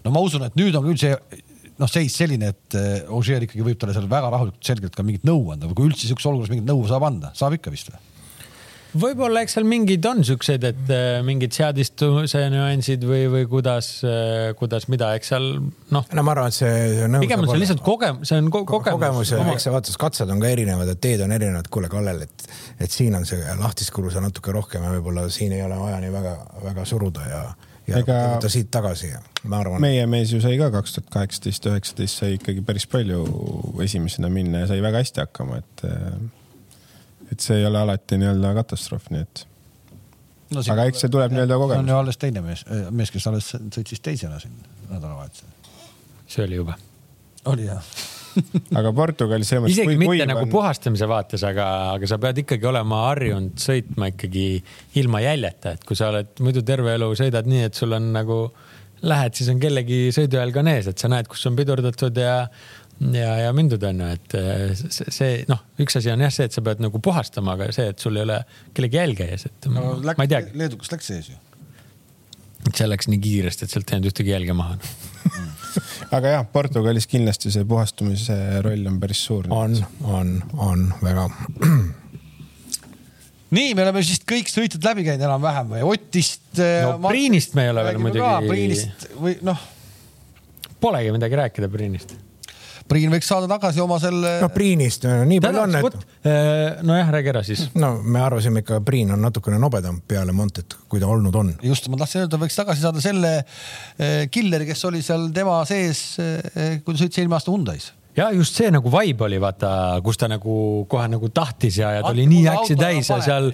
no 0.04 0.16
ma 0.16 0.26
usun, 0.26 0.48
et 0.48 0.58
nüüd 0.58 0.76
on 0.76 0.90
küll 0.90 1.00
see 1.00 1.14
noh, 1.80 1.90
seis 1.90 2.16
selline, 2.20 2.52
et 2.54 2.78
eh, 2.78 3.12
Ogier 3.16 3.46
ikkagi 3.46 3.66
võib 3.66 3.80
talle 3.80 3.96
seal 3.96 4.10
väga 4.12 4.32
rahulikult 4.34 4.66
selgelt 4.66 4.96
ka 4.96 5.06
mingit 5.06 5.26
nõu 5.28 5.52
anda 5.54 5.70
või 5.70 5.80
kui 5.80 5.92
üldse 5.92 6.06
sihukeses 6.06 6.32
olukorras 6.32 6.54
mingit 6.54 6.68
nõu 6.68 6.84
saab 6.90 7.06
anda, 7.08 7.32
saab 7.38 7.56
ikka 7.58 7.74
vist 7.74 7.92
või? 7.94 8.02
Võib-olla, 8.98 9.44
eks 9.46 9.58
seal 9.58 9.68
mingid 9.70 10.06
on 10.10 10.24
siuksed, 10.26 10.66
et 10.66 10.92
äh, 10.94 11.20
mingid 11.26 11.54
seadistuse 11.56 12.42
nüansid 12.54 13.06
või, 13.06 13.28
või 13.32 13.46
kuidas, 13.52 13.92
kuidas 14.60 14.90
mida, 14.92 15.12
eks 15.18 15.32
seal 15.34 15.48
noh. 15.94 16.10
no 16.16 16.26
ma 16.26 16.36
arvan, 16.36 16.50
et 16.50 16.58
see. 16.58 17.08
pigem 17.22 17.46
on 17.46 17.52
see 17.52 17.62
lihtsalt 17.64 17.84
kogemus, 17.86 18.30
see 18.32 18.42
on 18.42 18.52
ko 18.54 18.64
kogemus. 18.68 18.98
kogemus 18.98 19.34
ja 19.36 19.42
eks 19.54 19.68
sa 19.68 19.74
vaata, 19.76 19.96
katsed 20.02 20.34
on 20.34 20.42
ka 20.42 20.52
erinevad, 20.52 20.90
et 20.94 21.02
teed 21.04 21.24
on 21.26 21.34
erinevad. 21.36 21.70
kuule, 21.70 21.92
Kallel, 21.92 22.24
et, 22.26 22.48
et 22.80 22.92
siin 22.92 23.16
on 23.18 23.28
see 23.30 23.58
lahtist 23.60 23.94
kruusa 23.96 24.24
natuke 24.24 24.54
rohkem 24.56 24.86
ja 24.86 24.94
võib-olla 24.98 25.28
siin 25.34 25.54
ei 25.58 25.66
ole 25.66 25.78
vaja 25.80 26.00
nii 26.04 26.14
väga, 26.14 26.36
väga 26.64 26.88
suruda 26.90 27.28
ja, 27.30 27.44
ja 27.90 28.02
Ega... 28.02 28.18
võtta 28.36 28.52
siit 28.52 28.72
tagasi 28.74 29.14
ja 29.14 29.22
ma 29.50 29.62
arvan. 29.64 29.82
meie 29.84 30.06
mees 30.10 30.34
ju 30.34 30.42
sai 30.44 30.58
ka 30.62 30.72
kaks 30.74 30.98
tuhat 30.98 31.14
kaheksateist, 31.14 31.70
üheksateist 31.72 32.24
sai 32.24 32.36
ikkagi 32.40 32.66
päris 32.66 32.90
palju 32.90 33.24
esimesena 33.86 34.32
minna 34.34 34.66
ja 34.66 34.74
sai 34.74 34.82
väga 34.86 35.04
hästi 35.04 35.26
hakkama, 35.28 35.62
et 35.62 35.88
et 37.32 37.40
see 37.44 37.60
ei 37.62 37.66
ole 37.70 37.82
alati 37.84 38.20
nii-öelda 38.22 38.54
katastroof, 38.60 39.10
nii 39.14 39.24
et 39.26 39.46
no,. 40.56 40.64
aga 40.64 40.86
eks 40.90 41.06
see 41.06 41.14
tuleb 41.14 41.34
nii-öelda 41.36 41.58
kogemus. 41.62 41.84
on 41.84 41.94
ju 41.94 41.98
alles 42.04 42.22
teine 42.22 42.44
mees, 42.46 42.66
äh, 42.68 42.88
mees, 42.92 43.12
kes 43.16 43.28
alles 43.32 43.50
sõitis 43.56 44.06
teisena 44.06 44.40
siin 44.42 44.56
nädalavahetusel. 44.90 45.76
see 46.28 46.46
oli 46.46 46.62
jube. 46.62 46.78
oli 47.54 47.68
jah 47.70 47.92
aga 48.80 48.92
Portugal 48.96 49.44
selles 49.44 49.64
mõttes. 49.64 49.76
isegi 49.78 49.90
kui, 49.90 50.00
mitte 50.00 50.12
kui 50.12 50.30
nagu 50.30 50.46
on... 50.46 50.52
puhastamise 50.54 51.08
vaates, 51.10 51.44
aga, 51.48 51.68
aga 51.96 52.10
sa 52.10 52.20
pead 52.22 52.44
ikkagi 52.44 52.68
olema 52.70 53.04
harjunud 53.10 53.62
sõitma 53.62 54.12
ikkagi 54.14 54.48
ilma 55.02 55.24
jäljeta, 55.24 55.76
et 55.78 55.86
kui 55.88 55.98
sa 56.00 56.12
oled 56.14 56.44
muidu 56.46 56.64
terve 56.66 56.94
elu 56.98 57.10
sõidad 57.20 57.50
nii, 57.50 57.66
et 57.70 57.80
sul 57.80 57.96
on 57.98 58.12
nagu 58.16 58.42
lähed, 59.10 59.36
siis 59.38 59.50
on 59.52 59.62
kellegi 59.62 60.10
sõiduajal 60.16 60.54
ka 60.56 60.64
ees, 60.74 60.90
et 60.92 61.02
sa 61.02 61.10
näed, 61.12 61.30
kus 61.32 61.46
on 61.50 61.58
pidurdatud 61.60 62.18
ja 62.20 62.42
ja, 63.00 63.36
ja 63.46 63.52
mindud 63.56 63.84
on 63.88 64.02
ju, 64.04 64.08
et 64.18 64.36
eh, 64.38 64.64
see, 64.78 65.12
see 65.14 65.36
noh, 65.50 65.62
üks 65.80 66.00
asi 66.00 66.12
on 66.12 66.24
jah 66.26 66.34
see, 66.34 66.50
et 66.50 66.56
sa 66.56 66.64
pead 66.66 66.82
nagu 66.84 67.02
puhastama, 67.04 67.56
aga 67.56 67.70
see, 67.76 67.88
et 67.94 68.02
sul 68.02 68.20
ei 68.20 68.26
ole 68.26 68.42
kellegi 68.76 69.00
jälge 69.00 69.30
ees, 69.32 69.48
et 69.48 69.70
no, 69.72 69.94
läks, 70.04 70.20
ma 70.20 70.28
ei 70.28 70.34
teagi. 70.34 70.52
Leedukas 70.60 70.92
läks 70.94 71.14
ees 71.16 71.32
ju. 71.32 71.40
see 72.74 72.90
läks 72.90 73.08
nii 73.12 73.22
kiiresti, 73.24 73.66
et 73.66 73.76
sealt 73.76 73.88
ei 73.88 73.98
jäänud 73.98 74.12
ühtegi 74.12 74.36
jälge 74.36 74.58
maha 74.58 74.76
aga 76.18 76.36
jah, 76.36 76.46
Portugalis 76.52 77.08
kindlasti 77.10 77.54
see 77.56 77.66
puhastumise 77.68 78.36
roll 78.66 78.92
on 78.92 79.00
päris 79.02 79.24
suur. 79.30 79.48
on, 79.54 79.80
on, 80.04 80.36
on 80.60 80.86
väga. 81.04 81.28
nii, 83.56 83.74
me 83.74 83.86
oleme 83.86 84.04
vist 84.04 84.28
kõik 84.30 84.52
sõitjad 84.52 84.92
läbi 84.92 85.08
käinud 85.08 85.24
enam-vähem 85.24 85.76
või 85.78 85.86
Otist. 85.96 86.50
Eh, 86.60 86.82
no 86.84 86.98
ma... 87.00 87.14
Priinist 87.14 87.56
me 87.56 87.68
ei 87.68 87.76
ole 87.76 87.86
veel 87.88 88.02
muidugi. 88.04 88.50
Priinist 88.52 89.12
või 89.16 89.38
noh. 89.48 89.70
Polegi 90.80 91.12
midagi 91.12 91.36
rääkida 91.36 91.68
Priinist 91.72 92.16
Priin 92.90 93.12
võiks 93.14 93.28
saada 93.30 93.48
tagasi 93.50 93.82
oma 93.84 94.00
selle. 94.02 94.36
no 94.44 94.50
Priinist 94.54 95.06
nii 95.06 95.42
palju 95.44 95.62
on, 95.62 95.78
et. 95.80 96.08
Äh, 96.26 96.82
nojah, 96.86 97.12
räägi 97.14 97.32
ära 97.32 97.44
siis. 97.46 97.68
no 97.78 97.92
me 98.02 98.24
arvasime 98.26 98.64
ikka, 98.64 98.82
Priin 98.86 99.14
on 99.16 99.22
natukene 99.24 99.60
nobedam 99.62 100.02
peale 100.08 100.34
Montet, 100.36 100.76
kui 100.90 101.02
ta 101.02 101.10
olnud 101.12 101.36
on. 101.40 101.54
just, 101.66 101.90
ma 101.92 102.00
tahtsin 102.02 102.26
öelda, 102.26 102.42
võiks 102.42 102.58
tagasi 102.58 102.86
saada 102.86 103.04
selle 103.04 103.36
äh, 103.40 104.26
killeri, 104.34 104.68
kes 104.70 104.84
oli 104.90 105.04
seal 105.06 105.30
tema 105.36 105.62
sees, 105.70 106.04
äh, 106.24 106.80
kui 106.84 106.96
ta 106.96 107.04
sõitis 107.04 107.22
eelmine 107.22 107.40
aasta 107.40 107.54
Hyundai's 107.54 107.92
ja 108.18 108.32
just 108.36 108.58
see 108.58 108.72
nagu 108.74 108.92
vibe 108.92 109.28
oli 109.30 109.40
vaata, 109.42 109.72
kus 110.04 110.18
ta 110.20 110.28
nagu 110.32 110.60
kohe 110.90 111.08
nagu 111.12 111.30
tahtis 111.34 111.78
ja, 111.80 111.94
ja 112.00 112.04
ta 112.04 112.14
oli 112.14 112.26
nii 112.30 112.46
äksi 112.56 112.78
täis 112.80 113.12
ja 113.12 113.22
seal 113.24 113.52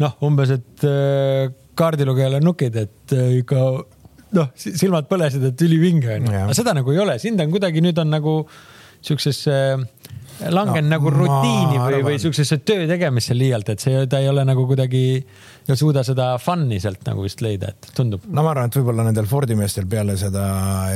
noh, 0.00 0.16
umbes, 0.24 0.56
et 0.56 0.86
kaardilugejal 1.78 2.40
on 2.40 2.48
nukid, 2.48 2.76
et 2.80 3.14
ikka 3.42 3.66
noh, 4.36 4.52
silmad 4.56 5.08
põlesid, 5.10 5.44
et 5.50 5.66
ülivinge 5.66 6.14
onju, 6.18 6.36
aga 6.44 6.56
seda 6.56 6.74
nagu 6.76 6.94
ei 6.94 7.02
ole, 7.02 7.18
sind 7.22 7.40
on 7.42 7.52
kuidagi 7.54 7.82
nüüd 7.84 7.98
on 8.02 8.12
nagu 8.12 8.34
siuksesse 9.00 9.56
langen 10.48 10.86
no, 10.86 10.94
nagu 10.94 11.10
rutiini 11.12 11.80
või, 11.80 12.00
või 12.04 12.18
siuksesse 12.20 12.60
töö 12.64 12.86
tegemisse 12.88 13.34
liialt, 13.36 13.68
et 13.74 13.82
see, 13.82 14.06
ta 14.10 14.20
ei 14.22 14.28
ole 14.30 14.44
nagu 14.48 14.64
kuidagi, 14.68 15.02
ei 15.68 15.76
suuda 15.76 16.04
seda 16.06 16.32
fun'i 16.40 16.80
sealt 16.80 17.04
nagu 17.08 17.24
vist 17.24 17.44
leida, 17.44 17.74
et 17.74 17.90
tundub. 17.96 18.24
no 18.28 18.44
ma 18.46 18.54
arvan, 18.54 18.70
et 18.70 18.80
võib-olla 18.80 19.04
nendel 19.06 19.28
Fordi 19.30 19.56
meestel 19.58 19.86
peale 19.90 20.16
seda 20.20 20.46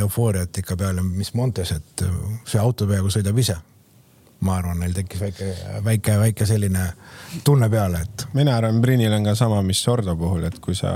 eufooriat 0.01 0.63
ikka 0.65 0.79
peale, 0.81 1.05
mis 1.05 1.35
Montes, 1.37 1.75
et 1.77 2.05
see 2.49 2.61
auto 2.61 2.89
peaaegu 2.89 3.13
sõidab 3.13 3.39
ise. 3.41 3.59
ma 4.45 4.59
arvan, 4.59 4.81
neil 4.81 4.97
tekkis 4.97 5.21
väike, 5.21 5.53
väike, 5.85 6.19
väike 6.21 6.49
selline 6.49 6.89
tunne 7.45 7.69
peale, 7.73 8.05
et. 8.05 8.27
mina 8.35 8.57
arvan, 8.57 8.81
Brinil 8.81 9.13
on 9.13 9.29
ka 9.29 9.37
sama, 9.39 9.63
mis 9.63 9.83
Sordo 9.83 10.17
puhul, 10.17 10.45
et 10.49 10.59
kui 10.61 10.75
sa 10.75 10.93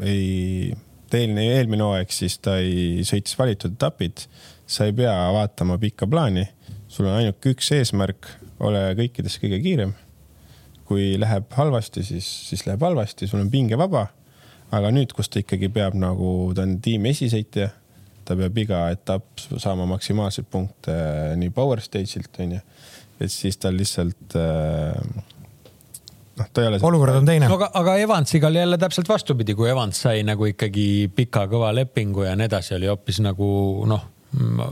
ei 0.00 0.72
eelmine, 1.18 1.46
eelmine 1.56 1.86
hooaeg 1.86 2.12
siis 2.14 2.38
ta 2.42 2.56
ei, 2.62 3.04
sõitis 3.06 3.36
valitud 3.38 3.74
etapid. 3.76 4.26
sa 4.70 4.86
ei 4.86 4.92
pea 4.94 5.14
vaatama 5.34 5.78
pikka 5.82 6.06
plaani, 6.06 6.44
sul 6.88 7.08
on 7.08 7.16
ainuke 7.18 7.50
üks 7.54 7.72
eesmärk, 7.74 8.28
ole 8.62 8.82
kõikidest 8.98 9.40
kõige 9.42 9.58
kiirem. 9.64 9.94
kui 10.90 11.14
läheb 11.18 11.52
halvasti, 11.54 12.02
siis, 12.02 12.26
siis 12.48 12.64
läheb 12.66 12.82
halvasti, 12.82 13.26
sul 13.26 13.40
on 13.40 13.50
pinge 13.50 13.78
vaba. 13.78 14.08
aga 14.70 14.90
nüüd, 14.94 15.12
kus 15.12 15.28
ta 15.28 15.42
ikkagi 15.42 15.68
peab 15.68 15.94
nagu, 15.98 16.52
ta 16.54 16.62
on 16.62 16.78
tiimi 16.80 17.10
esisõitja, 17.10 17.70
ta 18.24 18.36
peab 18.38 18.58
iga 18.58 18.84
etapp 18.94 19.42
saama 19.58 19.86
maksimaalseid 19.90 20.46
punkte 20.50 20.94
nii 21.36 21.50
power 21.50 21.80
stage'ilt 21.82 22.38
onju, 22.38 22.60
et 23.20 23.32
siis 23.32 23.58
tal 23.58 23.74
lihtsalt 23.74 24.36
äh, 24.38 24.94
noh, 26.40 26.48
ta 26.52 26.64
ei 26.64 26.70
ole. 26.70 26.80
olukord 26.90 27.20
on 27.20 27.28
teine. 27.28 27.50
aga, 27.52 27.70
aga 27.80 27.96
Evansiga 28.00 28.48
oli 28.48 28.62
jälle 28.62 28.78
täpselt 28.78 29.08
vastupidi, 29.08 29.54
kui 29.58 29.70
Evans 29.70 30.00
sai 30.06 30.24
nagu 30.26 30.48
ikkagi 30.48 31.10
pika 31.14 31.46
kõva 31.50 31.74
lepingu 31.76 32.24
ja 32.26 32.34
nii 32.38 32.48
edasi, 32.50 32.74
oli 32.78 32.90
hoopis 32.90 33.20
nagu 33.24 33.50
noh, 33.90 34.08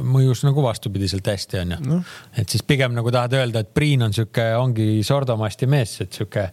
mõjus 0.06 0.44
nagu 0.46 0.62
vastupidiselt 0.62 1.26
hästi 1.26 1.62
onju 1.64 1.78
no.. 1.82 2.00
et 2.38 2.48
siis 2.48 2.62
pigem 2.66 2.94
nagu 2.94 3.10
tahad 3.14 3.34
öelda, 3.40 3.64
et 3.64 3.72
Priin 3.74 4.04
on 4.06 4.14
sihuke, 4.14 4.50
ongi 4.58 5.00
sordomasti 5.06 5.66
mees, 5.70 5.96
et 6.04 6.14
sihuke 6.14 6.48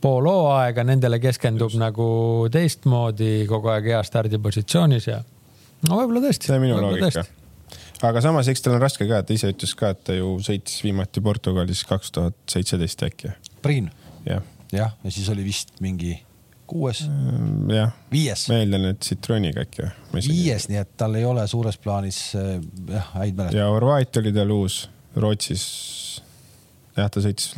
pool 0.00 0.26
hooaega 0.26 0.84
nendele 0.86 1.20
keskendub 1.22 1.70
Just. 1.70 1.82
nagu 1.82 2.06
teistmoodi 2.52 3.44
kogu 3.48 3.70
aeg 3.74 3.92
hea 3.92 4.00
stardipositsioonis 4.06 5.10
ja 5.12 5.20
no 5.86 6.00
võib-olla 6.00 6.26
tõesti. 6.26 6.50
see 6.50 6.58
on 6.58 6.66
minu 6.66 6.80
loogika 6.80 7.24
aga 8.08 8.24
samas, 8.24 8.48
eks 8.50 8.64
tal 8.64 8.78
on 8.78 8.82
raske 8.82 9.06
ka, 9.08 9.22
ta 9.22 9.36
ise 9.36 9.52
ütles 9.52 9.76
ka, 9.78 9.92
et 9.94 10.04
ta 10.08 10.16
ju 10.16 10.34
sõitis 10.44 10.82
viimati 10.84 11.22
Portugalis 11.24 11.84
kaks 11.88 12.14
tuhat 12.16 12.36
seitseteist 12.50 13.04
äkki. 13.06 13.34
Priin 13.62 13.90
jah. 14.30 14.50
jah, 14.72 14.96
ja 15.04 15.14
siis 15.14 15.28
oli 15.32 15.44
vist 15.46 15.76
mingi 15.84 16.16
kuues. 16.70 17.02
Mm, 17.08 17.70
jah. 17.74 17.92
viies. 18.12 18.46
ma 18.50 18.60
eeldan, 18.62 18.88
et 18.92 19.02
Citrooniga 19.06 19.64
äkki 19.66 19.88
või? 20.12 20.22
viies, 20.22 20.68
nii 20.70 20.80
et 20.82 20.92
tal 21.00 21.18
ei 21.18 21.26
ole 21.26 21.46
suures 21.50 21.78
plaanis 21.82 22.20
äh, 22.38 22.56
jah 22.90 23.12
häid 23.16 23.38
mälestusi. 23.38 23.60
ja 23.60 23.68
Horvaat 23.72 24.20
oli 24.22 24.34
tal 24.36 24.54
uus 24.54 24.82
Rootsis. 25.16 25.64
jah, 26.94 27.10
ta 27.10 27.22
sõitis, 27.24 27.50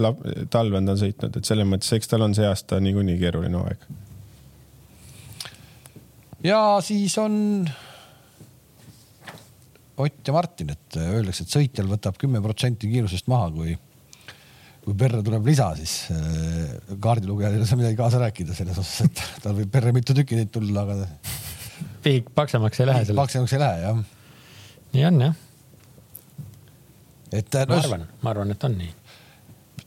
talve 0.52 0.80
on 0.80 0.88
ta 0.88 0.96
sõitnud, 1.00 1.36
et 1.36 1.48
selles 1.48 1.68
mõttes, 1.68 1.92
eks 1.96 2.08
tal 2.08 2.24
on 2.24 2.36
see 2.36 2.48
aasta 2.48 2.80
niikuinii 2.80 3.18
keeruline 3.20 3.60
hooaeg. 3.60 3.86
ja 6.48 6.62
siis 6.84 7.18
on 7.20 7.40
Ott 10.02 10.26
ja 10.26 10.32
Martin, 10.32 10.70
et 10.72 10.96
öeldakse, 10.96 11.44
et 11.44 11.52
sõitjal 11.52 11.86
võtab 11.86 12.16
kümme 12.18 12.40
protsenti 12.42 12.88
kiirusest 12.90 13.26
maha, 13.30 13.50
kui 13.52 13.74
kui 14.83 14.97
perre 14.99 15.22
tuleb 15.22 15.47
lisa, 15.47 15.68
siis 15.78 15.93
äh, 16.11 16.72
kaardilugejal 17.03 17.55
ei 17.55 17.61
ole 17.61 17.68
seal 17.68 17.80
midagi 17.80 17.99
kaasa 17.99 18.22
rääkida 18.24 18.57
selles 18.57 18.80
osas, 18.83 19.07
et 19.07 19.22
tal 19.45 19.55
võib 19.59 19.70
perre 19.72 19.93
mitu 19.95 20.16
tükki 20.16 20.39
neid 20.39 20.51
tulla, 20.55 20.83
aga. 20.83 21.07
piik 22.03 22.33
paksemaks 22.35 22.83
ei 22.83 22.89
lähe. 22.91 23.05
paksemaks 23.18 23.55
ei 23.55 23.62
lähe, 23.62 23.85
jah. 23.85 24.01
nii 24.97 25.07
on, 25.11 25.20
jah. 25.28 25.39
et 27.30 27.61
no,. 27.62 27.76
ma 27.76 27.78
arvan, 27.78 28.11
ma 28.24 28.35
arvan, 28.35 28.57
et 28.57 28.66
on 28.66 28.74
nii. 28.80 28.91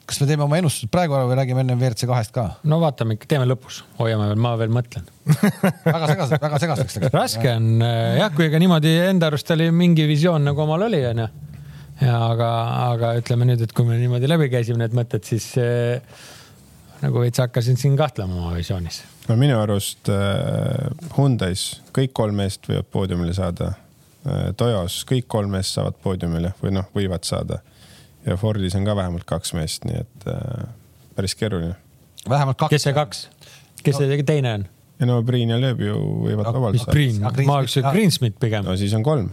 kas 0.05 0.21
me 0.21 0.29
teeme 0.29 0.47
oma 0.47 0.61
ennustused 0.61 0.93
praegu 0.93 1.17
ära 1.17 1.27
või 1.27 1.39
räägime 1.41 1.65
enne 1.65 1.75
WRC 1.75 2.07
kahest 2.07 2.35
ka? 2.37 2.45
no 2.63 2.79
vaatame 2.85 3.19
teeme 3.27 3.49
lõpus, 3.51 3.81
hoiame 3.99 4.29
veel, 4.31 4.39
ma 4.47 4.53
veel 4.61 4.71
mõtlen 4.77 5.11
väga 5.89 6.13
segaseks, 6.13 6.39
väga 6.39 6.61
segaseks 6.63 7.01
läks. 7.01 7.17
raske 7.19 7.51
on 7.51 7.83
äh, 7.83 8.13
jah, 8.21 8.31
kui 8.31 8.47
ega 8.47 8.63
niimoodi 8.63 8.95
enda 9.09 9.27
arust 9.27 9.51
oli 9.57 9.67
mingi 9.75 10.07
visioon 10.07 10.53
nagu 10.53 10.63
omal 10.63 10.87
oli, 10.87 11.03
onju 11.11 11.27
ja 12.01 12.15
aga, 12.29 12.49
aga 12.91 13.11
ütleme 13.19 13.47
nüüd, 13.49 13.61
et 13.65 13.73
kui 13.75 13.87
me 13.87 13.99
niimoodi 13.99 14.29
läbi 14.29 14.49
käisime 14.51 14.81
need 14.81 14.95
mõtted, 14.97 15.23
siis 15.27 15.51
äh, 15.61 16.01
nagu 17.03 17.21
veits 17.23 17.41
hakkasin 17.43 17.79
siin 17.79 17.95
kahtlema 17.99 18.37
oma 18.41 18.53
visioonis. 18.55 19.03
no 19.29 19.37
minu 19.39 19.57
arust 19.61 20.11
äh, 20.11 20.89
Hyundai's 21.15 21.81
kõik 21.95 22.15
kolm 22.17 22.41
meest 22.41 22.69
võivad 22.69 22.91
poodiumile 22.91 23.35
saada 23.37 23.73
äh,. 23.73 24.51
Toyos 24.57 25.03
kõik 25.09 25.27
kolm 25.31 25.55
meest 25.55 25.75
saavad 25.77 25.99
poodiumile 26.03 26.55
või 26.61 26.75
noh, 26.79 26.87
võivad 26.95 27.27
saada. 27.27 27.61
ja 28.25 28.37
Fordis 28.41 28.75
on 28.75 28.85
ka 28.87 28.95
vähemalt 28.97 29.27
kaks 29.29 29.53
meest, 29.53 29.85
nii 29.85 29.99
et 30.01 30.29
äh, 30.31 30.67
päris 31.15 31.35
keeruline. 31.35 31.75
vähemalt 32.29 32.57
kaks. 32.57 32.75
kes 32.75 32.87
see 32.89 32.93
kaks, 32.93 33.27
kes 33.83 33.99
no. 33.99 34.07
see 34.07 34.27
teine 34.27 34.53
on? 34.59 34.67
ja 34.99 35.09
no 35.09 35.21
Priin 35.23 35.55
ja 35.55 35.61
Lööb 35.61 35.83
ju 35.85 35.95
võivad 36.27 36.49
no, 36.49 36.57
vabalt 36.59 36.81
saada. 36.81 36.91
Priin, 36.91 37.23
ma 37.47 37.61
oleks 37.61 37.79
Greensmith 37.91 38.39
pigem. 38.41 38.67
no 38.67 38.75
siis 38.79 38.93
on 38.97 39.03
kolm 39.03 39.31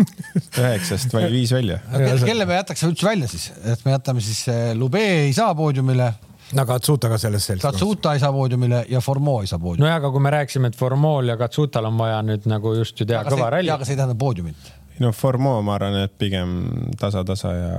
üheksast 0.00 1.12
vali 1.14 1.30
viis 1.32 1.52
välja. 1.52 1.78
kelle 2.24 2.46
me 2.48 2.58
jätaks 2.60 2.82
üldse 2.88 3.06
välja 3.06 3.28
siis, 3.30 3.50
et 3.64 3.84
me 3.84 3.94
jätame 3.96 4.24
siis 4.24 4.42
eh, 4.48 4.72
Lube 4.78 5.02
ei 5.26 5.32
saa 5.36 5.54
poodiumile 5.54 6.12
no 6.56 6.66
Katsuta 6.66 7.10
ka 7.10 7.18
selles 7.18 7.46
seltskonnas. 7.46 7.76
Katsuta 7.76 8.14
ei 8.14 8.22
saa 8.22 8.32
poodiumile 8.32 8.84
ja 8.88 9.00
Formeau 9.04 9.40
ei 9.44 9.50
saa 9.50 9.58
poodiumile. 9.58 9.86
nojah, 9.86 10.00
aga 10.00 10.10
kui 10.14 10.24
me 10.24 10.32
rääkisime, 10.34 10.70
et 10.72 10.78
Formeau'l 10.78 11.32
ja 11.32 11.36
Katsutal 11.40 11.88
on 11.90 11.98
vaja 11.98 12.20
nüüd 12.26 12.48
nagu 12.50 12.74
just 12.78 13.00
ju 13.00 13.06
teha 13.06 13.22
aga 13.24 13.34
kõva 13.34 13.50
ralli. 13.56 13.70
aga 13.70 13.86
see 13.86 13.96
ei 13.96 14.00
tähenda 14.00 14.18
poodiumit. 14.18 14.72
no 14.98 15.12
Formeau, 15.16 15.62
ma 15.66 15.76
arvan, 15.78 16.00
et 16.04 16.16
pigem 16.18 16.58
tasa-tasa 17.00 17.54
ja 17.54 17.72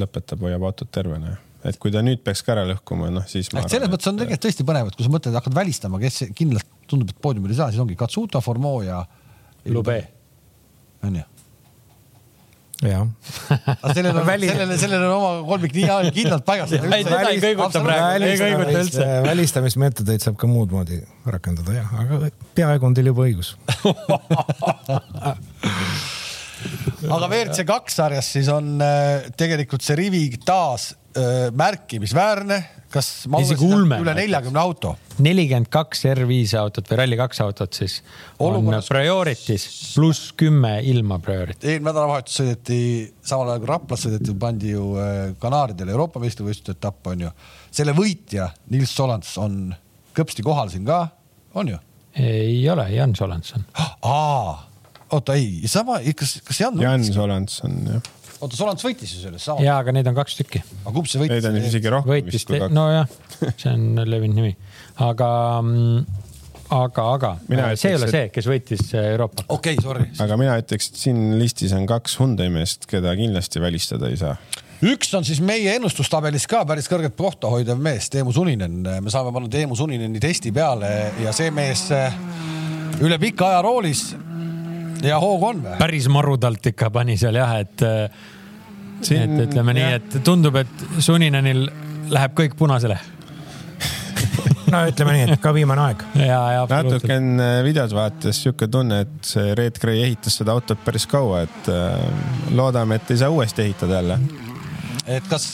lõpetab, 0.00 0.44
hoiab 0.44 0.68
autot 0.68 0.90
tervena. 0.92 1.36
et 1.64 1.78
kui 1.80 1.92
ta 1.92 2.02
nüüd 2.04 2.20
peaks 2.24 2.44
ka 2.44 2.56
ära 2.56 2.66
lõhkuma, 2.68 3.10
noh 3.14 3.28
siis. 3.30 3.50
selles 3.52 3.90
mõttes 3.90 4.10
on 4.10 4.20
tegelikult 4.20 4.48
tõesti 4.48 4.68
põnev, 4.68 4.90
et 4.90 4.98
kui 4.98 5.06
sa 5.06 5.12
mõtled, 5.16 5.38
hakkad 5.40 5.60
välistama, 5.60 6.02
kes 6.02 6.24
kindlalt 6.36 6.68
tundub, 6.90 7.14
et 7.14 7.22
poodiumil 7.22 7.54
ei 7.54 7.62
saa, 7.62 7.70
siis 7.72 7.84
ongi 7.84 7.96
Katsuta, 7.96 8.44
Formeau 8.44 8.82
ja. 8.84 9.04
Lube. 9.72 10.02
onju 11.04 11.33
jah. 12.82 13.06
aga 13.74 13.94
sellel 13.94 14.16
on, 14.18 14.26
sellele, 14.26 14.78
sellele 14.80 15.06
on 15.06 15.14
oma 15.14 15.30
kolmik 15.48 15.72
nii 15.76 16.10
kindlalt 16.16 16.44
paigas. 16.46 16.70
välistamismeetodeid 19.28 20.20
saab 20.24 20.36
ka 20.40 20.46
muud 20.50 20.74
moodi 20.74 20.98
rakendada 21.30 21.76
jah, 21.76 21.88
aga 22.02 22.30
peaaegu 22.58 22.90
on 22.90 22.94
teil 22.96 23.08
juba 23.12 23.22
õigus 23.28 23.54
aga 27.14 27.28
WRC 27.28 27.66
kaks 27.68 27.98
sarjas 28.00 28.26
siis 28.36 28.48
on 28.52 28.76
äh, 28.82 29.28
tegelikult 29.38 29.84
see 29.84 29.96
rivi 30.00 30.24
taas 30.44 30.82
äh, 30.92 31.50
märkimisväärne 31.54 32.58
kas 32.94 33.08
isegi 33.26 33.66
ulme. 33.66 33.98
üle 34.02 34.14
neljakümne 34.16 34.60
auto? 34.60 34.94
nelikümmend 35.22 35.70
kaks 35.72 36.04
R5 36.10 36.54
autot 36.58 36.90
või 36.90 36.98
Rally2 37.00 37.42
autot 37.44 37.78
siis 37.78 38.00
Olukorras... 38.42 38.88
on 38.88 38.96
priorities 38.96 39.66
pluss 39.94 40.32
kümme 40.38 40.76
ilma 40.90 41.18
priority. 41.22 41.68
eelmine 41.68 41.90
nädalavahetus 41.90 42.40
sõideti 42.40 42.78
samal 43.22 43.52
ajal 43.52 43.62
kui 43.62 43.70
Raplas 43.70 44.06
sõideti, 44.06 44.36
pandi 44.40 44.74
ju 44.74 44.90
äh, 44.98 45.22
Kanaaridele 45.42 45.94
Euroopa 45.94 46.22
meistrivõistluste 46.22 46.76
etapp 46.78 47.12
on 47.12 47.26
ju. 47.26 47.32
selle 47.74 47.94
võitja 47.96 48.50
Nils 48.74 48.94
Solants 48.94 49.36
on 49.42 49.58
kõpsti 50.14 50.46
kohal 50.46 50.70
siin 50.72 50.86
ka, 50.88 51.06
on 51.58 51.74
ju? 51.74 51.80
ei 52.20 52.60
ole, 52.70 52.88
Jan 52.94 53.14
Solants 53.18 53.56
on. 53.58 53.66
aa, 54.02 54.58
oota 55.14 55.38
ei, 55.38 55.62
sama, 55.70 56.00
kas, 56.18 56.38
kas 56.46 56.62
Jan? 56.66 56.78
Jan 56.82 57.06
Solants 57.06 57.62
on 57.66 57.80
jah 57.96 58.12
oota, 58.40 58.56
Solants 58.56 58.84
võitis 58.84 59.14
ju 59.14 59.22
selles 59.22 59.44
samas? 59.46 59.64
ja, 59.64 59.78
aga 59.82 59.94
neid 59.94 60.08
on 60.10 60.16
kaks 60.16 60.38
tükki. 60.40 60.62
aga 60.82 60.94
kumb 60.96 61.08
see 61.10 61.22
võitis? 61.22 61.38
Neid 61.38 61.48
on 61.50 61.60
isegi 61.62 61.94
rohkem 61.94 62.30
vist 62.30 62.50
kui 62.50 62.60
kaks. 62.62 62.74
nojah, 62.74 63.08
see 63.54 63.72
on 63.72 64.04
levinud 64.08 64.40
nimi, 64.40 64.54
aga 65.04 65.30
mm, 65.62 66.22
aga, 66.74 67.06
aga 67.14 67.32
mina 67.48 67.70
see 67.78 67.92
ei 67.92 67.98
ole 67.98 68.10
see, 68.10 68.26
kes 68.34 68.48
võitis 68.50 68.90
äh, 68.94 69.12
Euroopa. 69.14 69.46
okei 69.48 69.76
okay,, 69.76 69.84
sorry. 69.84 70.10
aga 70.24 70.38
mina 70.40 70.58
ütleks, 70.60 70.90
et 70.90 71.00
siin 71.00 71.38
listis 71.40 71.74
on 71.76 71.86
kaks 71.90 72.18
Hyundai 72.20 72.50
meest, 72.52 72.88
keda 72.90 73.14
kindlasti 73.18 73.62
välistada 73.62 74.10
ei 74.12 74.18
saa. 74.20 74.36
üks 74.84 75.14
on 75.16 75.26
siis 75.26 75.40
meie 75.44 75.76
ennustustabelis 75.78 76.48
ka 76.50 76.64
päris 76.68 76.90
kõrget 76.90 77.16
kohta 77.18 77.52
hoidev 77.52 77.80
mees, 77.82 78.10
Teemu 78.12 78.34
Suninen. 78.34 78.82
me 78.82 79.12
saame 79.12 79.32
panna 79.34 79.50
Teemu 79.52 79.76
Sunineni 79.78 80.22
testi 80.22 80.52
peale 80.54 80.92
ja 81.22 81.34
see 81.36 81.50
mees 81.54 81.88
äh, 81.94 82.14
üle 83.04 83.18
pika 83.22 83.52
aja 83.52 83.64
roolis 83.64 84.12
ja 85.02 85.18
hoogu 85.22 85.50
on 85.50 85.64
või? 85.64 85.78
päris 85.80 86.08
marudalt 86.12 86.66
ikka 86.72 86.90
pani 86.94 87.16
seal 87.20 87.38
jah, 87.40 87.56
et 87.60 87.84
äh, 87.84 88.06
et 89.04 89.34
ütleme 89.48 89.74
nii, 89.76 89.90
et 89.98 90.16
tundub, 90.24 90.56
et 90.56 90.86
Suninenil 91.02 91.66
läheb 92.12 92.36
kõik 92.38 92.54
punasele 92.58 92.96
no 94.72 94.84
ütleme 94.88 95.16
nii, 95.18 95.26
et 95.34 95.42
ka 95.42 95.52
viimane 95.56 95.86
aeg. 95.88 96.06
ja, 96.20 96.40
ja 96.58 96.64
natuke 96.70 97.18
on 97.18 97.30
äh, 97.42 97.58
videos 97.66 97.94
vaadates 97.96 98.42
sihuke 98.46 98.70
tunne, 98.72 99.04
et 99.06 99.30
see 99.34 99.54
Red 99.58 99.80
Gray 99.82 100.04
ehitas 100.06 100.40
seda 100.40 100.56
autot 100.56 100.80
päris 100.86 101.08
kaua, 101.10 101.44
et 101.48 101.70
äh, 101.72 102.02
loodame, 102.54 103.00
et 103.00 103.14
ei 103.14 103.22
saa 103.24 103.32
uuesti 103.34 103.66
ehitada 103.66 104.02
jälle. 104.02 104.20
et 105.06 105.30
kas 105.30 105.48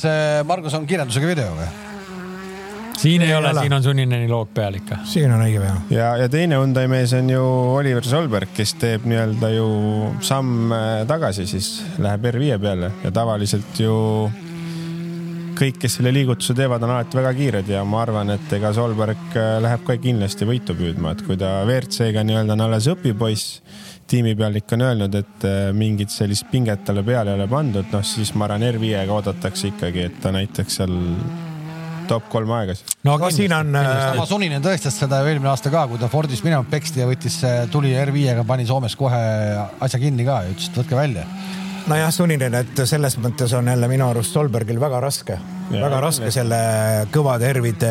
Margus 0.46 0.76
on 0.78 0.86
kirjandusega 0.86 1.32
video 1.34 1.54
või? 1.58 1.70
Siin 3.00 3.24
ei, 3.24 3.30
ei 3.30 3.36
ole, 3.36 3.52
ole., 3.52 3.64
siin 3.64 3.76
on 3.78 3.82
Sunineni 3.82 4.28
loog 4.30 4.52
peal 4.54 4.76
ikka. 4.80 5.00
siin 5.08 5.32
on 5.32 5.44
õige 5.46 5.62
pea. 5.64 5.78
ja, 5.94 6.10
ja 6.24 6.28
teine 6.32 6.60
Hyundai 6.60 6.86
mees 6.90 7.14
on 7.16 7.32
ju 7.32 7.42
Oliver 7.78 8.06
Solberg, 8.06 8.52
kes 8.56 8.76
teeb 8.80 9.08
nii-öelda 9.08 9.54
ju 9.54 9.66
samm 10.26 10.74
tagasi, 11.08 11.48
siis 11.50 11.72
läheb 11.98 12.30
R5 12.34 12.62
peale 12.62 12.94
ja 13.04 13.12
tavaliselt 13.14 13.82
ju 13.82 13.96
kõik, 15.60 15.76
kes 15.82 15.98
selle 15.98 16.12
liigutuse 16.14 16.54
teevad, 16.56 16.82
on 16.84 16.94
alati 16.94 17.18
väga 17.18 17.32
kiired 17.36 17.68
ja 17.70 17.82
ma 17.88 18.00
arvan, 18.04 18.32
et 18.34 18.52
ega 18.56 18.72
Solberg 18.76 19.36
äh, 19.36 19.58
läheb 19.62 19.84
ka 19.86 19.96
kindlasti 20.00 20.48
võitu 20.48 20.76
püüdma, 20.78 21.14
et 21.14 21.24
kui 21.26 21.36
ta 21.40 21.60
WRC-ga 21.66 22.24
nii-öelda 22.26 22.56
on 22.56 22.64
alles 22.68 22.88
õpipoiss, 22.92 23.60
tiimipealik 24.10 24.72
on 24.76 24.86
öelnud, 24.88 25.20
et 25.20 25.46
äh, 25.48 25.60
mingit 25.76 26.12
sellist 26.14 26.48
pinget 26.52 26.84
talle 26.86 27.04
peale 27.06 27.34
ei 27.34 27.40
ole 27.40 27.48
pandud, 27.50 27.92
noh 27.92 28.06
siis 28.06 28.32
ma 28.34 28.48
arvan, 28.48 28.66
R5-ga 28.70 29.18
oodatakse 29.18 29.72
ikkagi, 29.74 30.08
et 30.08 30.20
ta 30.24 30.32
näiteks 30.34 30.80
seal 30.80 30.96
top 32.10 32.28
kolm 32.32 32.50
aegas. 32.58 32.84
no 33.06 33.16
aga 33.18 33.30
siin 33.34 33.54
on. 33.56 33.72
sama 33.76 34.24
äh, 34.24 34.28
Suninen 34.28 34.64
tõestas 34.64 34.98
seda 35.02 35.22
ju 35.22 35.30
eelmine 35.30 35.52
aasta 35.52 35.72
ka, 35.72 35.86
kui 35.90 36.00
ta 36.00 36.10
Fordist 36.12 36.46
minema 36.46 36.66
peksti 36.70 37.04
ja 37.04 37.08
võttis, 37.10 37.40
tuli 37.72 37.94
R5-ga, 37.98 38.44
pani 38.48 38.68
Soomes 38.68 38.98
kohe 38.98 39.24
asja 39.80 40.02
kinni 40.02 40.26
ka 40.28 40.44
ja 40.46 40.54
ütles, 40.54 40.70
et 40.72 40.80
võtke 40.82 40.98
välja 40.98 41.26
nojah, 41.90 42.10
Suninen, 42.12 42.54
et 42.60 42.80
selles 42.88 43.16
mõttes 43.20 43.52
on 43.56 43.68
jälle 43.70 43.88
minu 43.90 44.06
arust 44.10 44.34
Solbergil 44.34 44.78
väga 44.80 45.00
raske, 45.02 45.36
väga 45.70 46.00
raske 46.02 46.28
ja. 46.28 46.34
selle 46.34 46.58
kõvade 47.14 47.48
Ervide, 47.50 47.90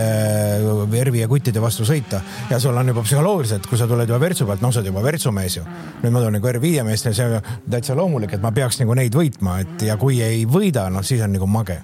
Ervi 1.01 1.23
ja 1.23 1.29
kuttide 1.31 1.61
vastu 1.63 1.87
sõita 1.87 2.21
ja 2.51 2.59
sul 2.61 2.77
on 2.77 2.91
juba 2.93 3.03
psühholoogiliselt, 3.05 3.67
kui 3.69 3.79
sa 3.79 3.87
tuled 3.89 4.09
juba 4.09 4.21
Virtsu 4.21 4.47
pealt, 4.47 4.63
noh, 4.63 4.73
sa 4.73 4.83
oled 4.83 4.91
juba 4.91 5.03
Virtsu 5.05 5.33
mees 5.35 5.57
ju. 5.59 5.63
nüüd 6.03 6.13
ma 6.13 6.21
tulen 6.21 6.37
nagu 6.39 6.51
R5 6.53 6.85
meest 6.87 7.09
ja 7.09 7.15
see 7.15 7.39
on 7.39 7.49
täitsa 7.69 7.97
loomulik, 7.97 8.35
et 8.37 8.45
ma 8.45 8.53
peaks 8.55 8.81
nagu 8.83 8.97
neid 8.99 9.15
võitma, 9.15 9.59
et 9.65 9.87
ja 9.89 9.97
kui 10.01 10.21
ei 10.23 10.45
võida, 10.49 10.89
noh, 10.93 11.05
siis 11.05 11.23
on 11.25 11.33
nagu 11.35 11.49
mage. 11.49 11.81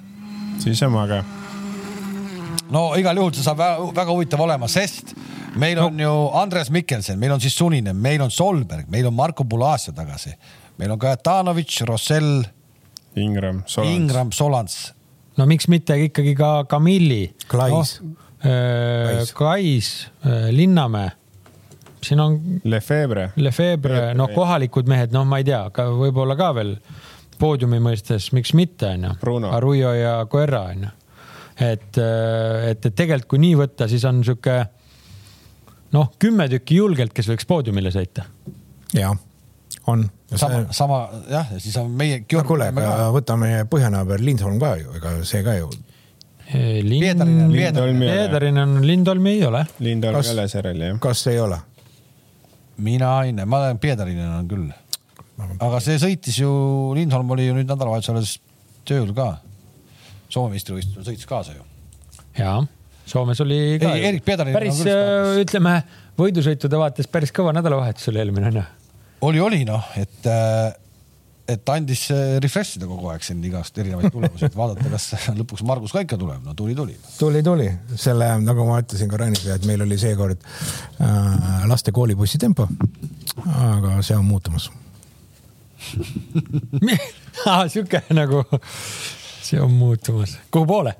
siis 0.61 0.83
on 0.85 0.95
mage 0.95 1.23
no 2.75 2.89
igal 2.99 3.19
juhul 3.19 3.33
see 3.35 3.45
saab 3.45 3.61
väga, 3.61 3.87
väga 3.95 4.15
huvitav 4.15 4.43
olema, 4.45 4.69
sest 4.71 5.15
meil 5.61 5.79
on 5.79 5.95
no. 5.95 6.03
ju 6.03 6.13
Andres 6.41 6.71
Mikkelsen, 6.73 7.19
meil 7.21 7.35
on 7.35 7.43
siis 7.43 7.55
Suninen, 7.57 7.97
meil 8.01 8.23
on 8.25 8.33
Solberg, 8.33 8.89
meil 8.91 9.07
on 9.09 9.15
Marko 9.15 9.47
Bulasia 9.47 9.95
tagasi, 9.95 10.35
meil 10.81 10.93
on 10.95 11.01
Kajatanovitš, 11.01 11.81
Rossell. 11.89 12.43
Ingram, 13.15 13.63
Solans. 13.65 13.95
Ingram, 13.95 14.31
Solans. 14.35 14.79
no 15.37 15.47
miks 15.47 15.69
mitte 15.71 15.95
ikkagi 16.07 16.35
ka 16.35 16.51
Kamilli. 16.69 17.29
Klais 17.51 17.99
no,. 18.01 18.21
Äh, 18.45 19.23
Kais, 19.33 20.07
äh, 20.25 20.51
Linnamäe 20.53 21.09
siin 22.05 22.19
on. 22.21 22.35
Lefebvre. 22.63 23.31
Lefebvre, 23.35 24.11
noh, 24.13 24.29
kohalikud 24.35 24.85
mehed, 24.85 25.15
noh, 25.15 25.23
ma 25.25 25.39
ei 25.41 25.47
tea, 25.47 25.63
aga 25.71 25.87
võib-olla 25.89 26.35
ka 26.37 26.51
veel 26.53 26.75
poodiumi 27.41 27.79
mõistes, 27.81 28.27
miks 28.35 28.53
mitte, 28.53 28.91
onju. 28.93 29.15
Arroyo 29.49 29.95
ja 29.97 30.19
Guerra, 30.29 30.67
onju 30.75 30.91
et, 31.59 31.97
äh, 31.97 32.69
et, 32.71 32.85
et 32.85 32.95
tegelikult, 32.95 33.29
kui 33.35 33.41
nii 33.43 33.55
võtta, 33.59 33.87
siis 33.91 34.03
on 34.07 34.21
sihuke 34.25 34.57
noh, 35.95 36.11
kümme 36.19 36.47
tükki 36.51 36.79
julgelt, 36.81 37.13
kes 37.15 37.29
võiks 37.31 37.47
poodiumile 37.47 37.91
sõita. 37.93 38.27
ja, 38.95 39.13
on. 39.87 40.05
sama 40.33 40.61
see..., 40.61 40.77
sama 40.79 41.01
jah, 41.31 41.51
ja 41.55 41.59
siis 41.61 41.75
on 41.81 41.91
meie. 41.91 42.23
no 42.31 42.45
kuule, 42.47 42.71
aga 42.73 43.09
võtame 43.15 43.51
põhjanaaber 43.71 44.23
Lindholm 44.23 44.59
ka 44.61 44.75
ju, 44.81 44.95
ega 44.99 45.17
see 45.27 45.43
ka 45.45 45.59
ju. 45.59 45.69
Lind... 46.45 47.01
Peedarinen 47.01 48.75
on, 48.77 48.83
Lindholmi 48.85 49.31
ei 49.31 49.45
ole. 49.47 49.63
Lindholm 49.81 50.19
ei 50.21 50.33
ole 50.35 50.43
Serel 50.51 50.83
jah. 50.83 50.99
kas 51.01 51.23
ei 51.31 51.39
ole? 51.41 51.57
mina 52.85 53.09
ei 53.23 53.31
näe, 53.31 53.47
ma 53.47 53.61
tean, 53.63 53.79
Peedarinen 53.79 54.33
on 54.35 54.49
küll. 54.51 54.67
aga 55.63 55.79
see 55.83 55.95
sõitis 56.01 56.41
ju, 56.41 56.51
Lindholm 56.97 57.31
oli 57.31 57.47
ju 57.47 57.55
nüüd 57.55 57.69
nädalavahetusel 57.71 58.19
alles 58.19 58.35
tööl 58.85 59.13
ka 59.15 59.37
Soome 60.35 60.55
meistrivõistlusel 60.55 61.07
sõitis 61.07 61.29
kaasa 61.29 61.55
ju. 61.55 61.65
ja, 62.39 62.57
Soomes 63.05 63.39
oli 63.45 63.77
ka. 63.81 63.93
Erik 63.95 64.25
Pedarin. 64.25 64.55
päris 64.55 64.81
äh, 64.89 65.35
ütleme 65.43 65.77
võidusõitude 66.19 66.79
vaates 66.79 67.07
päris 67.11 67.31
kõva 67.35 67.53
nädalavahetus 67.55 68.09
oli 68.11 68.23
eelmine 68.23 68.49
onju. 68.51 68.65
oli, 69.29 69.43
oli 69.43 69.61
noh, 69.67 69.93
et 70.01 70.27
äh, 70.31 70.73
et 71.47 71.69
andis 71.69 72.07
äh, 72.13 72.37
refresh 72.41 72.79
ida 72.79 72.87
kogu 72.89 73.11
aeg 73.13 73.25
siin 73.25 73.43
igast 73.45 73.77
erinevaid 73.77 74.09
tulemusi, 74.13 74.47
et 74.47 74.55
vaadata, 74.57 74.89
kas 74.89 75.11
lõpuks 75.39 75.65
Margus 75.67 75.93
ka 75.93 76.01
ikka 76.05 76.17
tuleb, 76.21 76.41
no 76.45 76.55
tuli, 76.57 76.75
tuli. 76.77 76.97
tuli, 77.19 77.43
tuli 77.45 77.69
selle, 77.93 78.31
nagu 78.41 78.65
ma 78.67 78.79
ütlesin 78.81 79.11
ka 79.11 79.19
Rainisele, 79.21 79.59
et 79.59 79.67
meil 79.69 79.85
oli 79.85 79.99
seekord 80.01 80.41
äh, 80.41 81.67
laste 81.69 81.93
koolibussi 81.95 82.41
tempo. 82.41 82.67
aga 83.45 83.99
see 84.05 84.17
on 84.17 84.25
muutumas 84.25 84.71
ah, 87.45 87.67
sihuke 87.69 87.99
nagu 88.15 88.41
see 89.45 89.61
on 89.61 89.73
muutumas, 89.73 90.37
kuhu 90.51 90.65
poole? 90.69 90.95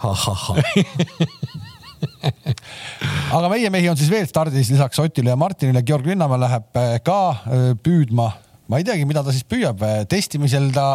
aga 3.36 3.50
meie 3.52 3.70
mehi 3.72 3.90
on 3.90 3.98
siis 3.98 4.10
veel 4.12 4.28
stardis 4.28 4.70
lisaks 4.72 5.00
Otile 5.02 5.32
ja 5.32 5.38
Martinile, 5.40 5.82
Georg 5.86 6.08
Linnamäe 6.08 6.40
läheb 6.44 6.80
äh, 6.80 6.96
ka 7.04 7.20
äh, 7.30 7.70
püüdma, 7.82 8.30
ma 8.70 8.80
ei 8.80 8.86
teagi, 8.86 9.06
mida 9.08 9.24
ta 9.26 9.34
siis 9.34 9.46
püüab, 9.48 9.82
äh, 9.86 10.02
testimisel 10.10 10.70
ta 10.74 10.86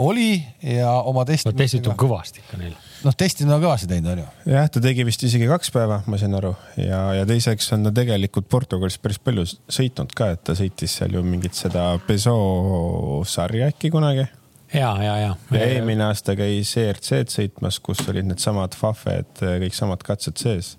oli 0.00 0.32
ja 0.64 0.92
oma 1.08 1.26
testi 1.28 1.50
no,. 1.50 1.58
testitud 1.58 1.96
kõvasti 2.00 2.40
ikka 2.40 2.60
neil. 2.60 2.74
noh, 3.04 3.16
testi 3.18 3.44
on 3.44 3.60
kõvasti 3.60 3.90
teinud, 3.90 4.12
onju. 4.14 4.26
jah, 4.54 4.70
ta 4.72 4.82
tegi 4.84 5.06
vist 5.08 5.24
isegi 5.28 5.48
kaks 5.50 5.72
päeva, 5.74 6.00
ma 6.08 6.20
sain 6.20 6.36
aru 6.38 6.54
ja, 6.80 7.00
ja 7.20 7.28
teiseks 7.28 7.66
on 7.76 7.88
ta 7.88 7.94
tegelikult 8.00 8.48
Portugalis 8.52 8.98
päris 9.02 9.20
palju 9.22 9.46
sõitnud 9.68 10.10
ka, 10.16 10.32
et 10.36 10.44
ta 10.46 10.56
sõitis 10.58 11.00
seal 11.00 11.18
ju 11.18 11.24
mingit 11.26 11.58
seda 11.58 11.92
Peugeot 12.06 13.28
sarja 13.28 13.72
äkki 13.72 13.92
kunagi 13.92 14.28
ja, 14.74 14.90
ja, 15.02 15.14
ja. 15.18 15.32
ja 15.54 15.62
eelmine 15.76 16.06
aasta 16.08 16.36
käis 16.38 16.72
ERC-d 16.78 17.32
sõitmas, 17.32 17.80
kus 17.82 18.02
olid 18.10 18.28
needsamad 18.28 18.76
Fafed, 18.78 19.40
kõik 19.40 19.76
samad 19.76 20.04
katsed 20.06 20.40
sees. 20.40 20.76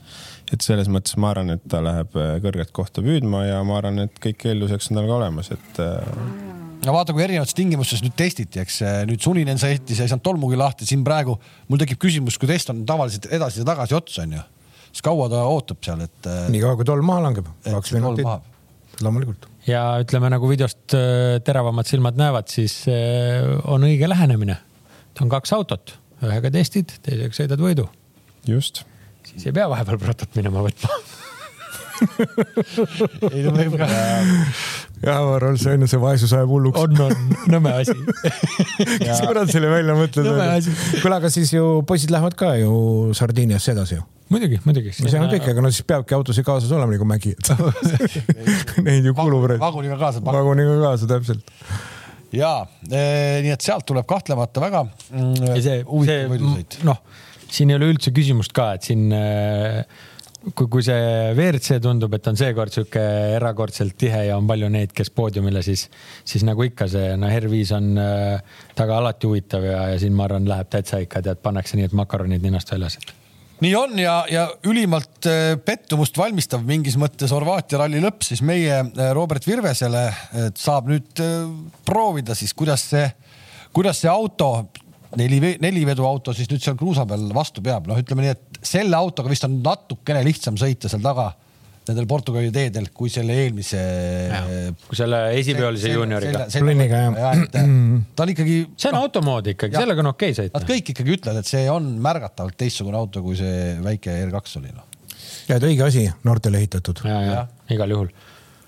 et 0.52 0.64
selles 0.66 0.90
mõttes 0.92 1.16
ma 1.22 1.32
arvan, 1.32 1.54
et 1.56 1.64
ta 1.72 1.80
läheb 1.84 2.16
äh, 2.20 2.38
kõrget 2.44 2.74
kohta 2.76 3.04
püüdma 3.06 3.46
ja 3.48 3.62
ma 3.68 3.78
arvan, 3.80 4.06
et 4.08 4.18
kõik 4.24 4.48
eelduseks 4.52 4.92
on 4.92 5.00
tal 5.00 5.10
ka 5.10 5.20
olemas, 5.20 5.52
et 5.56 5.84
äh, 5.84 6.50
no 6.86 6.96
vaata, 6.96 7.14
kui 7.16 7.26
erinevates 7.26 7.56
tingimustes 7.58 8.02
nüüd 8.06 8.16
testiti, 8.20 8.62
eks 8.64 8.82
nüüd 9.10 9.22
suninen 9.24 9.60
sõitis 9.62 10.00
ja 10.00 10.08
ei 10.08 10.12
saanud 10.12 10.26
tolmugi 10.26 10.60
lahti, 10.60 10.88
siin 10.90 11.06
praegu 11.08 11.38
mul 11.70 11.82
tekib 11.82 12.02
küsimus, 12.02 12.40
kui 12.42 12.50
test 12.52 12.74
on 12.74 12.84
tavaliselt 12.88 13.30
edasi 13.32 13.62
ja 13.62 13.68
tagasi 13.72 13.98
ots 13.98 14.18
on 14.24 14.38
ju, 14.38 14.46
siis 14.90 15.06
kaua 15.06 15.30
ta 15.32 15.44
ootab 15.50 15.84
seal, 15.86 16.04
et. 16.08 16.20
Äh, 16.26 16.48
nii 16.54 16.64
kaua, 16.64 16.80
kui 16.80 16.88
tolm 16.88 17.08
maha 17.08 17.28
langeb, 17.28 17.52
kaks 17.68 17.96
minutit, 17.98 18.28
loomulikult. 19.02 19.48
ja 19.68 19.84
ütleme 20.04 20.32
nagu 20.34 20.50
videost 20.50 20.96
äh, 20.98 21.40
teravamad 21.46 21.90
silmad 21.90 22.20
näevad, 22.20 22.52
siis 22.52 22.82
äh, 22.92 23.48
on 23.72 23.88
õige 23.88 24.10
lähenemine. 24.10 24.58
on 25.22 25.30
kaks 25.32 25.54
autot, 25.58 25.96
ühega 26.24 26.52
testid, 26.54 26.98
teisega 27.06 27.38
sõidad 27.38 27.64
võidu. 27.64 27.88
just. 28.48 28.84
siis 29.28 29.48
ei 29.48 29.56
pea 29.56 29.70
vahepeal 29.72 30.02
protot 30.02 30.40
minema 30.40 30.66
võtma 30.68 31.02
ei 33.34 33.44
no 33.46 33.54
võib 33.56 33.76
ka. 33.80 33.90
jah, 35.02 35.20
ma 35.22 35.36
arvan, 35.36 35.60
see 35.62 35.76
on 35.76 35.86
ju, 35.86 35.92
see 35.92 36.02
vaesus 36.02 36.34
ajab 36.38 36.54
hulluks. 36.54 36.82
on, 36.82 37.04
on, 37.08 37.36
nõme 37.52 37.76
asi 37.82 37.96
kes 39.06 39.22
kurat 39.26 39.52
selle 39.52 39.70
välja 39.72 39.98
mõtleb? 39.98 40.32
kuule, 41.02 41.20
aga 41.20 41.32
siis 41.34 41.54
ju 41.56 41.68
poisid 41.88 42.14
lähevad 42.14 42.38
ka 42.40 42.56
ju 42.62 42.74
Sardiiniasse 43.18 43.76
edasi 43.76 44.00
ju 44.00 44.08
muidugi, 44.32 44.60
muidugi. 44.66 44.94
see 44.96 45.20
on 45.20 45.30
kõik, 45.32 45.48
aga 45.54 45.64
no 45.64 45.72
siis 45.74 45.86
peabki 45.88 46.16
autosid 46.18 46.48
kaasas 46.48 46.72
olema 46.76 46.96
nagu 46.96 47.08
mägi, 47.08 47.34
neid 48.86 49.08
ju 49.08 49.16
kulub. 49.18 49.50
vaguniga 49.62 49.98
kaasa. 50.00 50.24
vaguniga 50.26 50.78
kaasa, 50.86 51.10
täpselt. 51.10 51.58
ja 52.36 52.54
eh, 52.88 53.42
nii 53.44 53.52
et 53.54 53.66
sealt 53.66 53.86
tuleb 53.90 54.08
kahtlemata 54.10 54.64
väga 54.64 54.86
mm, 54.88 55.84
huvitav 55.90 56.32
võidusõit. 56.32 56.80
noh, 56.88 57.04
siin 57.52 57.74
ei 57.74 57.80
ole 57.80 57.92
üldse 57.92 58.16
küsimust 58.16 58.56
ka, 58.56 58.72
et 58.78 58.88
siin 58.88 59.12
äh, 59.16 59.84
kui, 60.42 60.68
kui 60.68 60.84
see 60.86 60.98
WRC 61.36 61.80
tundub, 61.84 62.14
et 62.18 62.28
on 62.30 62.38
seekord 62.40 62.74
sihuke 62.74 63.02
erakordselt 63.38 63.96
tihe 64.00 64.26
ja 64.28 64.38
on 64.40 64.50
palju 64.50 64.70
neid, 64.74 64.94
kes 64.96 65.12
poodiumile, 65.14 65.64
siis, 65.66 65.88
siis 66.28 66.46
nagu 66.48 66.66
ikka 66.66 66.88
see 66.92 67.14
noh, 67.20 67.32
R5 67.42 67.74
on 67.78 67.90
äh, 68.02 68.60
taga 68.78 68.98
alati 69.02 69.30
huvitav 69.30 69.66
ja, 69.68 69.84
ja 69.94 70.02
siin 70.02 70.16
ma 70.18 70.26
arvan, 70.28 70.50
läheb 70.50 70.72
täitsa 70.74 71.02
ikka 71.04 71.24
tead, 71.26 71.42
pannakse 71.46 71.78
nii, 71.78 71.90
et 71.92 71.98
makaronid 71.98 72.46
ninast 72.46 72.74
väljas. 72.74 72.98
nii 73.62 73.74
on 73.78 73.98
ja, 74.02 74.18
ja 74.32 74.48
ülimalt 74.68 75.30
äh, 75.30 75.54
pettumust 75.66 76.18
valmistav 76.18 76.66
mingis 76.66 76.98
mõttes 77.02 77.34
Horvaatia 77.36 77.84
ralli 77.84 78.02
lõpp 78.02 78.26
siis 78.26 78.42
meie 78.46 78.82
äh, 78.82 79.12
Robert 79.18 79.46
Virvesele, 79.48 80.08
saab 80.58 80.90
nüüd 80.90 81.22
äh, 81.22 81.44
proovida 81.86 82.38
siis, 82.38 82.56
kuidas 82.58 82.90
see, 82.94 83.06
kuidas 83.76 84.02
see 84.02 84.10
auto 84.10 84.56
neli, 85.20 85.58
neliveduauto 85.62 86.34
siis 86.34 86.50
nüüd 86.52 86.64
seal 86.64 86.80
kruusa 86.80 87.06
peal 87.06 87.30
vastu 87.36 87.64
peab, 87.64 87.86
noh, 87.90 88.00
ütleme 88.02 88.26
nii, 88.26 88.34
et 88.34 88.51
selle 88.62 88.98
autoga 88.98 89.32
vist 89.32 89.48
on 89.48 89.62
natukene 89.64 90.24
lihtsam 90.26 90.60
sõita 90.60 90.92
seal 90.92 91.04
taga 91.04 91.32
nendel 91.88 92.06
Portugali 92.10 92.52
teedel 92.54 92.90
kui 92.94 93.10
selle 93.12 93.36
eelmise. 93.44 93.82
kui 94.86 94.98
selle 94.98 95.22
esipeolise 95.40 95.94
juunioriga. 95.96 96.46
Plünniga 96.54 97.02
jah. 97.02 97.42
ta 97.52 98.26
on 98.26 98.34
ikkagi. 98.34 98.58
see 98.76 98.92
on 98.92 98.98
no, 98.98 99.04
automood 99.08 99.52
ikkagi, 99.56 99.80
sellega 99.80 100.06
on 100.06 100.12
okei 100.14 100.34
okay 100.34 100.40
sõita. 100.40 100.60
Nad 100.60 100.70
kõik 100.70 100.94
ikkagi 100.94 101.16
ütlevad, 101.18 101.42
et 101.42 101.50
see 101.50 101.64
on 101.74 101.90
märgatavalt 102.04 102.58
teistsugune 102.60 103.00
auto, 103.00 103.24
kui 103.26 103.40
see 103.40 103.74
väike 103.82 104.20
R2 104.28 104.60
oli 104.62 104.76
noh. 104.76 104.86
ja, 105.50 105.58
et 105.58 105.66
õige 105.66 105.88
asi, 105.88 106.06
noortele 106.28 106.62
ehitatud. 106.62 107.02
ja, 107.08 107.22
ja 107.26 107.42
igal 107.74 107.98
juhul 107.98 108.14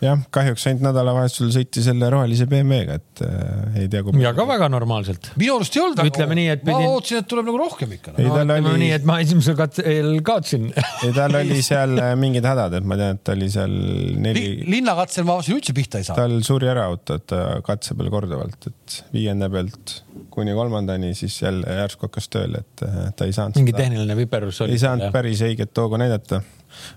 jah, 0.03 0.23
kahjuks 0.33 0.65
ainult 0.69 0.85
nädalavahetusel 0.87 1.51
sõiti 1.55 1.83
selle 1.85 2.09
rohelise 2.13 2.47
BMW-ga, 2.49 2.97
et 2.99 3.23
äh, 3.25 3.79
ei 3.83 3.89
tea 3.91 4.03
ja 4.21 4.33
ka 4.35 4.45
väga 4.47 4.69
normaalselt. 4.71 5.31
minu 5.39 5.57
arust 5.57 5.77
ei 5.77 5.83
olnud. 5.83 6.01
ütleme 6.11 6.37
nii, 6.39 6.47
et 6.55 6.63
pidin.... 6.63 6.85
ma 6.85 6.93
ootasin, 6.93 7.23
et 7.23 7.29
tuleb 7.31 7.49
nagu 7.49 7.61
rohkem 7.61 7.95
ikka 7.97 8.13
no.. 8.13 8.21
ei, 8.21 8.31
tal 8.33 8.53
oli. 8.57 8.73
nii, 8.83 8.91
et 8.97 9.07
ma 9.09 9.17
esimesel 9.23 9.57
katsel 9.59 10.11
kaotasin 10.25 10.69
ei, 10.73 11.13
tal 11.15 11.37
oli 11.39 11.59
seal 11.65 11.97
äh, 11.97 12.13
mingid 12.19 12.47
hädad, 12.47 12.77
et 12.79 12.87
ma 12.89 12.99
tean, 12.99 13.19
et 13.19 13.25
ta 13.25 13.37
oli 13.37 13.49
seal 13.53 13.75
neli 14.23 14.43
Li. 14.43 14.71
linnakatsel 14.77 15.27
ma 15.27 15.37
vaatasin 15.37 15.59
üldse 15.59 15.77
pihta 15.77 16.01
ei 16.01 16.09
saa. 16.09 16.17
tal 16.19 16.39
suri 16.45 16.71
ära 16.71 16.87
auto, 16.91 17.19
et 17.19 17.27
ta 17.31 17.43
katse 17.65 17.97
peal 17.99 18.11
korduvalt, 18.13 18.69
et 18.71 18.97
viienda 19.15 19.49
pealt 19.53 19.99
kuni 20.33 20.55
kolmandani, 20.57 21.13
siis 21.17 21.35
jälle 21.41 21.77
järsku 21.79 22.09
hakkas 22.09 22.29
tööle, 22.33 22.63
et 22.65 22.85
äh, 22.87 22.99
ta 23.15 23.29
ei 23.29 23.35
saanud. 23.35 23.59
mingi 23.59 23.73
seda, 23.73 23.85
tehniline 23.85 24.17
viperus 24.17 24.61
oli. 24.65 24.75
ei 24.75 24.83
saanud 24.83 25.13
päris 25.15 25.43
õiget 25.45 25.83
hoogu 25.83 25.99
näidata 26.01 26.41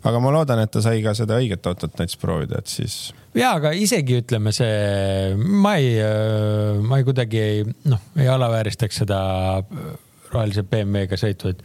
aga 0.06 0.22
ma 0.22 0.32
loodan, 0.34 0.62
et 0.64 0.72
ta 0.72 0.82
sai 0.84 1.02
ka 1.04 1.14
seda 1.18 1.38
õiget 1.40 1.66
autot 1.68 1.92
näiteks 1.92 2.20
proovida, 2.22 2.62
et 2.62 2.72
siis. 2.72 2.96
ja, 3.36 3.54
aga 3.56 3.74
isegi 3.76 4.20
ütleme 4.22 4.54
see, 4.56 5.36
ma 5.36 5.76
ei, 5.80 5.94
ma 6.82 7.00
ei 7.00 7.06
kuidagi 7.06 7.42
ei, 7.42 7.62
noh, 7.90 8.02
ei 8.18 8.30
alavääristaks 8.32 9.02
seda 9.04 9.20
rohelise 10.32 10.66
BMW-ga 10.66 11.18
sõitu, 11.20 11.54
et 11.54 11.62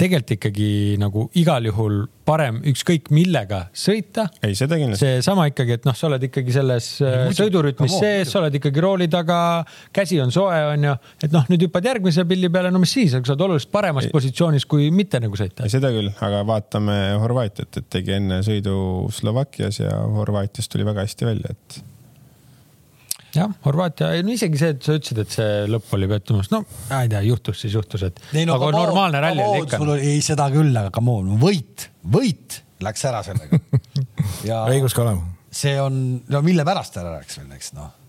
tegelikult 0.00 0.36
ikkagi 0.36 0.70
nagu 1.00 1.26
igal 1.38 1.66
juhul 1.68 2.00
parem 2.28 2.60
ükskõik 2.70 3.10
millega 3.14 3.64
sõita. 3.76 4.26
ei, 4.44 4.54
seda 4.58 4.78
kindlasti. 4.80 5.06
seesama 5.06 5.48
ikkagi, 5.50 5.76
et 5.80 5.88
noh, 5.88 5.96
sa 5.96 6.08
oled 6.08 6.24
ikkagi 6.28 6.54
selles 6.54 6.88
äh, 7.04 7.26
sõidurütmis 7.36 7.96
sees, 7.98 8.30
sa 8.30 8.40
oled 8.42 8.56
ikkagi 8.60 8.84
rooli 8.84 9.10
taga, 9.12 9.40
käsi 9.96 10.20
on 10.22 10.32
soe, 10.34 10.56
onju. 10.74 10.94
et 11.26 11.34
noh, 11.34 11.46
nüüd 11.52 11.66
hüppad 11.66 11.90
järgmise 11.90 12.24
pilli 12.30 12.52
peale, 12.52 12.72
no 12.72 12.82
mis 12.82 12.94
siis, 12.96 13.14
sa 13.14 13.34
oled 13.34 13.46
oluliselt 13.48 13.72
paremas 13.74 14.08
ei. 14.08 14.14
positsioonis 14.14 14.68
kui 14.70 14.90
mitte 14.94 15.20
nagu 15.22 15.38
sõita. 15.38 15.68
seda 15.72 15.92
küll, 15.94 16.12
aga 16.22 16.42
vaatame 16.48 16.98
Horvaatiat, 17.20 17.82
et 17.82 17.92
tegi 17.92 18.16
enne 18.16 18.40
sõidu 18.46 18.74
Slovakkias 19.14 19.82
ja 19.82 19.96
Horvaatias 20.16 20.70
tuli 20.70 20.86
väga 20.86 21.06
hästi 21.06 21.28
välja, 21.32 21.56
et 21.56 21.82
jah, 23.36 23.52
Horvaatia, 23.64 24.10
no 24.24 24.34
isegi 24.34 24.60
see, 24.60 24.72
et 24.74 24.86
sa 24.86 24.96
ütlesid, 24.98 25.20
et 25.24 25.36
see 25.36 25.68
lõpp 25.70 25.94
oli 25.98 26.08
pettumus, 26.10 26.50
no 26.54 26.62
ma 26.90 27.02
ei 27.04 27.12
tea, 27.12 27.22
juhtus 27.28 27.62
siis 27.64 27.76
juhtus, 27.76 28.06
et. 28.08 28.18
No, 28.34 28.56
aga 28.56 28.70
on, 28.70 28.78
normaalne 28.78 29.22
ralli 29.22 29.44
oli 29.44 29.66
ikka. 29.66 29.80
ei 29.98 30.18
seda 30.24 30.48
küll, 30.54 30.72
aga 30.76 30.92
come 30.94 31.14
on, 31.20 31.36
võit, 31.42 31.90
võit 32.16 32.60
läks 32.84 33.06
ära 33.10 33.22
sellega 33.26 33.60
ja 34.48 34.64
õigus 34.72 34.96
ka 34.96 35.04
olema. 35.06 35.24
see 35.52 35.76
on, 35.82 36.20
no 36.30 36.44
mille 36.46 36.66
pärast 36.68 37.00
ära 37.00 37.18
läks 37.18 37.40
veel, 37.42 37.50
eks 37.58 37.74
noh 37.78 37.99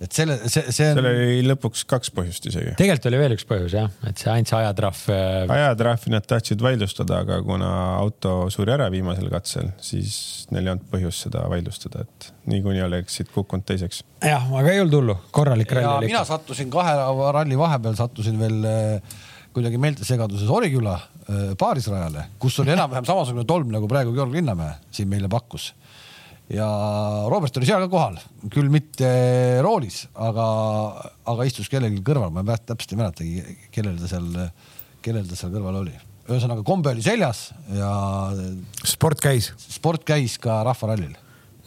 et 0.00 0.16
selle, 0.16 0.36
see, 0.48 0.62
see 0.72 0.86
on. 0.88 0.96
seal 0.96 1.06
oli 1.10 1.40
lõpuks 1.44 1.82
kaks 1.88 2.12
põhjust 2.16 2.46
isegi. 2.48 2.72
tegelikult 2.78 3.08
oli 3.10 3.20
veel 3.20 3.34
üks 3.36 3.44
põhjus 3.48 3.74
jah, 3.76 3.90
et 4.08 4.20
see 4.20 4.30
ainult 4.32 4.50
see 4.50 4.58
ajatrahv. 4.60 5.02
Äh, 5.12 5.52
ajatrahvi 5.56 6.14
nad 6.14 6.28
tahtsid 6.28 6.64
vaidlustada, 6.64 7.20
aga 7.26 7.40
kuna 7.44 7.70
auto 7.98 8.34
suri 8.52 8.72
ära 8.76 8.88
viimasel 8.92 9.28
katsel, 9.32 9.68
siis 9.84 10.46
neil 10.54 10.64
ei 10.64 10.74
olnud 10.74 10.88
põhjust 10.92 11.26
seda 11.26 11.44
vaidlustada, 11.52 12.06
et 12.06 12.30
niikuinii 12.50 12.86
oleksid 12.86 13.32
kukkunud 13.34 13.66
teiseks. 13.68 14.02
jah, 14.24 14.48
aga 14.62 14.72
ei 14.72 14.80
olnud 14.84 15.00
hullu, 15.02 15.18
korralik 15.36 15.76
ralli 15.76 15.92
oli. 15.98 16.12
mina 16.14 16.24
sattusin 16.28 16.72
kahe 16.72 16.96
ralli 17.36 17.60
vahepeal, 17.60 17.98
sattusin 18.00 18.40
veel 18.40 18.70
äh, 18.70 19.18
kuidagi 19.52 19.80
meeltesegaduses 19.82 20.48
Oriküla 20.48 20.96
äh, 20.96 21.52
paarisrajale, 21.60 22.30
kus 22.40 22.56
oli 22.64 22.72
enam-vähem 22.72 23.08
samasugune 23.08 23.44
tolm 23.44 23.68
nagu 23.74 23.90
praegu 23.90 24.16
Georg 24.16 24.32
Linnamäe 24.32 24.78
siin 24.94 25.12
meile 25.12 25.28
pakkus 25.28 25.74
ja 26.50 26.66
Robert 27.30 27.56
oli 27.56 27.68
seal 27.68 27.84
ka 27.84 27.90
kohal, 27.92 28.18
küll 28.52 28.70
mitte 28.72 29.08
roolis, 29.64 30.02
aga, 30.18 30.46
aga 31.30 31.46
istus 31.48 31.70
kellelgi 31.70 32.02
kõrval, 32.06 32.32
ma 32.34 32.44
täpselt 32.56 32.94
ei 32.94 33.00
mäletagi, 33.00 33.56
kellel 33.74 33.98
ta 34.00 34.10
seal, 34.10 34.28
kellel 35.04 35.28
ta 35.30 35.38
seal 35.38 35.52
kõrval 35.54 35.80
oli. 35.84 35.94
ühesõnaga 36.30 36.64
kombe 36.66 36.92
oli 36.94 37.02
seljas 37.02 37.50
ja. 37.74 37.92
sport 38.86 39.22
käis. 39.22 39.52
sport 39.62 40.04
käis 40.06 40.38
ka 40.42 40.60
rahvarallil. 40.66 41.14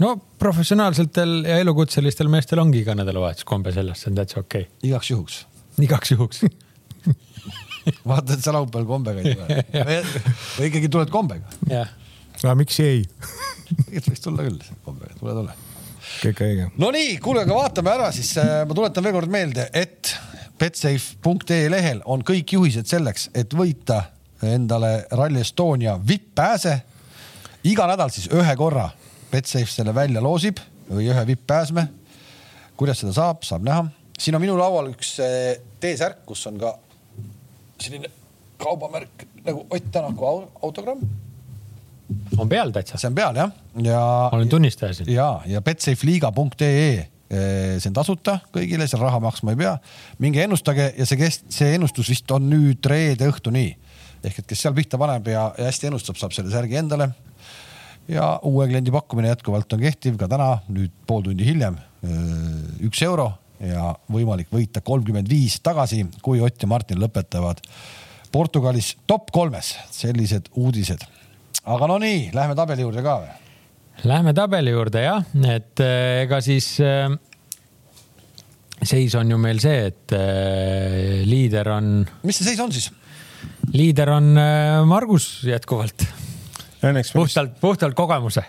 no 0.04 0.18
professionaalsetel 0.40 1.42
ja 1.48 1.62
elukutselistel 1.64 2.32
meestel 2.32 2.60
ongi 2.64 2.84
iga 2.84 2.96
nädalavahetus 3.00 3.48
kombe 3.48 3.72
seljas, 3.76 4.04
see 4.04 4.12
on 4.12 4.20
täitsa 4.20 4.44
okei 4.44 4.68
okay.. 4.68 4.90
igaks 4.90 5.16
juhuks. 5.16 5.46
igaks 5.80 6.16
juhuks 6.16 6.44
vaata, 8.10 8.36
et 8.36 8.44
sa 8.44 8.54
laupäeval 8.56 8.88
kombega 8.88 9.24
ei 9.24 9.36
tule 9.36 9.84
või 10.58 10.70
ikkagi 10.70 10.92
tuled 10.92 11.12
kombega. 11.14 11.60
jah. 11.72 12.00
Aga 12.42 12.56
miks 12.60 12.80
ei 12.84 13.04
tegelikult 13.74 14.10
võiks 14.12 14.24
tulla 14.24 14.46
küll, 14.48 14.60
kombega, 14.86 15.16
tule, 15.20 15.36
tule. 15.38 15.56
kõik 16.22 16.42
õige. 16.46 16.68
Nonii, 16.82 17.18
kuule, 17.24 17.44
aga 17.46 17.58
vaatame 17.58 17.94
ära 17.94 18.12
siis, 18.16 18.32
äh, 18.42 18.64
ma 18.68 18.78
tuletan 18.78 19.06
veel 19.06 19.16
kord 19.16 19.32
meelde, 19.34 19.68
et 19.74 20.14
betsafe.ee 20.60 21.70
lehel 21.72 22.04
on 22.06 22.24
kõik 22.26 22.56
juhised 22.56 22.90
selleks, 22.90 23.30
et 23.36 23.54
võita 23.58 24.04
endale 24.44 25.06
Rally 25.12 25.42
Estonia 25.42 25.98
vipp-pääse. 26.00 26.82
iga 27.64 27.88
nädal 27.88 28.12
siis 28.12 28.28
ühe 28.28 28.56
korra 28.60 28.90
Betsafe 29.32 29.72
selle 29.72 29.96
välja 29.96 30.22
loosib 30.22 30.60
või 30.90 31.08
ühe 31.10 31.28
vipp-pääsme. 31.28 31.88
kuidas 32.78 33.00
seda 33.00 33.14
saab, 33.14 33.44
saab 33.44 33.64
näha. 33.64 33.86
siin 34.20 34.36
on 34.36 34.42
minu 34.42 34.58
laual 34.58 34.92
üks 34.92 35.20
äh, 35.20 35.58
T-särk, 35.80 36.26
kus 36.26 36.48
on 36.48 36.60
ka 36.60 36.78
selline 37.80 38.12
kaubamärk 38.58 39.28
nagu 39.44 39.66
Ott 39.70 39.92
Tänaku 39.92 40.26
autogramm 40.62 41.23
on 42.38 42.50
peal 42.50 42.72
täitsa? 42.74 43.00
see 43.00 43.10
on 43.10 43.18
peal 43.18 43.38
jah, 43.38 43.52
ja. 43.82 44.00
ma 44.32 44.38
olen 44.38 44.50
tunnistaja 44.52 44.96
siin. 44.98 45.12
ja, 45.14 45.28
ja 45.50 45.62
betsafeliiga.ee 45.62 46.88
eh, 46.94 47.76
see 47.78 47.90
on 47.92 47.98
tasuta 47.98 48.40
kõigile, 48.56 48.88
seal 48.90 49.04
raha 49.04 49.22
maksma 49.24 49.54
ei 49.54 49.62
pea. 49.64 49.76
minge 50.24 50.44
ennustage 50.44 50.92
ja 50.98 51.08
see 51.10 51.20
kest-, 51.20 51.48
see 51.54 51.76
ennustus 51.78 52.10
vist 52.14 52.32
on 52.36 52.50
nüüd 52.50 52.86
reede 52.90 53.30
õhtuni. 53.32 53.68
ehk 54.24 54.42
et 54.44 54.50
kes 54.50 54.66
seal 54.66 54.76
pihta 54.78 55.00
paneb 55.02 55.30
ja, 55.32 55.50
ja 55.58 55.70
hästi 55.70 55.92
ennustab, 55.92 56.20
saab 56.20 56.36
selle 56.36 56.54
särgi 56.54 56.80
endale. 56.82 57.12
ja 58.08 58.36
uue 58.50 58.68
kliendi 58.72 58.94
pakkumine 58.94 59.32
jätkuvalt 59.34 59.74
on 59.74 59.86
kehtiv 59.86 60.20
ka 60.22 60.30
täna, 60.32 60.58
nüüd 60.74 60.94
pool 61.08 61.26
tundi 61.30 61.48
hiljem. 61.48 61.80
Eh, 62.04 62.86
üks 62.90 63.04
euro 63.06 63.32
ja 63.64 63.94
võimalik 64.12 64.50
võita 64.52 64.82
kolmkümmend 64.84 65.30
viis 65.30 65.60
tagasi, 65.64 66.04
kui 66.22 66.42
Ott 66.44 66.62
ja 66.62 66.68
Martin 66.68 67.00
lõpetavad 67.00 67.62
Portugalis 68.34 68.96
top 69.08 69.30
kolmes. 69.32 69.76
sellised 69.94 70.50
uudised 70.58 71.06
aga 71.64 71.88
no 71.88 72.00
nii, 72.02 72.32
lähme 72.36 72.56
tabeli 72.58 72.86
juurde 72.86 73.04
ka 73.06 73.20
või? 73.22 73.30
Lähme 74.10 74.34
tabeli 74.36 74.74
juurde 74.74 75.04
jah, 75.04 75.30
et 75.48 75.84
äh, 75.84 76.24
ega 76.26 76.42
siis 76.44 76.74
äh, 76.84 77.08
seis 78.84 79.16
on 79.16 79.32
ju 79.32 79.38
meil 79.40 79.62
see, 79.64 79.88
et 79.92 80.16
äh, 80.18 81.22
liider 81.28 81.70
on, 81.76 81.96
mis 82.28 82.40
see 82.40 82.52
seis 82.52 82.64
on 82.64 82.74
siis? 82.74 82.90
liider 83.74 84.12
on 84.14 84.34
äh, 84.38 84.82
Margus 84.88 85.44
jätkuvalt, 85.48 86.06
puhtalt, 87.14 87.56
puhtalt 87.62 87.96
kogemuse. 87.96 88.44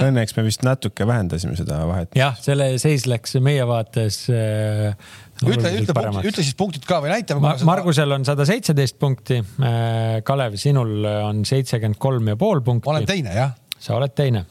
Õnneks 0.00 0.36
me 0.36 0.44
vist 0.46 0.64
natuke 0.66 1.06
vähendasime 1.08 1.56
seda 1.58 1.82
vahet. 1.88 2.14
jah, 2.18 2.36
selle 2.40 2.72
seis 2.82 3.06
läks 3.10 3.36
meie 3.42 3.66
vaates 3.68 4.22
äh,. 4.32 4.94
ütle, 5.46 5.72
ütle, 5.80 6.04
ütle 6.30 6.44
siis 6.44 6.56
punktid 6.58 6.84
ka 6.88 7.00
või 7.04 7.14
näitame 7.14 7.44
Ma,. 7.44 7.54
Margusel 7.72 8.12
on 8.16 8.26
sada 8.28 8.44
seitseteist 8.48 8.98
punkti. 9.00 9.40
Kalev, 10.26 10.56
sinul 10.60 11.04
on 11.04 11.44
seitsekümmend 11.48 12.00
kolm 12.00 12.32
ja 12.32 12.36
pool 12.40 12.60
ma 12.60 12.66
olen 12.70 12.80
punkti. 12.82 13.06
teine 13.12 13.36
jah. 13.36 13.54
sa 13.78 13.96
oled 13.96 14.12
teine. 14.16 14.44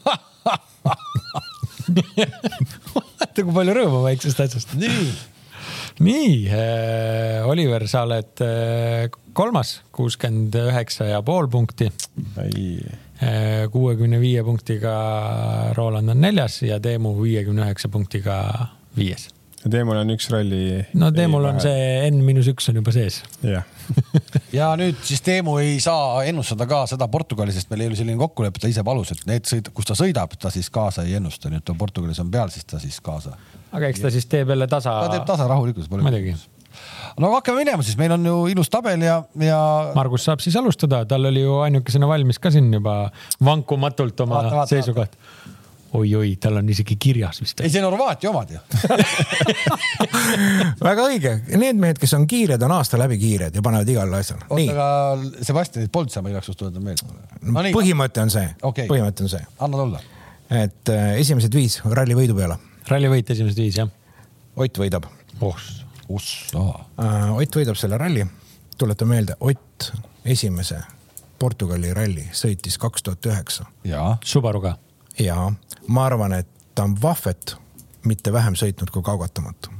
vaata, 2.94 3.42
kui 3.42 3.52
palju 3.54 3.76
rõõmu 3.76 4.00
väiksest 4.04 4.40
asjast. 4.44 4.74
nii, 4.78 5.10
nii 6.06 6.32
äh,, 6.48 7.48
Oliver, 7.48 7.86
sa 7.90 8.04
oled 8.08 8.42
äh, 8.44 9.10
kolmas, 9.36 9.80
kuuskümmend 9.94 10.58
üheksa 10.60 11.10
ja 11.10 11.22
pool 11.26 11.48
punkti. 11.50 11.90
Kuuekümne 13.72 14.20
viie 14.20 14.44
punktiga 14.44 14.94
Roland 15.76 16.08
on 16.08 16.20
neljas 16.20 16.62
ja 16.62 16.80
Teemu 16.80 17.12
viiekümne 17.22 17.66
üheksa 17.66 17.90
punktiga 17.92 18.40
viies. 18.96 19.28
Teemul 19.60 19.98
on 20.00 20.08
üks 20.14 20.30
ralli. 20.32 20.86
no 20.96 21.10
Teemul 21.12 21.44
on. 21.44 21.58
see 21.60 22.06
N 22.08 22.22
miinus 22.24 22.48
üks 22.48 22.70
on 22.72 22.78
juba 22.80 22.94
sees. 22.96 23.18
jah, 23.44 23.66
ja 24.58 24.70
nüüd 24.80 24.96
siis 25.04 25.20
Teemu 25.24 25.58
ei 25.60 25.74
saa 25.84 26.22
ennustada 26.30 26.64
ka 26.70 26.86
seda 26.88 27.10
Portugali, 27.12 27.52
sest 27.52 27.68
meil 27.72 27.84
ei 27.84 27.90
ole 27.90 27.98
selline 27.98 28.16
kokkulepe, 28.22 28.62
ta 28.62 28.70
ise 28.72 28.84
palus, 28.86 29.12
et 29.12 29.26
need 29.28 29.44
sõid, 29.50 29.68
kus 29.76 29.90
ta 29.90 29.98
sõidab, 29.98 30.32
ta 30.40 30.52
siis 30.54 30.72
kaasa 30.72 31.04
ei 31.04 31.18
ennusta, 31.20 31.52
nii 31.52 31.60
et 31.60 31.74
Portugalis 31.76 32.22
on 32.24 32.30
peal, 32.32 32.48
siis 32.54 32.64
ta 32.64 32.80
siis 32.80 32.96
kaasa. 33.04 33.36
aga 33.68 33.92
eks 33.92 34.00
ta 34.00 34.14
siis 34.14 34.28
teeb 34.32 34.54
jälle 34.54 34.70
tasa. 34.70 34.96
ta 35.04 35.12
teeb 35.18 35.28
tasa 35.28 35.50
rahulikult. 35.50 35.92
muidugi. 35.92 36.38
No 37.20 37.28
aga 37.28 37.40
hakkame 37.40 37.64
minema 37.64 37.84
siis, 37.84 37.98
meil 38.00 38.14
on 38.16 38.24
ju 38.26 38.36
ilus 38.54 38.70
tabel 38.72 39.04
ja, 39.04 39.20
ja 39.44 39.60
Margus 39.96 40.24
saab 40.28 40.42
siis 40.44 40.56
alustada, 40.60 41.02
tal 41.08 41.28
oli 41.28 41.44
ju 41.44 41.60
ainukesena 41.66 42.08
valmis 42.08 42.40
ka 42.42 42.52
siin 42.54 42.72
juba 42.72 43.02
vankumatult 43.44 44.24
oma 44.24 44.38
Vaata, 44.40 44.60
vaata, 44.60 44.70
seisukoht. 44.72 45.16
oi-oi, 46.00 46.36
tal 46.40 46.60
on 46.60 46.68
isegi 46.70 46.96
kirjas 47.02 47.42
vist. 47.42 47.60
ei, 47.60 47.72
see 47.72 47.82
on 47.82 47.90
Horvaatia 47.90 48.30
omad 48.30 48.54
ju. 48.54 48.60
väga 50.88 51.08
õige, 51.10 51.34
need 51.60 51.80
mehed, 51.82 52.00
kes 52.00 52.14
on 52.16 52.24
kiired, 52.30 52.62
on 52.66 52.76
aasta 52.78 53.00
läbi 53.00 53.18
kiired 53.20 53.58
ja 53.58 53.64
panevad 53.66 53.92
igal 53.92 54.16
asjal. 54.20 54.40
oota, 54.48 54.70
aga 54.76 55.44
Sebastianit 55.50 55.92
polnud 55.92 56.14
seal, 56.14 56.24
ma 56.24 56.32
igaks 56.32 56.50
juhuks 56.50 56.62
tuletan 56.62 56.86
meelde. 56.86 57.20
no 57.42 57.66
põhimõte 57.76 58.24
on 58.24 58.32
see 58.32 58.48
Okei. 58.70 58.88
põhimõte 58.90 59.26
on 59.26 59.34
see, 59.34 59.44
anna 59.60 59.84
tulla. 59.84 60.02
et 60.62 60.94
äh, 60.94 61.12
esimesed 61.20 61.54
viis 61.58 61.80
ralli 61.84 62.16
võidu 62.16 62.38
peale. 62.38 62.56
rallivõit 62.88 63.36
esimesed 63.36 63.60
viis 63.66 63.82
jah? 63.82 63.92
Ott 64.60 64.80
võidab 64.80 65.06
oh, 65.40 65.56
Ussa. 66.10 66.58
äh,. 66.98 67.36
Ott 67.36 67.56
võidab 67.56 67.78
selle 67.78 67.98
ralli. 67.98 68.26
tuletan 68.78 69.08
meelde, 69.08 69.36
Ott 69.40 69.92
esimese 70.24 70.80
Portugali 71.38 71.92
ralli 71.96 72.26
sõitis 72.36 72.76
kaks 72.80 73.04
tuhat 73.04 73.26
üheksa 73.26 73.66
jaa, 73.84 74.14
Subaruga. 74.24 74.76
ja 75.18 75.50
ma 75.88 76.06
arvan, 76.06 76.34
et 76.40 76.48
ta 76.74 76.84
on 76.88 76.96
Vahvet 77.02 77.56
mitte 78.08 78.32
vähem 78.32 78.56
sõitnud 78.56 78.92
kui 78.92 79.04
Kaugatamat. 79.04 79.70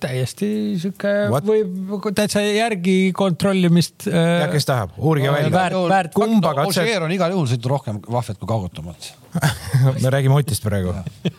täiesti 0.00 0.48
sihuke 0.82 1.12
võib 1.30 2.08
täitsa 2.16 2.42
järgi 2.42 3.12
kontrollimist 3.16 4.08
ja 4.10 4.46
äh,. 4.46 4.50
kes 4.52 4.66
tahab, 4.68 4.96
uurige 4.98 5.32
välja. 5.32 5.52
väärt, 5.54 5.78
väärt. 5.88 6.14
kumba 6.14 6.54
katset, 6.58 6.82
Ožeer 6.82 7.06
on 7.06 7.14
igal 7.14 7.36
juhul 7.36 7.48
sõitnud 7.52 7.70
rohkem 7.76 8.02
vahvet 8.10 8.40
kui 8.40 8.50
kaugatamat. 8.50 9.12
me 10.02 10.10
räägime 10.10 10.36
Otist 10.40 10.66
praegu, 10.66 10.94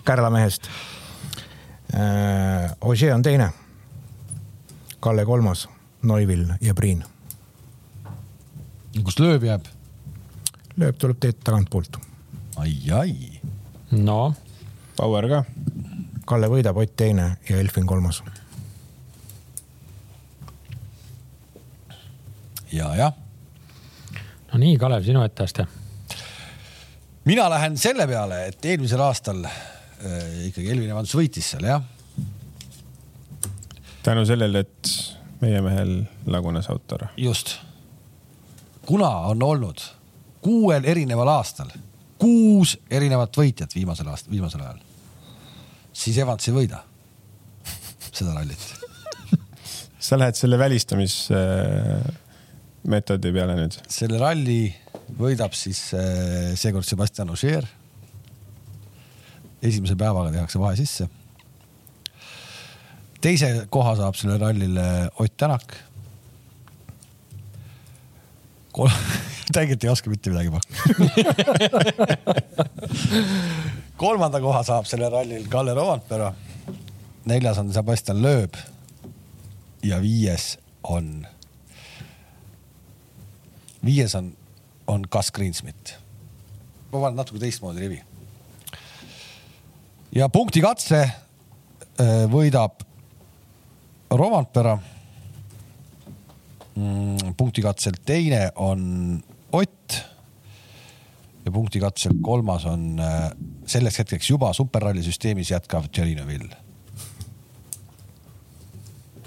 Kärla 0.07 0.29
mehest. 0.33 0.69
Ožee 2.81 3.13
on 3.13 3.21
teine. 3.21 3.49
Kalle 4.99 5.25
kolmas, 5.25 5.69
Neuvill 6.03 6.53
ja 6.61 6.73
Priin. 6.73 7.03
kus 9.03 9.19
lööb 9.19 9.43
jääb? 9.43 9.65
lööb, 10.77 10.97
tuleb 10.97 11.19
teed 11.19 11.39
tagantpoolt. 11.43 11.97
ai, 12.57 12.75
ai. 12.91 13.41
no 13.91 14.33
Power 14.95 15.27
ka. 15.27 15.43
Kalle 16.25 16.47
võidab, 16.47 16.77
Ott 16.77 16.95
teine 16.95 17.37
ja 17.49 17.57
Elfin 17.57 17.85
kolmas. 17.85 18.23
ja, 22.71 22.95
jah. 22.95 23.13
no 24.53 24.59
nii, 24.59 24.77
Kalev, 24.77 25.03
sinu 25.03 25.23
etteaste. 25.23 25.67
mina 27.25 27.49
lähen 27.49 27.77
selle 27.77 28.07
peale, 28.07 28.45
et 28.47 28.65
eelmisel 28.65 29.01
aastal 29.01 29.45
äh, 29.45 29.70
ikkagi 30.47 30.71
Elvin 30.73 30.89
Evans 30.89 31.13
võitis 31.15 31.51
seal 31.53 31.67
jah. 31.67 31.83
tänu 34.03 34.25
sellele, 34.25 34.65
et 34.65 34.93
meie 35.41 35.61
mehel 35.61 35.95
lagunes 36.25 36.69
auto 36.69 36.99
ära. 36.99 37.09
just. 37.17 37.59
kuna 38.85 39.09
on 39.31 39.43
olnud 39.43 39.81
kuuel 40.41 40.85
erineval 40.89 41.37
aastal 41.37 41.71
kuus 42.21 42.75
erinevat 42.93 43.33
võitjat 43.37 43.73
viimasel 43.75 44.07
aastal, 44.11 44.31
viimasel 44.33 44.61
ajal, 44.61 44.79
siis 45.93 46.17
Evans 46.21 46.47
ei 46.47 46.53
võida 46.55 46.83
seda 48.17 48.33
rallit. 48.35 48.75
sa 50.05 50.17
lähed 50.19 50.35
selle 50.37 50.57
välistamismeetodi 50.61 53.29
peale 53.33 53.55
nüüd? 53.57 53.73
selle 53.89 54.17
ralli 54.21 54.75
võidab 55.17 55.53
siis 55.57 55.93
äh, 55.97 56.53
seekord 56.59 56.85
Sebastian 56.87 57.29
Ogier. 57.33 57.65
Esimese 59.61 59.95
päevaga 59.95 60.31
tehakse 60.31 60.59
vahe 60.59 60.75
sisse. 60.75 61.07
teise 63.21 63.67
koha 63.69 63.95
saab 63.95 64.15
sellele 64.15 64.45
rallile 64.45 65.09
Ott 65.19 65.37
Tänak. 65.37 65.75
tegelikult 69.53 69.83
ei 69.83 69.89
oska 69.89 70.09
mitte 70.09 70.29
midagi 70.29 70.51
pakkuda. 70.51 71.11
kolmanda 74.03 74.41
koha 74.41 74.63
saab 74.63 74.85
sellel 74.89 75.11
rallil 75.11 75.47
Kalle 75.49 75.73
Rovanpera. 75.73 76.33
neljas 77.25 77.57
on 77.57 77.73
Sebastian 77.73 78.21
Loeb. 78.21 78.53
ja 79.83 80.01
viies 80.01 80.59
on 80.83 81.27
viies 83.85 84.15
on, 84.15 84.37
on 84.87 85.03
Gus 85.11 85.31
Greensmit. 85.31 85.97
ma 86.91 86.99
panen 86.99 87.15
natuke 87.15 87.39
teistmoodi 87.39 87.79
rivi. 87.79 88.03
Ja 90.15 90.27
punkti 90.29 90.61
katse 90.63 91.01
äh, 91.01 92.23
võidab 92.31 92.83
Rovanpera 94.11 94.75
mm,. 96.75 97.35
punkti 97.39 97.63
katsel 97.63 97.99
teine 98.05 98.49
on 98.55 99.21
Ott. 99.51 99.95
ja 101.45 101.51
punkti 101.51 101.79
katsel 101.79 102.19
kolmas 102.23 102.65
on 102.67 102.99
äh, 102.99 103.31
selleks 103.65 104.03
hetkeks 104.03 104.29
juba 104.33 104.51
superralli 104.55 105.03
süsteemis 105.03 105.51
jätkav 105.51 105.87
Tšerino 105.91 106.27
Vill. 106.27 106.49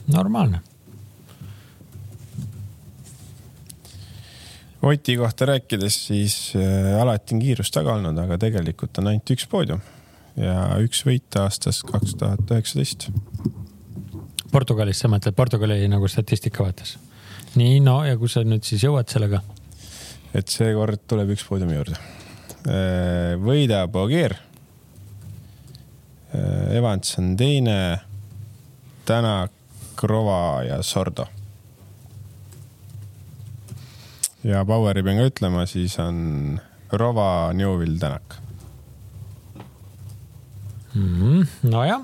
normaalne. 0.06 0.60
Oti 4.84 5.16
kohta 5.16 5.46
rääkides, 5.48 6.06
siis 6.06 6.52
äh, 6.56 7.00
alati 7.00 7.34
on 7.34 7.40
kiirus 7.40 7.70
taga 7.72 7.94
olnud, 7.96 8.18
aga 8.20 8.36
tegelikult 8.36 8.98
on 9.00 9.08
ainult 9.08 9.30
üks 9.32 9.48
poodium 9.48 9.80
ja 10.36 10.76
üks 10.82 11.04
võit 11.06 11.38
aastast 11.38 11.86
kaks 11.88 12.16
tuhat 12.18 12.50
üheksateist. 12.50 13.08
Portugalis, 14.52 15.00
sa 15.02 15.10
mõtled 15.10 15.34
Portugali 15.34 15.82
nagu 15.90 16.08
statistika 16.10 16.64
vaates? 16.66 16.96
nii, 17.54 17.78
no 17.80 18.00
ja 18.02 18.16
kus 18.18 18.34
sa 18.34 18.42
nüüd 18.46 18.66
siis 18.66 18.82
jõuad 18.82 19.10
sellega? 19.10 19.42
et 20.34 20.50
seekord 20.50 21.04
tuleb 21.10 21.34
üks 21.34 21.44
poodiumi 21.46 21.76
juurde. 21.76 22.00
võidab 23.44 23.94
Ogier. 24.00 24.34
Evans 26.74 27.14
on 27.20 27.36
teine, 27.38 27.76
Tänak, 29.06 29.52
Krova 29.94 30.64
ja 30.66 30.80
Sordo. 30.82 31.28
ja 34.42 34.64
Poweri 34.66 35.04
pean 35.06 35.20
ka 35.20 35.28
ütlema, 35.30 35.66
siis 35.70 35.98
on 36.02 36.58
Rova, 36.92 37.52
Newvil, 37.54 37.98
Tänak. 38.00 38.43
Mhm, 40.94 41.46
nojah, 41.70 42.02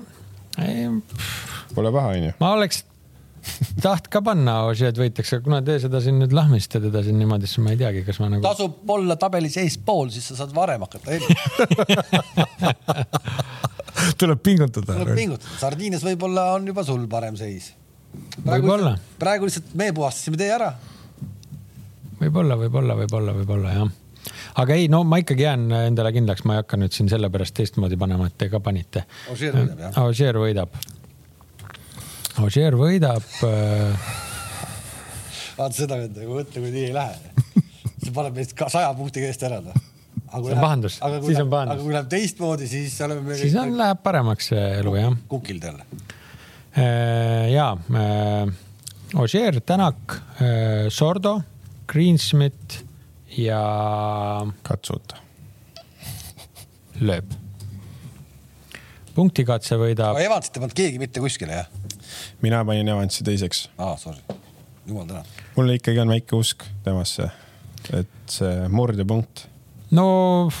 Pole 1.75 1.91
paha, 1.95 2.09
onju. 2.17 2.31
ma 2.41 2.49
oleks 2.57 2.81
taht 3.81 4.09
ka 4.11 4.19
panna 4.21 4.57
Ožeed 4.69 4.99
võitjaks, 4.99 5.31
aga 5.37 5.45
kuna 5.45 5.59
te 5.65 5.77
seda 5.81 6.01
siin 6.03 6.19
nüüd 6.21 6.33
lahmisite 6.35 6.81
teda 6.83 7.01
siin 7.05 7.17
niimoodi, 7.21 7.47
siis 7.49 7.61
ma 7.63 7.71
ei 7.73 7.79
teagi, 7.79 8.03
kas 8.05 8.19
ma 8.21 8.27
nagu. 8.29 8.43
tasub 8.45 8.89
olla 8.97 9.15
tabelis 9.21 9.55
eespool, 9.63 10.11
siis 10.13 10.27
sa 10.29 10.35
saad 10.43 10.51
varem 10.55 10.83
hakata 10.85 11.15
tuleb 14.21 14.39
pingutada. 14.43 14.97
tuleb 14.99 15.15
pingutada, 15.17 15.55
sardiines 15.61 16.03
võib-olla 16.05 16.51
on 16.57 16.67
juba 16.71 16.83
sul 16.87 17.07
parem 17.11 17.37
seis. 17.39 17.71
Võib-olla. 18.43 18.97
praegu 19.21 19.47
lihtsalt 19.47 19.73
me 19.79 19.91
puhastasime 19.95 20.37
tee 20.39 20.51
ära. 20.51 20.73
võib-olla, 22.19 22.57
võib-olla, 22.59 22.97
võib-olla, 22.99 23.35
võib-olla 23.39 23.75
jah. 23.77 23.89
Aga 24.63 24.77
ei, 24.77 24.87
no 24.91 25.03
ma 25.07 25.21
ikkagi 25.21 25.45
jään 25.47 25.67
endale 25.83 26.13
kindlaks, 26.15 26.45
ma 26.47 26.57
ei 26.57 26.63
hakka 26.63 26.79
nüüd 26.81 26.95
siin 26.95 27.11
sellepärast 27.11 27.55
teistmoodi 27.57 27.99
panema, 28.01 28.29
et 28.31 28.37
te 28.37 28.49
ka 28.51 28.61
panite. 28.63 29.05
Ožeer 29.33 29.57
võidab 29.57 29.85
jah? 29.85 30.01
Ožeer 30.05 30.41
võidab. 30.41 30.81
Ožeer 32.41 32.79
võidab 32.79 33.29
äh.... 33.47 34.11
vaata 35.57 35.75
seda 35.75 36.01
venda, 36.01 36.25
kui 36.25 36.35
mõtle, 36.41 36.65
kui 36.65 36.73
nii 36.73 36.89
ei 36.89 36.97
lähe. 36.97 37.15
see 38.01 38.13
paneb 38.15 38.37
meist 38.39 38.57
ka 38.57 38.69
saja 38.71 38.93
punkti 38.97 39.23
eest 39.27 39.43
ära 39.47 39.61
noh 39.63 39.87
see 40.31 40.53
on 40.55 40.61
pahandus, 40.61 40.95
siis 41.25 41.39
on 41.39 41.49
pahandus. 41.49 41.75
aga 41.75 41.83
kui 41.83 41.93
läheb 41.95 42.09
teistmoodi, 42.11 42.67
siis 42.71 42.95
oleme 43.03 43.21
me. 43.25 43.37
siis 43.39 43.55
on, 43.59 43.73
läheb 43.77 43.99
paremaks 44.03 44.51
see 44.53 44.63
elu 44.79 44.95
jah. 44.95 45.17
kukild 45.31 45.63
jälle. 45.67 45.85
ja 47.51 47.77
Ožeer, 49.19 49.59
Tänak, 49.65 50.15
Sordo, 50.89 51.41
Greensmith 51.87 52.85
ja. 53.37 54.47
Katsuta. 54.63 55.19
lööb. 57.01 57.31
punktikatse 59.15 59.77
võidab. 59.79 60.19
Evansit 60.21 60.55
ei 60.55 60.63
pannud 60.63 60.75
keegi 60.77 60.99
mitte 61.01 61.23
kuskile 61.23 61.61
jah? 61.61 61.69
mina 62.41 62.63
panin 62.65 62.87
Evansi 62.87 63.23
teiseks. 63.27 63.69
aa, 63.77 63.95
sorry, 63.97 64.21
jumal 64.87 65.07
tänatud. 65.07 65.45
mul 65.55 65.75
ikkagi 65.77 66.03
on 66.03 66.13
väike 66.13 66.35
usk 66.35 66.65
temasse, 66.83 67.29
et 67.93 68.11
see 68.31 68.67
murdepunkt 68.69 69.47
no 69.91 70.05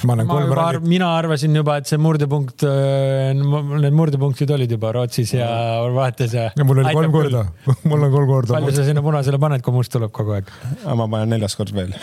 ma, 0.03 0.15
ma 0.15 0.39
juba, 0.43 0.63
ar 0.65 0.79
mina 0.83 1.07
arvasin 1.15 1.55
juba, 1.55 1.77
et 1.79 1.87
see 1.87 1.99
murdepunkt, 2.01 2.65
äh, 2.67 3.31
need 3.31 3.95
murdepunktid 3.95 4.51
olid 4.51 4.71
juba 4.75 4.91
Rootsis 4.95 5.31
ja 5.37 5.47
Horvaatias 5.79 6.35
ja. 6.35 6.47
ja 6.57 6.65
mul 6.67 6.81
oli 6.83 6.93
kolm 6.97 7.13
korda, 7.15 7.45
mul 7.91 8.07
on 8.07 8.11
kolm 8.11 8.27
korda. 8.27 8.57
palju 8.57 8.73
sa 8.75 8.87
sinna 8.87 9.03
punasele 9.05 9.39
paned, 9.41 9.63
kui 9.63 9.75
must 9.75 9.93
tuleb 9.93 10.11
kogu 10.15 10.35
aeg? 10.35 10.51
ma 10.83 11.07
panen 11.07 11.31
neljas 11.35 11.55
kord 11.59 11.71
veel 11.75 11.93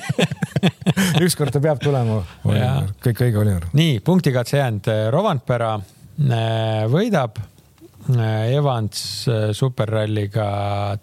ükskord 1.26 1.54
ta 1.54 1.62
peab 1.64 1.80
tulema. 1.80 2.20
kõik 2.44 3.24
õige 3.24 3.40
oli. 3.40 3.56
nii, 3.80 4.02
punktikatse 4.04 4.60
jäänud, 4.60 4.90
Rovandpera 5.14 5.76
äh, 5.78 6.84
võidab. 6.92 7.40
Äh, 8.10 8.56
Evans 8.56 9.00
superralliga 9.56 10.46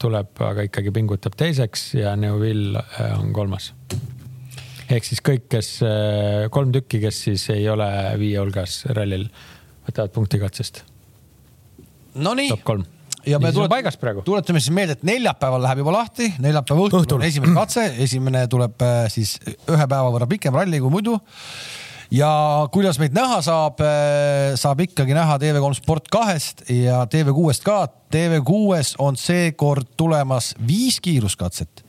tuleb, 0.01 0.33
aga 0.45 0.65
ikkagi 0.67 0.93
pingutab 0.93 1.37
teiseks 1.39 1.89
ja 1.97 2.13
Neuville 2.19 2.81
on 3.17 3.33
kolmas 3.33 3.71
ehk 4.87 5.07
siis 5.07 5.23
kõik, 5.23 5.47
kes, 5.51 5.71
äh, 5.85 6.47
kolm 6.53 6.71
tükki, 6.75 7.01
kes 7.03 7.23
siis 7.27 7.47
ei 7.53 7.67
ole 7.69 7.87
viie 8.19 8.37
hulgas 8.39 8.83
rallil, 8.95 9.27
võtavad 9.87 10.13
punkti 10.15 10.39
katsest. 10.41 10.83
Nonii. 12.17 12.49
top 12.49 12.63
kolm 12.65 12.85
ja 13.27 13.39
me 13.39 13.51
tulet, 13.53 13.97
tuletame 14.25 14.61
siis 14.61 14.73
meelde, 14.73 14.97
et 14.97 15.03
neljapäeval 15.07 15.61
läheb 15.63 15.83
juba 15.83 15.95
lahti, 15.97 16.29
neljapäeva 16.43 16.85
õhtul, 16.87 17.03
õhtul. 17.03 17.19
on 17.19 17.27
esimene 17.27 17.57
katse, 17.57 17.83
esimene 18.05 18.45
tuleb 18.51 18.85
äh, 18.85 19.01
siis 19.11 19.35
ühe 19.45 19.83
päeva 19.83 20.07
võrra 20.13 20.29
pikem 20.29 20.55
ralli 20.55 20.79
kui 20.83 20.93
muidu. 20.93 21.17
ja 22.13 22.29
kuidas 22.73 22.99
meid 23.01 23.15
näha 23.15 23.41
saab, 23.45 23.83
äh, 23.83 24.55
saab 24.59 24.85
ikkagi 24.87 25.17
näha 25.17 25.37
TV3 25.43 25.81
Sport 25.81 26.07
kahest 26.13 26.63
ja 26.71 27.03
TV6-st 27.11 27.67
ka. 27.67 27.81
TV6-s 28.13 28.95
on 29.03 29.19
seekord 29.19 29.91
tulemas 29.99 30.53
viis 30.67 31.01
kiiruskatset 31.03 31.83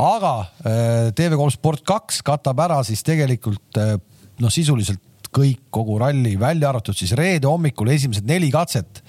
aga 0.00 0.34
äh, 0.64 1.10
TV3 1.14 1.50
Sport 1.54 1.84
kaks 1.86 2.22
katab 2.26 2.62
ära 2.64 2.80
siis 2.86 3.04
tegelikult 3.06 3.78
äh, 3.78 3.96
noh, 4.42 4.52
sisuliselt 4.52 5.02
kõik, 5.34 5.64
kogu 5.74 5.98
ralli, 5.98 6.36
välja 6.38 6.70
arvatud 6.70 6.96
siis 6.96 7.14
reede 7.18 7.48
hommikul 7.50 7.90
esimesed 7.90 8.26
neli 8.26 8.52
katset 8.54 9.02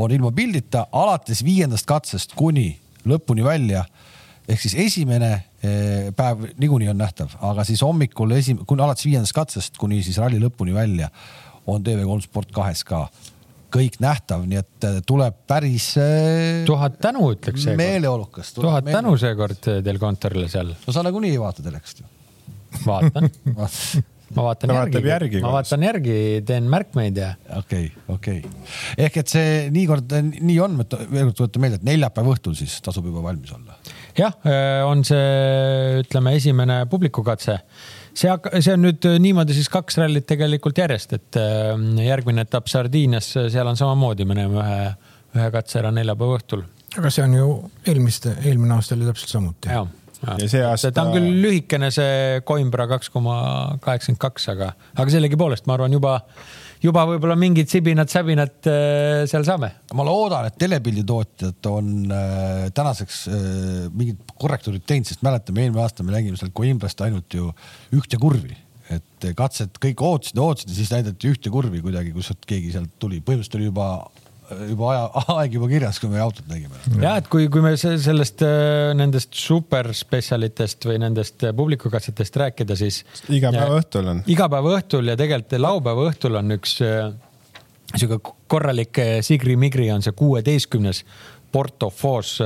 on 0.00 0.12
ilma 0.12 0.32
pildita, 0.32 0.86
alates 0.92 1.40
viiendast 1.44 1.88
katsest 1.88 2.34
kuni 2.36 2.74
lõpuni 3.08 3.44
välja. 3.44 3.84
ehk 4.48 4.60
siis 4.60 4.74
esimene 4.74 5.32
äh, 5.32 6.10
päev 6.16 6.48
niikuinii 6.58 6.88
on 6.88 6.98
nähtav, 6.98 7.36
aga 7.40 7.64
siis 7.64 7.82
hommikul 7.82 8.32
esim-, 8.36 8.64
kuni 8.66 8.82
alates 8.82 9.04
viiendast 9.04 9.36
katsest 9.36 9.78
kuni 9.78 10.02
siis 10.02 10.18
ralli 10.18 10.40
lõpuni 10.40 10.74
välja 10.74 11.10
on 11.66 11.84
TV3 11.84 12.20
Sport 12.24 12.52
kahes 12.52 12.84
ka 12.84 13.08
kõik 13.72 13.98
nähtav, 14.02 14.44
nii 14.48 14.60
et 14.60 14.86
äh, 14.88 15.00
tuleb 15.06 15.42
päris. 15.50 15.92
Äh, 16.00 16.62
tuhat 16.68 17.00
tänu, 17.02 17.30
ütleks 17.34 17.64
seekord. 17.64 17.80
meeleolukas. 17.80 18.54
tuhat 18.56 18.88
tänu 18.90 19.16
seekord 19.20 19.70
äh, 19.70 19.82
teil 19.86 20.00
kontorile 20.02 20.48
seal. 20.52 20.74
no 20.86 20.94
sa 20.94 21.04
nagunii 21.06 21.34
ei 21.34 21.42
vaata 21.42 21.64
telekast 21.66 22.02
ju. 22.04 22.08
vaatan 22.86 23.30
ma 24.36 24.46
vaatan 24.46 24.74
järgi, 24.76 25.02
järgi, 25.08 25.42
ma 25.44 25.52
vaatan 25.56 25.86
järgi, 25.86 26.16
teen 26.46 26.68
märkmeid 26.70 27.20
ja. 27.20 27.30
okei 27.58 27.90
okay,, 27.90 28.16
okei 28.16 28.42
okay.. 28.44 28.74
ehk 29.06 29.20
et 29.22 29.32
see 29.32 29.54
niikord 29.74 30.12
nii 30.30 30.58
on, 30.62 30.76
veel 30.80 31.30
kord 31.30 31.38
tuletan 31.42 31.64
meelde, 31.64 31.80
et 31.80 31.88
neljapäeva 31.88 32.36
õhtul 32.36 32.58
siis 32.58 32.78
tasub 32.84 33.08
juba 33.10 33.24
valmis 33.24 33.52
olla. 33.56 33.78
jah, 34.18 34.36
on 34.86 35.02
see, 35.06 36.02
ütleme, 36.04 36.36
esimene 36.38 36.84
publikukatse 36.90 37.58
see, 38.14 38.32
see 38.60 38.74
on 38.74 38.84
nüüd 38.84 39.06
äh, 39.08 39.18
niimoodi 39.22 39.56
siis 39.56 39.70
kaks 39.72 39.98
rallit 40.00 40.26
tegelikult 40.28 40.78
järjest, 40.80 41.14
et 41.18 41.40
järgmine 42.04 42.44
etapp 42.46 42.70
Sardiinias, 42.70 43.32
seal 43.36 43.70
on 43.70 43.78
samamoodi, 43.78 44.26
me 44.28 44.36
näeme 44.38 44.60
ühe, 44.60 44.82
ühe 45.38 45.48
katse 45.54 45.80
ära 45.82 45.94
neljapäeva 45.94 46.38
õhtul. 46.40 46.66
aga 46.98 47.12
see 47.14 47.24
on 47.26 47.36
ju 47.38 47.48
eelmiste, 47.86 48.36
eelmine 48.44 48.78
aasta 48.78 48.98
oli 48.98 49.08
täpselt 49.10 49.34
samuti. 49.36 49.74
Ja, 50.26 50.48
see 50.48 50.64
aasta. 50.64 50.92
ta 50.94 51.06
on 51.06 51.14
küll 51.16 51.42
lühikene, 51.44 51.90
see 51.94 52.40
Coimbra 52.46 52.88
kaks 52.90 53.12
koma 53.12 53.36
kaheksakümmend 53.84 54.20
kaks, 54.22 54.48
aga, 54.54 54.72
aga 54.96 55.14
sellegipoolest 55.14 55.68
ma 55.70 55.78
arvan 55.78 55.96
juba 55.96 56.18
juba 56.80 57.04
võib-olla 57.08 57.36
mingid 57.36 57.68
sibinad-säbinad 57.70 58.70
äh, 58.70 59.26
seal 59.30 59.44
saame. 59.48 59.72
ma 59.96 60.06
loodan, 60.06 60.48
et 60.48 60.56
telepilditootjad 60.60 61.70
on 61.70 61.92
äh, 62.08 62.64
tänaseks 62.76 63.20
äh, 63.28 63.44
mingid 63.92 64.34
korrektuurid 64.40 64.86
teinud, 64.88 65.10
sest 65.10 65.24
mäletame, 65.26 65.66
eelmine 65.66 65.84
aasta 65.84 66.06
me 66.06 66.16
nägime 66.16 66.40
seal 66.40 66.52
Coimbrast 66.56 67.04
ainult 67.04 67.36
ju 67.36 67.52
ühte 67.96 68.20
kurvi 68.20 68.56
et 68.90 69.28
katset 69.38 69.76
kõik 69.78 70.00
ootasid 70.02 70.40
ootasid 70.42 70.72
ja 70.72 70.80
siis 70.80 70.90
näidati 70.90 71.30
ühte 71.30 71.52
kurvi 71.52 71.82
kuidagi, 71.84 72.14
kus 72.14 72.32
keegi 72.48 72.72
sealt 72.74 72.96
tuli, 73.02 73.20
põhimõtteliselt 73.22 73.60
oli 73.60 73.68
juba 73.68 73.90
juba 74.70 74.90
aja, 74.92 75.06
aeg 75.38 75.56
juba 75.56 75.68
kirjas, 75.70 75.98
kui 76.02 76.10
me 76.12 76.20
autot 76.22 76.46
nägime. 76.50 76.78
ja 77.02 77.16
et 77.20 77.30
kui, 77.32 77.48
kui 77.52 77.62
me 77.64 77.72
sellest, 77.78 78.44
äh, 78.46 78.90
nendest 78.98 79.34
superspetsialitest 79.38 80.86
või 80.88 81.00
nendest 81.02 81.46
äh, 81.46 81.54
publikukatsetest 81.56 82.38
rääkida, 82.42 82.76
siis. 82.78 83.02
iga 83.32 83.52
päev 83.54 83.76
õhtul 83.80 84.12
on. 84.14 84.22
iga 84.30 84.48
päev 84.52 84.70
õhtul 84.74 85.12
ja 85.12 85.18
tegelikult 85.20 85.58
laupäeva 85.60 86.06
õhtul 86.10 86.38
on 86.40 86.56
üks 86.58 86.78
äh, 86.86 87.10
sihuke 87.96 88.34
korralik 88.50 88.98
sigri-migri 89.26 89.90
on 89.94 90.04
see 90.04 90.14
kuueteistkümnes 90.16 91.04
Porto 91.50 91.88
Fos 91.90 92.36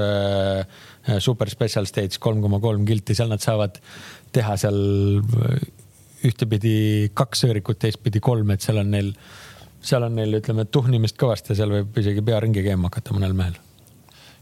super 1.20 1.50
special 1.52 1.84
stage 1.84 2.16
kolm 2.16 2.40
koma 2.40 2.56
kolm 2.62 2.86
kilti, 2.88 3.12
seal 3.12 3.28
nad 3.28 3.42
saavad 3.44 3.76
teha 4.32 4.54
seal 4.56 4.78
ühtepidi 6.24 7.10
kaks 7.12 7.44
sõõrikut, 7.44 7.82
teistpidi 7.82 8.22
kolm, 8.24 8.54
et 8.54 8.64
seal 8.64 8.80
on 8.80 8.94
neil 8.94 9.10
seal 9.84 10.06
on 10.06 10.18
neil, 10.18 10.40
ütleme, 10.40 10.66
tuhnimist 10.70 11.18
kõvasti 11.20 11.52
ja 11.52 11.60
seal 11.62 11.72
võib 11.74 12.02
isegi 12.02 12.24
pea 12.24 12.40
ringi 12.44 12.64
käima 12.64 12.90
hakata 12.90 13.16
mõnel 13.16 13.34
mehel. 13.36 13.56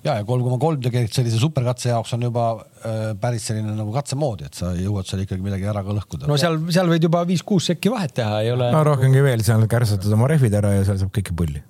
ja, 0.05 0.16
ja 0.18 0.26
kolm 0.28 0.45
koma 0.47 0.59
kolm 0.62 0.82
tegelikult 0.84 1.18
sellise 1.18 1.40
superkatse 1.43 1.90
jaoks 1.93 2.14
on 2.16 2.28
juba 2.28 2.47
äh, 2.59 3.01
päris 3.20 3.49
selline 3.51 3.74
nagu 3.78 3.95
katsemoodi, 3.95 4.51
et 4.51 4.59
sa 4.59 4.72
jõuad 4.78 5.09
seal 5.09 5.24
ikkagi 5.26 5.45
midagi 5.45 5.68
ära 5.70 5.84
ka 5.86 5.97
lõhkuda. 5.99 6.30
no 6.30 6.38
seal, 6.40 6.61
seal 6.74 6.90
võid 6.93 7.09
juba 7.09 7.24
viis-kuus 7.28 7.72
sekki 7.72 7.93
vahet 7.93 8.14
teha, 8.20 8.43
ei 8.47 8.55
ole. 8.55 8.70
no 8.74 8.84
rohkemgi 8.86 9.24
veel, 9.24 9.45
seal 9.47 9.66
kärsatad 9.70 10.14
oma 10.14 10.30
rehvid 10.30 10.61
ära 10.62 10.76
ja 10.78 10.86
seal 10.88 11.03
saab 11.03 11.14
kõike 11.18 11.36
pulli 11.36 11.64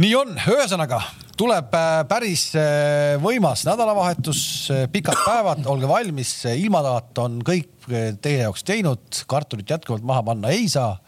nii 0.00 0.14
on, 0.16 0.32
ühesõnaga 0.48 1.02
tuleb 1.40 1.72
äh, 1.76 1.88
päris 2.08 2.50
äh, 2.58 3.16
võimas 3.22 3.64
nädalavahetus, 3.68 4.42
äh, 4.74 4.86
pikad 4.92 5.18
päevad, 5.24 5.64
olge 5.72 5.88
valmis, 5.88 6.34
ilmataat 6.52 7.20
on 7.22 7.40
kõik 7.44 7.88
teie 8.22 8.44
jaoks 8.44 8.64
teinud, 8.68 9.22
kartulit 9.28 9.70
jätkuvalt 9.72 10.04
maha 10.06 10.24
panna 10.26 10.52
ei 10.54 10.68
saa 10.70 10.98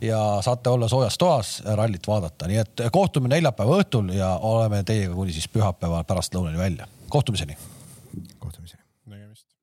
ja 0.00 0.38
saate 0.40 0.70
olla 0.70 0.88
soojas 0.88 1.18
toas 1.18 1.62
rallit 1.64 2.06
vaadata, 2.06 2.48
nii 2.48 2.58
et 2.62 2.84
kohtume 2.92 3.28
neljapäeva 3.28 3.80
õhtul 3.80 4.12
ja 4.14 4.34
oleme 4.42 4.82
teiega 4.84 5.14
kuni 5.14 5.32
siis 5.32 5.48
pühapäeva 5.48 6.04
pärastlõunani 6.04 6.58
välja. 6.58 6.86
kohtumiseni 7.08 7.56